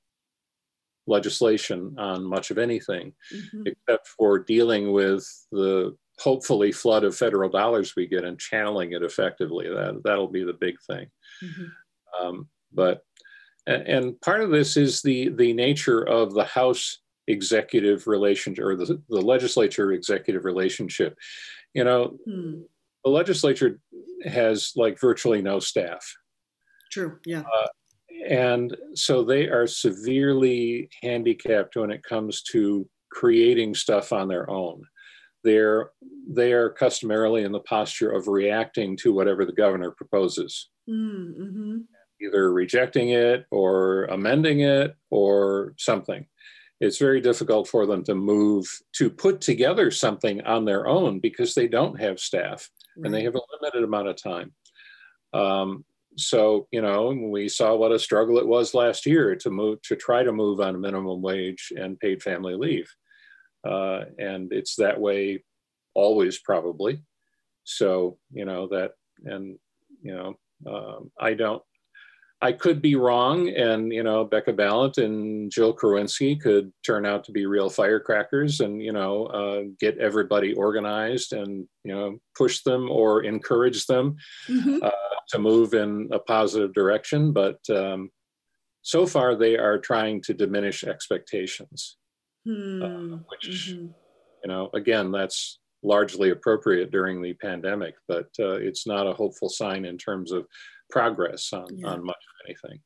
legislation 1.07 1.95
on 1.97 2.25
much 2.25 2.51
of 2.51 2.57
anything 2.57 3.13
mm-hmm. 3.33 3.63
except 3.65 4.09
for 4.09 4.37
dealing 4.37 4.91
with 4.91 5.25
the 5.53 5.95
hopefully 6.21 6.71
flood 6.71 7.03
of 7.03 7.15
federal 7.15 7.49
dollars 7.49 7.95
we 7.95 8.05
get 8.05 8.23
and 8.23 8.39
channeling 8.39 8.91
it 8.91 9.03
effectively 9.03 9.67
that 9.67 10.01
that'll 10.03 10.27
be 10.27 10.43
the 10.43 10.53
big 10.53 10.75
thing 10.87 11.07
mm-hmm. 11.43 12.25
um, 12.25 12.47
but 12.73 13.03
and 13.67 14.19
part 14.21 14.41
of 14.41 14.49
this 14.49 14.75
is 14.75 15.01
the 15.01 15.29
the 15.29 15.53
nature 15.53 16.01
of 16.01 16.33
the 16.33 16.43
House 16.43 16.99
executive 17.27 18.07
relationship 18.07 18.63
or 18.63 18.75
the, 18.75 19.01
the 19.09 19.21
legislature 19.21 19.91
executive 19.91 20.45
relationship. 20.45 21.17
You 21.73 21.83
know, 21.83 22.17
hmm. 22.25 22.61
the 23.03 23.11
legislature 23.11 23.79
has 24.25 24.73
like 24.75 24.99
virtually 24.99 25.41
no 25.41 25.59
staff. 25.59 26.15
True. 26.91 27.19
Yeah. 27.25 27.41
Uh, 27.41 27.67
and 28.27 28.75
so 28.93 29.23
they 29.23 29.47
are 29.47 29.67
severely 29.67 30.89
handicapped 31.01 31.75
when 31.75 31.91
it 31.91 32.03
comes 32.03 32.43
to 32.51 32.87
creating 33.11 33.73
stuff 33.73 34.13
on 34.13 34.27
their 34.27 34.49
own. 34.49 34.83
They're 35.43 35.91
they 36.29 36.53
are 36.53 36.69
customarily 36.69 37.43
in 37.43 37.51
the 37.51 37.59
posture 37.59 38.11
of 38.11 38.27
reacting 38.27 38.95
to 38.97 39.13
whatever 39.13 39.45
the 39.45 39.53
governor 39.53 39.91
proposes. 39.91 40.69
Hmm, 40.87 41.31
mm-hmm 41.39 41.77
either 42.21 42.51
rejecting 42.51 43.09
it 43.09 43.45
or 43.51 44.05
amending 44.05 44.61
it 44.61 44.95
or 45.09 45.73
something. 45.77 46.25
It's 46.79 46.97
very 46.97 47.21
difficult 47.21 47.67
for 47.67 47.85
them 47.85 48.03
to 48.05 48.15
move 48.15 48.67
to 48.93 49.09
put 49.09 49.41
together 49.41 49.91
something 49.91 50.41
on 50.41 50.65
their 50.65 50.87
own 50.87 51.19
because 51.19 51.53
they 51.53 51.67
don't 51.67 51.99
have 51.99 52.19
staff 52.19 52.69
right. 52.97 53.05
and 53.05 53.13
they 53.13 53.23
have 53.23 53.35
a 53.35 53.41
limited 53.61 53.83
amount 53.83 54.07
of 54.07 54.21
time. 54.21 54.53
Um, 55.33 55.85
so 56.17 56.67
you 56.71 56.81
know 56.81 57.07
we 57.31 57.47
saw 57.47 57.73
what 57.73 57.93
a 57.93 57.99
struggle 57.99 58.37
it 58.37 58.47
was 58.47 58.73
last 58.73 59.05
year 59.05 59.33
to 59.33 59.49
move 59.49 59.81
to 59.83 59.95
try 59.95 60.23
to 60.23 60.33
move 60.33 60.59
on 60.59 60.81
minimum 60.81 61.21
wage 61.21 61.71
and 61.77 61.97
paid 62.01 62.21
family 62.21 62.53
leave 62.53 62.93
uh, 63.63 64.01
and 64.17 64.51
it's 64.51 64.75
that 64.75 64.99
way 64.99 65.43
always 65.93 66.39
probably 66.39 67.03
so 67.63 68.17
you 68.31 68.45
know 68.45 68.67
that 68.67 68.91
and 69.25 69.57
you 70.01 70.15
know 70.15 70.35
um, 70.67 71.11
i 71.19 71.33
don't 71.33 71.61
I 72.43 72.53
could 72.53 72.81
be 72.81 72.95
wrong, 72.95 73.49
and 73.49 73.93
you 73.93 74.01
know, 74.01 74.25
Becca 74.25 74.53
Balint 74.53 74.97
and 74.97 75.51
Jill 75.51 75.75
Krowinski 75.75 76.41
could 76.41 76.73
turn 76.83 77.05
out 77.05 77.23
to 77.25 77.31
be 77.31 77.45
real 77.45 77.69
firecrackers, 77.69 78.61
and 78.61 78.81
you 78.81 78.91
know, 78.91 79.25
uh, 79.27 79.63
get 79.79 79.99
everybody 79.99 80.53
organized, 80.53 81.33
and 81.33 81.67
you 81.83 81.93
know, 81.93 82.17
push 82.35 82.63
them 82.63 82.89
or 82.89 83.23
encourage 83.23 83.85
them 83.85 84.15
mm-hmm. 84.47 84.79
uh, 84.81 84.89
to 85.29 85.37
move 85.37 85.75
in 85.75 86.09
a 86.11 86.17
positive 86.17 86.73
direction. 86.73 87.31
But 87.31 87.59
um, 87.69 88.09
so 88.81 89.05
far, 89.05 89.35
they 89.35 89.57
are 89.57 89.77
trying 89.77 90.23
to 90.23 90.33
diminish 90.33 90.83
expectations, 90.83 91.97
mm-hmm. 92.47 93.13
uh, 93.13 93.17
which 93.27 93.49
mm-hmm. 93.49 93.87
you 94.43 94.47
know, 94.47 94.69
again, 94.73 95.11
that's 95.11 95.59
largely 95.83 96.29
appropriate 96.29 96.91
during 96.91 97.21
the 97.21 97.33
pandemic, 97.35 97.95
but 98.07 98.27
uh, 98.39 98.53
it's 98.53 98.85
not 98.85 99.07
a 99.07 99.13
hopeful 99.13 99.49
sign 99.49 99.85
in 99.85 99.97
terms 99.97 100.31
of 100.31 100.45
progress 100.89 101.51
on, 101.53 101.65
yeah. 101.71 101.87
on 101.87 102.03
much 102.03 102.15
of 102.15 102.47
anything. 102.47 102.79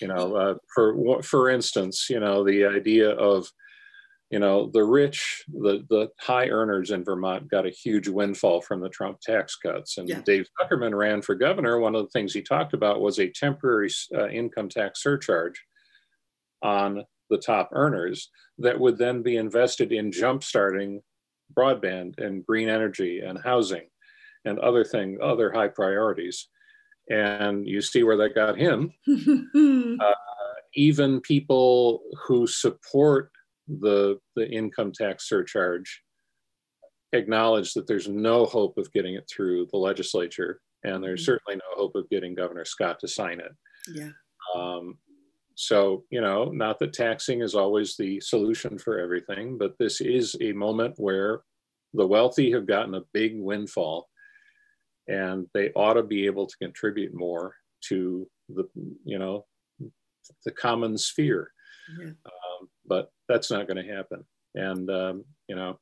You 0.00 0.08
know, 0.08 0.36
uh, 0.36 0.54
for 0.74 1.22
for 1.22 1.50
instance, 1.50 2.06
you 2.08 2.18
know 2.18 2.44
the 2.44 2.64
idea 2.64 3.10
of 3.10 3.46
you 4.30 4.38
know 4.38 4.70
the 4.72 4.82
rich, 4.82 5.44
the 5.48 5.84
the 5.90 6.08
high 6.18 6.48
earners 6.48 6.92
in 6.92 7.04
Vermont 7.04 7.50
got 7.50 7.66
a 7.66 7.70
huge 7.70 8.08
windfall 8.08 8.62
from 8.62 8.80
the 8.80 8.88
Trump 8.88 9.20
tax 9.20 9.56
cuts, 9.56 9.98
and 9.98 10.08
yeah. 10.08 10.22
Dave 10.24 10.46
Zuckerman 10.58 10.96
ran 10.96 11.20
for 11.20 11.34
governor. 11.34 11.78
One 11.78 11.94
of 11.94 12.04
the 12.04 12.10
things 12.10 12.32
he 12.32 12.40
talked 12.40 12.72
about 12.72 13.02
was 13.02 13.18
a 13.18 13.28
temporary 13.28 13.90
uh, 14.16 14.28
income 14.28 14.70
tax 14.70 15.02
surcharge 15.02 15.62
on 16.62 17.04
the 17.30 17.38
top 17.38 17.70
earners 17.72 18.30
that 18.58 18.78
would 18.78 18.98
then 18.98 19.22
be 19.22 19.36
invested 19.36 19.92
in 19.92 20.10
jumpstarting 20.10 21.00
broadband 21.56 22.18
and 22.18 22.46
green 22.46 22.68
energy 22.68 23.20
and 23.20 23.38
housing 23.42 23.88
and 24.44 24.58
other 24.58 24.84
thing 24.84 25.18
other 25.22 25.52
high 25.52 25.68
priorities 25.68 26.48
and 27.10 27.66
you 27.66 27.82
see 27.82 28.02
where 28.02 28.16
that 28.16 28.34
got 28.34 28.56
him. 28.56 28.92
uh, 30.00 30.12
even 30.74 31.20
people 31.20 32.02
who 32.24 32.46
support 32.46 33.30
the 33.68 34.18
the 34.36 34.48
income 34.48 34.92
tax 34.92 35.28
surcharge 35.28 36.02
acknowledge 37.12 37.74
that 37.74 37.86
there's 37.86 38.08
no 38.08 38.46
hope 38.46 38.78
of 38.78 38.90
getting 38.92 39.14
it 39.14 39.28
through 39.28 39.66
the 39.72 39.78
legislature, 39.78 40.60
and 40.84 41.02
there's 41.02 41.22
mm-hmm. 41.22 41.32
certainly 41.32 41.56
no 41.56 41.82
hope 41.82 41.96
of 41.96 42.08
getting 42.08 42.34
Governor 42.34 42.64
Scott 42.64 42.98
to 43.00 43.08
sign 43.08 43.40
it. 43.40 43.52
Yeah. 43.92 44.10
Um, 44.54 44.98
so 45.60 46.04
you 46.10 46.22
know, 46.22 46.46
not 46.46 46.78
that 46.78 46.94
taxing 46.94 47.42
is 47.42 47.54
always 47.54 47.96
the 47.96 48.18
solution 48.20 48.78
for 48.78 48.98
everything, 48.98 49.58
but 49.58 49.76
this 49.78 50.00
is 50.00 50.34
a 50.40 50.52
moment 50.52 50.94
where 50.96 51.42
the 51.92 52.06
wealthy 52.06 52.50
have 52.52 52.66
gotten 52.66 52.94
a 52.94 53.02
big 53.12 53.38
windfall 53.38 54.08
and 55.06 55.46
they 55.52 55.70
ought 55.72 55.94
to 55.94 56.02
be 56.02 56.24
able 56.24 56.46
to 56.46 56.56
contribute 56.56 57.12
more 57.12 57.56
to 57.88 58.26
the 58.48 58.64
you 59.04 59.18
know 59.18 59.44
the 60.44 60.50
common 60.50 60.96
sphere 60.96 61.50
yeah. 61.98 62.10
um, 62.24 62.68
but 62.86 63.10
that's 63.28 63.50
not 63.50 63.66
going 63.66 63.84
to 63.84 63.94
happen 63.94 64.24
and 64.54 64.88
um, 64.90 65.24
you 65.46 65.56
know 65.56 65.78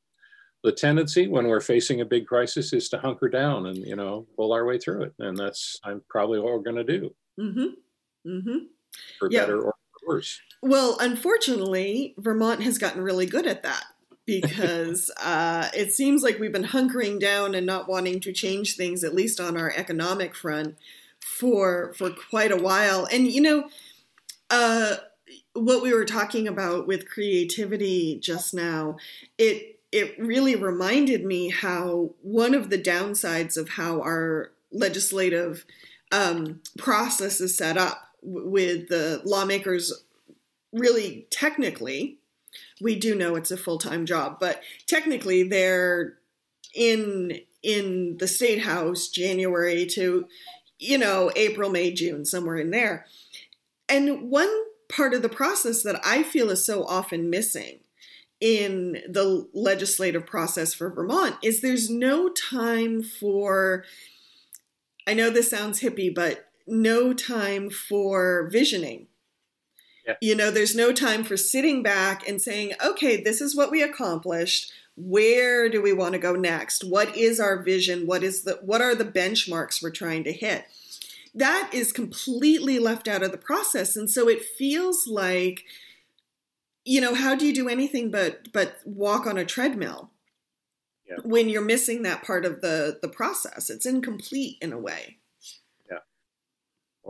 the 0.63 0.71
tendency 0.73 1.27
when 1.27 1.47
we're 1.47 1.61
facing 1.61 2.01
a 2.01 2.05
big 2.05 2.25
crisis 2.25 2.73
is 2.73 2.89
to 2.89 2.99
hunker 2.99 3.29
down 3.29 3.67
and 3.67 3.77
you 3.77 3.95
know 3.95 4.27
pull 4.35 4.51
our 4.51 4.65
way 4.65 4.77
through 4.77 5.03
it 5.03 5.13
and 5.19 5.37
that's 5.37 5.79
i'm 5.85 6.01
probably 6.09 6.39
what 6.39 6.51
we're 6.51 6.59
going 6.59 6.85
to 6.85 6.99
do 6.99 7.15
mm-hmm. 7.39 8.29
Mm-hmm. 8.29 8.57
For 9.17 9.29
yeah. 9.31 9.41
better 9.41 9.61
or 9.61 9.75
for 9.99 10.07
worse. 10.07 10.39
Well, 10.61 10.97
unfortunately, 10.99 12.15
Vermont 12.17 12.63
has 12.63 12.77
gotten 12.77 13.01
really 13.01 13.25
good 13.25 13.45
at 13.45 13.63
that 13.63 13.85
because 14.25 15.09
uh, 15.21 15.69
it 15.73 15.93
seems 15.93 16.23
like 16.23 16.39
we've 16.39 16.51
been 16.51 16.63
hunkering 16.63 17.19
down 17.19 17.55
and 17.55 17.65
not 17.65 17.87
wanting 17.87 18.19
to 18.21 18.33
change 18.33 18.75
things, 18.75 19.03
at 19.03 19.15
least 19.15 19.39
on 19.39 19.57
our 19.57 19.71
economic 19.75 20.35
front, 20.35 20.77
for 21.19 21.93
for 21.93 22.09
quite 22.09 22.51
a 22.51 22.61
while. 22.61 23.07
And 23.11 23.27
you 23.27 23.41
know, 23.41 23.69
uh, 24.49 24.97
what 25.53 25.81
we 25.81 25.93
were 25.93 26.05
talking 26.05 26.47
about 26.47 26.87
with 26.87 27.09
creativity 27.09 28.19
just 28.21 28.53
now, 28.53 28.97
it 29.37 29.79
it 29.91 30.15
really 30.19 30.55
reminded 30.55 31.25
me 31.25 31.49
how 31.49 32.11
one 32.21 32.53
of 32.53 32.69
the 32.69 32.77
downsides 32.77 33.57
of 33.57 33.69
how 33.69 34.01
our 34.01 34.51
legislative 34.71 35.65
um, 36.11 36.61
process 36.77 37.41
is 37.41 37.57
set 37.57 37.77
up 37.77 38.08
with 38.21 38.89
the 38.89 39.21
lawmakers 39.25 40.05
really 40.71 41.27
technically 41.31 42.17
we 42.81 42.95
do 42.95 43.15
know 43.15 43.35
it's 43.35 43.51
a 43.51 43.57
full-time 43.57 44.05
job 44.05 44.37
but 44.39 44.61
technically 44.87 45.43
they're 45.43 46.17
in 46.73 47.39
in 47.63 48.17
the 48.17 48.27
state 48.27 48.61
house 48.61 49.07
january 49.07 49.85
to 49.85 50.27
you 50.77 50.97
know 50.97 51.31
april 51.35 51.69
may 51.69 51.91
june 51.91 52.25
somewhere 52.25 52.57
in 52.57 52.71
there. 52.71 53.05
And 53.91 54.29
one 54.29 54.49
part 54.87 55.13
of 55.13 55.21
the 55.21 55.29
process 55.29 55.83
that 55.83 55.99
i 56.05 56.23
feel 56.23 56.49
is 56.49 56.65
so 56.65 56.83
often 56.85 57.29
missing 57.29 57.79
in 58.39 59.01
the 59.07 59.47
legislative 59.53 60.25
process 60.25 60.73
for 60.73 60.89
vermont 60.89 61.35
is 61.43 61.61
there's 61.61 61.89
no 61.89 62.29
time 62.29 63.01
for 63.01 63.83
i 65.05 65.13
know 65.13 65.29
this 65.29 65.49
sounds 65.49 65.81
hippie 65.81 66.13
but 66.13 66.48
no 66.69 67.13
time 67.13 67.69
for 67.69 68.49
visioning 68.51 69.07
Yeah. 70.07 70.15
you 70.21 70.35
know, 70.35 70.49
there's 70.51 70.75
no 70.75 70.91
time 70.93 71.23
for 71.23 71.37
sitting 71.37 71.83
back 71.83 72.27
and 72.27 72.41
saying, 72.41 72.73
okay, 72.83 73.21
this 73.21 73.41
is 73.41 73.55
what 73.55 73.69
we 73.71 73.81
accomplished. 73.83 74.71
Where 74.95 75.69
do 75.69 75.81
we 75.81 75.93
want 75.93 76.13
to 76.13 76.19
go 76.19 76.33
next? 76.35 76.83
What 76.83 77.15
is 77.15 77.39
our 77.39 77.61
vision? 77.61 78.05
What 78.07 78.23
is 78.23 78.43
the 78.43 78.59
what 78.61 78.81
are 78.81 78.95
the 78.95 79.05
benchmarks 79.05 79.81
we're 79.81 79.91
trying 79.91 80.23
to 80.25 80.31
hit? 80.33 80.65
That 81.35 81.69
is 81.73 81.91
completely 81.93 82.79
left 82.79 83.07
out 83.07 83.21
of 83.23 83.31
the 83.31 83.37
process. 83.37 83.95
And 83.95 84.09
so 84.09 84.27
it 84.27 84.43
feels 84.43 85.05
like, 85.07 85.63
you 86.85 86.99
know, 87.01 87.13
how 87.13 87.35
do 87.35 87.45
you 87.45 87.53
do 87.53 87.69
anything 87.69 88.09
but 88.11 88.51
but 88.51 88.77
walk 88.85 89.27
on 89.27 89.37
a 89.37 89.45
treadmill 89.45 90.09
Yeah. 91.07 91.17
when 91.23 91.47
you're 91.49 91.61
missing 91.61 92.01
that 92.03 92.23
part 92.23 92.43
of 92.45 92.61
the 92.61 92.97
the 93.01 93.09
process? 93.09 93.69
It's 93.69 93.85
incomplete 93.85 94.57
in 94.59 94.73
a 94.73 94.79
way. 94.79 95.18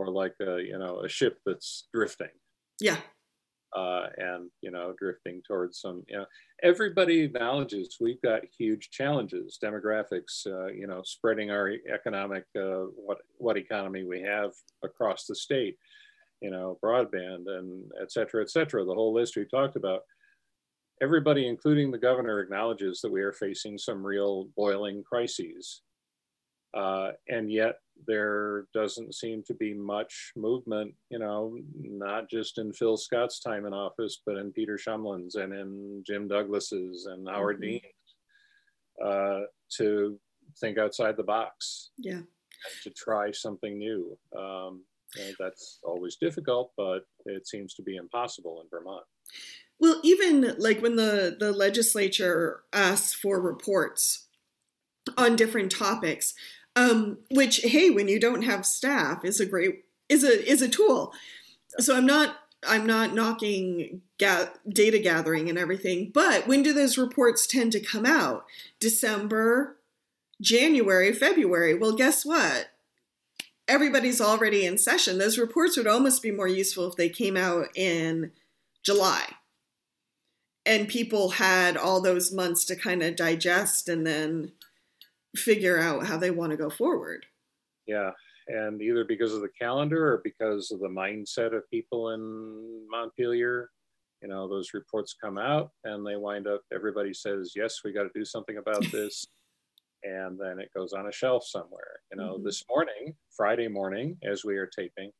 Or 0.00 0.08
like 0.22 0.34
a 0.40 0.52
you 0.70 0.78
know 0.78 0.94
a 1.06 1.08
ship 1.08 1.34
that's 1.46 1.88
drifting. 1.92 2.34
Yeah. 2.80 2.96
uh, 3.76 4.06
and 4.16 4.50
you 4.62 4.70
know 4.70 4.94
drifting 4.98 5.42
towards 5.46 5.80
some 5.80 6.02
you 6.08 6.16
know 6.16 6.26
everybody 6.62 7.20
acknowledges 7.20 7.98
we've 8.00 8.22
got 8.22 8.42
huge 8.58 8.90
challenges 8.90 9.58
demographics 9.62 10.34
uh, 10.46 10.66
you 10.80 10.86
know 10.88 11.02
spreading 11.04 11.50
our 11.50 11.66
economic 11.98 12.44
uh, 12.58 12.84
what 13.06 13.18
what 13.38 13.56
economy 13.56 14.02
we 14.04 14.20
have 14.34 14.50
across 14.82 15.26
the 15.26 15.34
state 15.34 15.76
you 16.40 16.50
know 16.50 16.78
broadband 16.82 17.44
and 17.46 17.68
et 18.02 18.10
cetera 18.10 18.42
et 18.42 18.50
cetera 18.50 18.84
the 18.84 18.98
whole 18.98 19.14
list 19.14 19.36
we 19.36 19.44
talked 19.44 19.76
about. 19.76 20.00
Everybody 21.02 21.46
including 21.48 21.90
the 21.90 21.98
governor 22.08 22.40
acknowledges 22.40 23.00
that 23.00 23.12
we 23.12 23.22
are 23.22 23.32
facing 23.32 23.78
some 23.78 24.04
real 24.04 24.48
boiling 24.56 25.02
crises. 25.10 25.82
Uh, 26.82 27.10
and 27.28 27.50
yet 27.50 27.76
there 28.06 28.66
doesn't 28.74 29.14
seem 29.14 29.42
to 29.44 29.54
be 29.54 29.74
much 29.74 30.32
movement, 30.36 30.94
you 31.10 31.18
know, 31.18 31.56
not 31.80 32.28
just 32.30 32.58
in 32.58 32.72
Phil 32.72 32.96
Scott's 32.96 33.40
time 33.40 33.66
in 33.66 33.72
office, 33.72 34.22
but 34.24 34.36
in 34.36 34.52
Peter 34.52 34.76
Shumlin's 34.76 35.34
and 35.34 35.52
in 35.52 36.02
Jim 36.06 36.28
Douglas's 36.28 37.06
and 37.06 37.28
Howard 37.28 37.58
Mhm. 37.58 37.62
Dean's, 37.62 38.14
uh, 39.04 39.40
to 39.76 40.20
think 40.58 40.78
outside 40.78 41.16
the 41.16 41.22
box, 41.22 41.90
Yeah. 41.98 42.22
to 42.82 42.90
try 42.90 43.30
something 43.30 43.78
new. 43.78 44.18
Um, 44.36 44.84
and 45.18 45.34
that's 45.38 45.80
always 45.82 46.16
difficult, 46.16 46.72
but 46.76 47.06
it 47.26 47.46
seems 47.46 47.74
to 47.74 47.82
be 47.82 47.96
impossible 47.96 48.60
in 48.60 48.68
Vermont. 48.68 49.06
Well, 49.78 50.00
even 50.04 50.56
like 50.58 50.82
when 50.82 50.96
the, 50.96 51.36
the 51.38 51.52
legislature 51.52 52.64
asks 52.72 53.14
for 53.14 53.40
reports 53.40 54.28
on 55.16 55.36
different 55.36 55.72
topics, 55.72 56.34
um, 56.76 57.18
which 57.30 57.58
hey, 57.58 57.90
when 57.90 58.08
you 58.08 58.20
don't 58.20 58.42
have 58.42 58.66
staff, 58.66 59.24
is 59.24 59.40
a 59.40 59.46
great 59.46 59.84
is 60.08 60.24
a 60.24 60.48
is 60.48 60.62
a 60.62 60.68
tool. 60.68 61.12
So 61.78 61.96
I'm 61.96 62.06
not 62.06 62.36
I'm 62.66 62.86
not 62.86 63.14
knocking 63.14 64.02
ga- 64.18 64.50
data 64.68 64.98
gathering 64.98 65.48
and 65.48 65.58
everything, 65.58 66.10
but 66.12 66.46
when 66.46 66.62
do 66.62 66.72
those 66.72 66.98
reports 66.98 67.46
tend 67.46 67.72
to 67.72 67.80
come 67.80 68.04
out? 68.04 68.44
December, 68.78 69.78
January, 70.40 71.12
February. 71.12 71.74
Well, 71.74 71.94
guess 71.94 72.24
what? 72.24 72.70
Everybody's 73.66 74.20
already 74.20 74.66
in 74.66 74.78
session. 74.78 75.18
Those 75.18 75.38
reports 75.38 75.76
would 75.76 75.86
almost 75.86 76.22
be 76.22 76.32
more 76.32 76.48
useful 76.48 76.88
if 76.88 76.96
they 76.96 77.08
came 77.08 77.36
out 77.36 77.68
in 77.74 78.32
July 78.82 79.36
and 80.66 80.88
people 80.88 81.30
had 81.30 81.76
all 81.76 82.00
those 82.00 82.32
months 82.32 82.64
to 82.66 82.76
kind 82.76 83.02
of 83.02 83.16
digest 83.16 83.88
and 83.88 84.06
then 84.06 84.52
figure 85.36 85.78
out 85.78 86.06
how 86.06 86.16
they 86.16 86.30
want 86.30 86.50
to 86.50 86.56
go 86.56 86.70
forward. 86.70 87.24
Yeah, 87.86 88.10
and 88.48 88.80
either 88.82 89.04
because 89.04 89.32
of 89.34 89.40
the 89.42 89.48
calendar 89.60 90.12
or 90.14 90.20
because 90.24 90.70
of 90.70 90.80
the 90.80 90.88
mindset 90.88 91.54
of 91.56 91.68
people 91.70 92.10
in 92.10 92.86
Montpelier, 92.90 93.70
you 94.22 94.28
know, 94.28 94.48
those 94.48 94.74
reports 94.74 95.14
come 95.22 95.38
out 95.38 95.70
and 95.84 96.06
they 96.06 96.16
wind 96.16 96.46
up, 96.46 96.62
everybody 96.72 97.14
says, 97.14 97.52
yes, 97.56 97.80
we 97.84 97.92
got 97.92 98.02
to 98.04 98.10
do 98.14 98.24
something 98.24 98.58
about 98.58 98.84
this. 98.92 99.24
and 100.02 100.38
then 100.40 100.58
it 100.58 100.70
goes 100.74 100.94
on 100.94 101.08
a 101.08 101.12
shelf 101.12 101.44
somewhere. 101.46 102.00
You 102.10 102.16
know, 102.18 102.38
Mhm. 102.38 102.44
this 102.44 102.64
morning, 102.70 103.14
Friday 103.36 103.68
morning, 103.68 104.16
as 104.22 104.44
we 104.46 104.56
are 104.56 104.66
taping, 104.66 105.12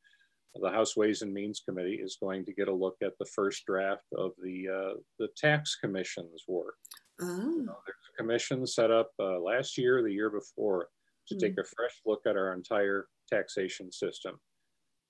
the 0.55 0.71
House 0.71 0.97
Ways 0.97 1.21
and 1.23 1.33
Means 1.35 1.61
Committee 1.61 2.01
is 2.03 2.17
going 2.21 2.45
to 2.47 2.53
get 2.55 2.69
a 2.69 2.73
look 2.75 2.97
at 3.03 3.13
the 3.19 3.27
first 3.27 3.65
draft 3.67 4.07
of 4.17 4.33
the 4.43 4.69
uh, 4.69 5.01
the 5.19 5.29
tax 5.37 5.77
commission's 5.77 6.45
work. 6.49 6.77
Oh, 7.23 7.55
There's 7.65 7.67
a 7.67 8.17
commission 8.17 8.67
set 8.67 8.91
up 8.91 9.11
uh, 9.19 9.39
last 9.39 9.77
year, 9.79 10.03
the 10.03 10.13
year 10.13 10.31
before, 10.31 10.89
to 11.29 11.37
take 11.37 11.53
a 11.59 11.65
fresh 11.65 12.01
look 12.07 12.23
at 12.27 12.37
our 12.37 12.53
entire 12.53 13.07
taxation 13.33 13.93
system. 13.93 14.39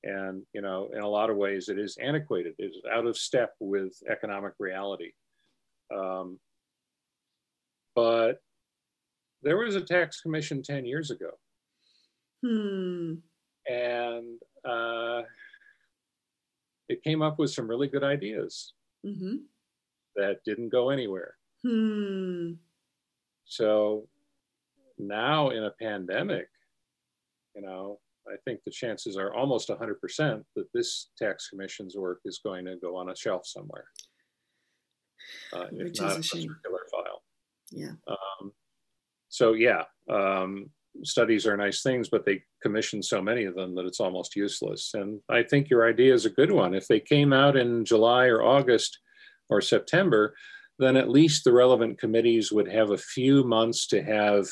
And, 0.03 0.43
you 0.55 0.63
know, 0.63 0.91
in 0.95 1.01
a 1.01 1.09
lot 1.09 1.31
of 1.31 1.37
ways, 1.37 1.69
it 1.69 1.79
is 1.79 1.97
antiquated, 2.01 2.55
it 2.59 2.65
is 2.65 2.83
out 2.91 3.07
of 3.07 3.17
step 3.17 3.53
with 3.61 3.93
economic 4.11 4.55
reality. 4.59 5.13
Um, 5.95 6.39
but 7.95 8.41
there 9.43 9.57
was 9.57 9.77
a 9.77 9.81
tax 9.81 10.21
commission 10.21 10.63
10 10.63 10.85
years 10.87 11.11
ago, 11.11 11.31
hmm. 12.43 13.15
and 13.67 14.39
uh, 14.65 15.23
it 16.89 17.03
came 17.03 17.21
up 17.23 17.39
with 17.39 17.51
some 17.51 17.69
really 17.69 17.89
good 17.89 18.05
ideas 18.05 18.75
Mm-hmm. 19.07 19.37
that 20.17 20.45
didn't 20.45 20.69
go 20.69 20.91
anywhere. 20.91 21.35
Hmm. 21.65 22.53
So 23.45 24.09
now 24.99 25.51
in 25.51 25.65
a 25.65 25.71
pandemic, 25.71 26.49
you 27.55 27.63
know, 27.63 27.99
I 28.29 28.37
think 28.45 28.61
the 28.65 28.71
chances 28.71 29.17
are 29.17 29.35
almost 29.35 29.69
100% 29.69 30.45
that 30.57 30.67
this 30.73 31.11
tax 31.19 31.49
commission's 31.49 31.97
work 31.97 32.21
is 32.25 32.41
going 32.45 32.65
to 32.67 32.77
go 32.77 32.97
on 32.97 33.11
a 33.11 33.17
shelf 33.17 33.47
somewhere. 33.47 33.87
Uh, 35.53 35.67
if 35.73 35.85
Which 35.85 35.93
is 35.93 36.01
not 36.01 36.17
a 36.17 36.19
a 36.21 36.23
shame. 36.23 36.43
circular 36.43 36.87
file. 36.91 37.23
Yeah. 37.71 37.93
Um, 38.09 38.53
so 39.29 39.55
yeah, 39.55 39.85
um, 40.09 40.71
studies 41.03 41.47
are 41.47 41.57
nice 41.57 41.83
things, 41.83 42.09
but 42.09 42.25
they 42.25 42.43
commission 42.63 43.03
so 43.03 43.21
many 43.21 43.45
of 43.45 43.55
them 43.55 43.75
that 43.75 43.87
it's 43.87 44.01
almost 44.01 44.37
useless. 44.37 44.93
And 44.95 45.21
I 45.29 45.43
think 45.43 45.71
your 45.71 45.89
idea 45.89 46.13
is 46.15 46.27
a 46.27 46.31
good 46.31 46.53
one. 46.53 46.75
If 46.75 46.87
they 46.89 47.01
came 47.01 47.33
out 47.33 47.57
in 47.57 47.85
July 47.85 48.27
or 48.27 48.43
August 48.43 48.99
or 49.49 49.61
September, 49.61 50.35
then 50.81 50.97
at 50.97 51.11
least 51.11 51.45
the 51.45 51.53
relevant 51.53 51.99
committees 51.99 52.51
would 52.51 52.71
have 52.71 52.91
a 52.91 52.99
few 52.99 53.45
months 53.45 53.87
to 53.89 54.03
have 54.03 54.49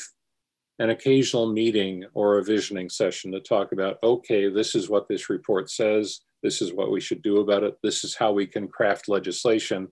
an 0.77 0.91
occasional 0.91 1.51
meeting 1.51 2.05
or 2.13 2.37
a 2.37 2.43
visioning 2.43 2.89
session 2.89 3.31
to 3.31 3.39
talk 3.39 3.71
about, 3.71 3.97
okay, 4.03 4.47
this 4.49 4.75
is 4.75 4.89
what 4.89 5.07
this 5.09 5.29
report 5.29 5.69
says. 5.69 6.21
This 6.41 6.61
is 6.61 6.73
what 6.73 6.91
we 6.91 7.01
should 7.01 7.21
do 7.21 7.39
about 7.39 7.63
it. 7.63 7.77
This 7.83 8.03
is 8.03 8.15
how 8.15 8.31
we 8.31 8.45
can 8.45 8.67
craft 8.67 9.09
legislation 9.09 9.89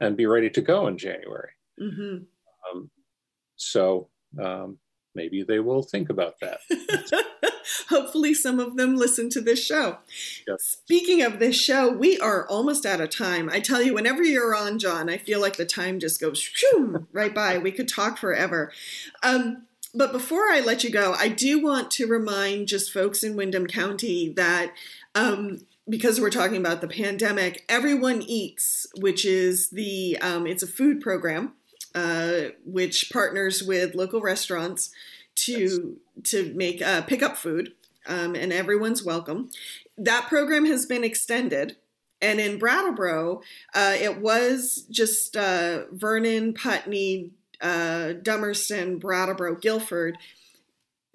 and 0.00 0.16
be 0.16 0.26
ready 0.26 0.50
to 0.50 0.60
go 0.60 0.86
in 0.86 0.96
January. 0.96 1.50
Mm-hmm. 1.80 2.18
Um, 2.70 2.90
so 3.56 4.10
um, 4.40 4.78
maybe 5.14 5.42
they 5.42 5.58
will 5.58 5.82
think 5.82 6.10
about 6.10 6.34
that. 6.40 6.60
Hopefully, 7.88 8.34
some 8.34 8.60
of 8.60 8.76
them 8.76 8.96
listen 8.96 9.30
to 9.30 9.40
this 9.40 9.64
show. 9.64 9.98
Yep. 10.46 10.60
Speaking 10.60 11.22
of 11.22 11.38
this 11.38 11.56
show, 11.56 11.90
we 11.90 12.18
are 12.18 12.46
almost 12.48 12.86
out 12.86 13.00
of 13.00 13.10
time. 13.10 13.48
I 13.50 13.60
tell 13.60 13.82
you, 13.82 13.94
whenever 13.94 14.22
you're 14.22 14.54
on, 14.54 14.78
John, 14.78 15.08
I 15.08 15.18
feel 15.18 15.40
like 15.40 15.56
the 15.56 15.64
time 15.64 15.98
just 15.98 16.20
goes 16.20 16.38
shoo, 16.38 17.06
right 17.12 17.34
by. 17.34 17.58
We 17.58 17.72
could 17.72 17.88
talk 17.88 18.18
forever. 18.18 18.72
Um, 19.22 19.64
but 19.94 20.12
before 20.12 20.50
I 20.50 20.60
let 20.60 20.84
you 20.84 20.90
go, 20.90 21.14
I 21.18 21.28
do 21.28 21.62
want 21.62 21.90
to 21.92 22.06
remind 22.06 22.68
just 22.68 22.92
folks 22.92 23.22
in 23.22 23.36
Windham 23.36 23.66
County 23.66 24.28
that 24.30 24.72
um, 25.14 25.60
because 25.88 26.20
we're 26.20 26.30
talking 26.30 26.58
about 26.58 26.80
the 26.80 26.88
pandemic, 26.88 27.64
Everyone 27.68 28.22
Eats, 28.22 28.86
which 29.00 29.24
is 29.24 29.70
the 29.70 30.18
um, 30.20 30.46
it's 30.46 30.62
a 30.62 30.66
food 30.66 31.00
program 31.00 31.54
uh, 31.94 32.50
which 32.64 33.10
partners 33.10 33.62
with 33.62 33.94
local 33.94 34.20
restaurants 34.20 34.90
to. 35.36 35.98
To 36.24 36.52
make 36.54 36.82
uh, 36.82 37.02
pick 37.02 37.22
up 37.22 37.36
food, 37.36 37.72
um, 38.06 38.34
and 38.34 38.52
everyone's 38.52 39.02
welcome. 39.02 39.50
That 39.96 40.28
program 40.28 40.66
has 40.66 40.86
been 40.86 41.04
extended. 41.04 41.76
And 42.20 42.40
in 42.40 42.58
Brattleboro, 42.58 43.42
uh, 43.74 43.94
it 43.96 44.20
was 44.20 44.84
just 44.90 45.36
uh, 45.36 45.84
Vernon, 45.92 46.52
Putney, 46.52 47.30
uh, 47.60 48.14
Dummerston, 48.22 48.98
Brattleboro, 48.98 49.54
Guilford 49.54 50.18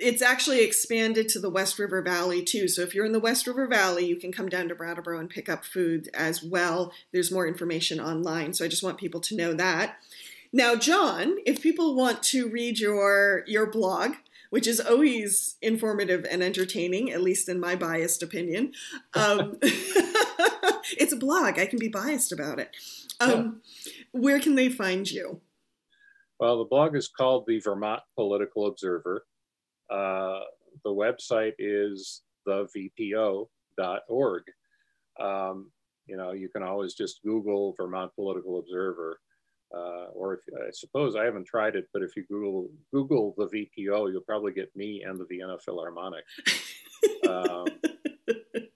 it's 0.04 0.22
actually 0.22 0.62
expanded 0.62 1.30
to 1.30 1.40
the 1.40 1.50
West 1.50 1.80
River 1.80 2.02
Valley 2.02 2.44
too. 2.44 2.68
So 2.68 2.82
if 2.82 2.94
you're 2.94 3.06
in 3.06 3.14
the 3.14 3.20
West 3.20 3.48
River 3.48 3.68
Valley, 3.68 4.06
you 4.06 4.16
can 4.16 4.32
come 4.32 4.50
down 4.50 4.68
to 4.68 4.76
Brattleboro 4.76 5.20
and 5.20 5.30
pick 5.30 5.48
up 5.48 5.64
food 5.64 6.10
as 6.14 6.44
well. 6.44 6.92
There's 7.12 7.32
more 7.32 7.48
information 7.48 8.00
online. 8.00 8.54
So 8.54 8.66
I 8.66 8.68
just 8.68 8.84
want 8.84 8.98
people 8.98 9.22
to 9.22 9.36
know 9.36 9.54
that. 9.54 9.98
Now, 10.52 10.76
John, 10.76 11.38
if 11.46 11.62
people 11.62 11.96
want 11.96 12.22
to 12.24 12.48
read 12.48 12.80
your 12.80 13.44
your 13.48 13.66
blog, 13.66 14.14
which 14.54 14.68
is 14.68 14.80
always 14.80 15.56
informative 15.64 16.28
and 16.30 16.44
entertaining, 16.44 17.12
at 17.12 17.24
least 17.24 17.50
in 17.50 17.60
my 17.60 17.76
biased 17.76 18.22
opinion, 18.22 18.72
um, 19.16 19.58
it's 19.64 21.12
a 21.12 21.16
blog. 21.16 21.58
I 21.58 21.66
can 21.66 21.80
be 21.80 21.88
biased 21.88 22.32
about 22.32 22.60
it. 22.60 22.70
Um, 23.20 23.64
yeah. 23.84 23.94
Where 24.12 24.40
can 24.40 24.54
they 24.54 24.70
find 24.70 25.10
you? 25.10 25.42
Well, 26.40 26.60
the 26.60 26.66
blog 26.70 26.96
is 26.96 27.08
called 27.08 27.46
the 27.48 27.62
Vermont 27.62 28.02
Political 28.16 28.68
Observer. 28.68 29.26
Uh, 29.90 30.42
the 30.84 30.92
website 30.92 31.54
is 31.58 32.22
thevpo.org. 32.48 33.48
Um, 35.20 35.72
you 36.06 36.16
know, 36.16 36.32
you 36.32 36.50
can 36.50 36.62
always 36.62 36.94
just 36.94 37.24
Google 37.26 37.74
Vermont 37.76 38.12
Political 38.14 38.60
Observer. 38.60 39.20
Uh, 39.76 40.06
or 40.14 40.36
if 40.36 40.42
I 40.56 40.70
suppose 40.72 41.16
I 41.16 41.24
haven't 41.24 41.48
tried 41.48 41.76
it, 41.76 41.88
but 41.94 42.04
if 42.04 42.16
you 42.16 42.24
Google 42.30 42.70
Google 42.94 43.34
the 43.38 43.48
VPO, 43.48 44.12
you'll 44.12 44.22
probably 44.22 44.54
get 44.54 44.76
me 44.76 45.04
and 45.04 45.20
the 45.20 45.26
Vienna 45.26 45.58
Philharmonic. 45.58 46.24
um, 47.28 47.66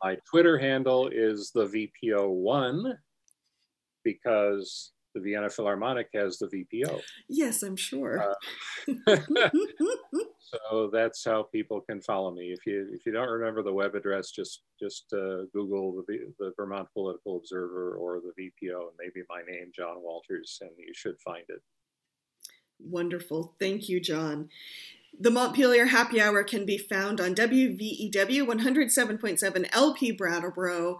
my 0.03 0.17
Twitter 0.29 0.57
handle 0.57 1.07
is 1.07 1.51
the 1.51 1.65
VPO 1.65 2.29
one 2.29 2.97
because 4.03 4.91
the 5.13 5.21
Vienna 5.21 5.49
Philharmonic 5.49 6.09
has 6.13 6.37
the 6.37 6.47
VPO. 6.47 7.01
Yes, 7.29 7.63
I'm 7.63 7.75
sure. 7.75 8.35
Uh, 8.87 9.17
so 10.49 10.89
that's 10.91 11.23
how 11.25 11.43
people 11.43 11.81
can 11.81 12.01
follow 12.01 12.31
me. 12.31 12.51
If 12.51 12.65
you 12.65 12.87
if 12.93 13.05
you 13.05 13.11
don't 13.11 13.29
remember 13.29 13.63
the 13.63 13.73
web 13.73 13.95
address, 13.95 14.31
just 14.31 14.61
just 14.79 15.11
uh, 15.13 15.45
Google 15.53 16.03
the 16.07 16.33
the 16.39 16.53
Vermont 16.55 16.87
Political 16.93 17.37
Observer 17.37 17.95
or 17.95 18.19
the 18.19 18.41
VPO, 18.41 18.79
and 18.79 18.97
maybe 18.99 19.25
my 19.29 19.41
name, 19.47 19.71
John 19.75 20.01
Walters, 20.01 20.59
and 20.61 20.71
you 20.77 20.93
should 20.93 21.19
find 21.19 21.43
it. 21.49 21.61
Wonderful, 22.79 23.55
thank 23.59 23.89
you, 23.89 23.99
John. 23.99 24.49
The 25.19 25.31
Montpelier 25.31 25.87
Happy 25.87 26.21
Hour 26.21 26.43
can 26.43 26.63
be 26.65 26.77
found 26.77 27.19
on 27.19 27.33
WVEW 27.33 28.11
107.7 28.11 29.69
LP 29.71 30.11
Brattleboro 30.11 30.99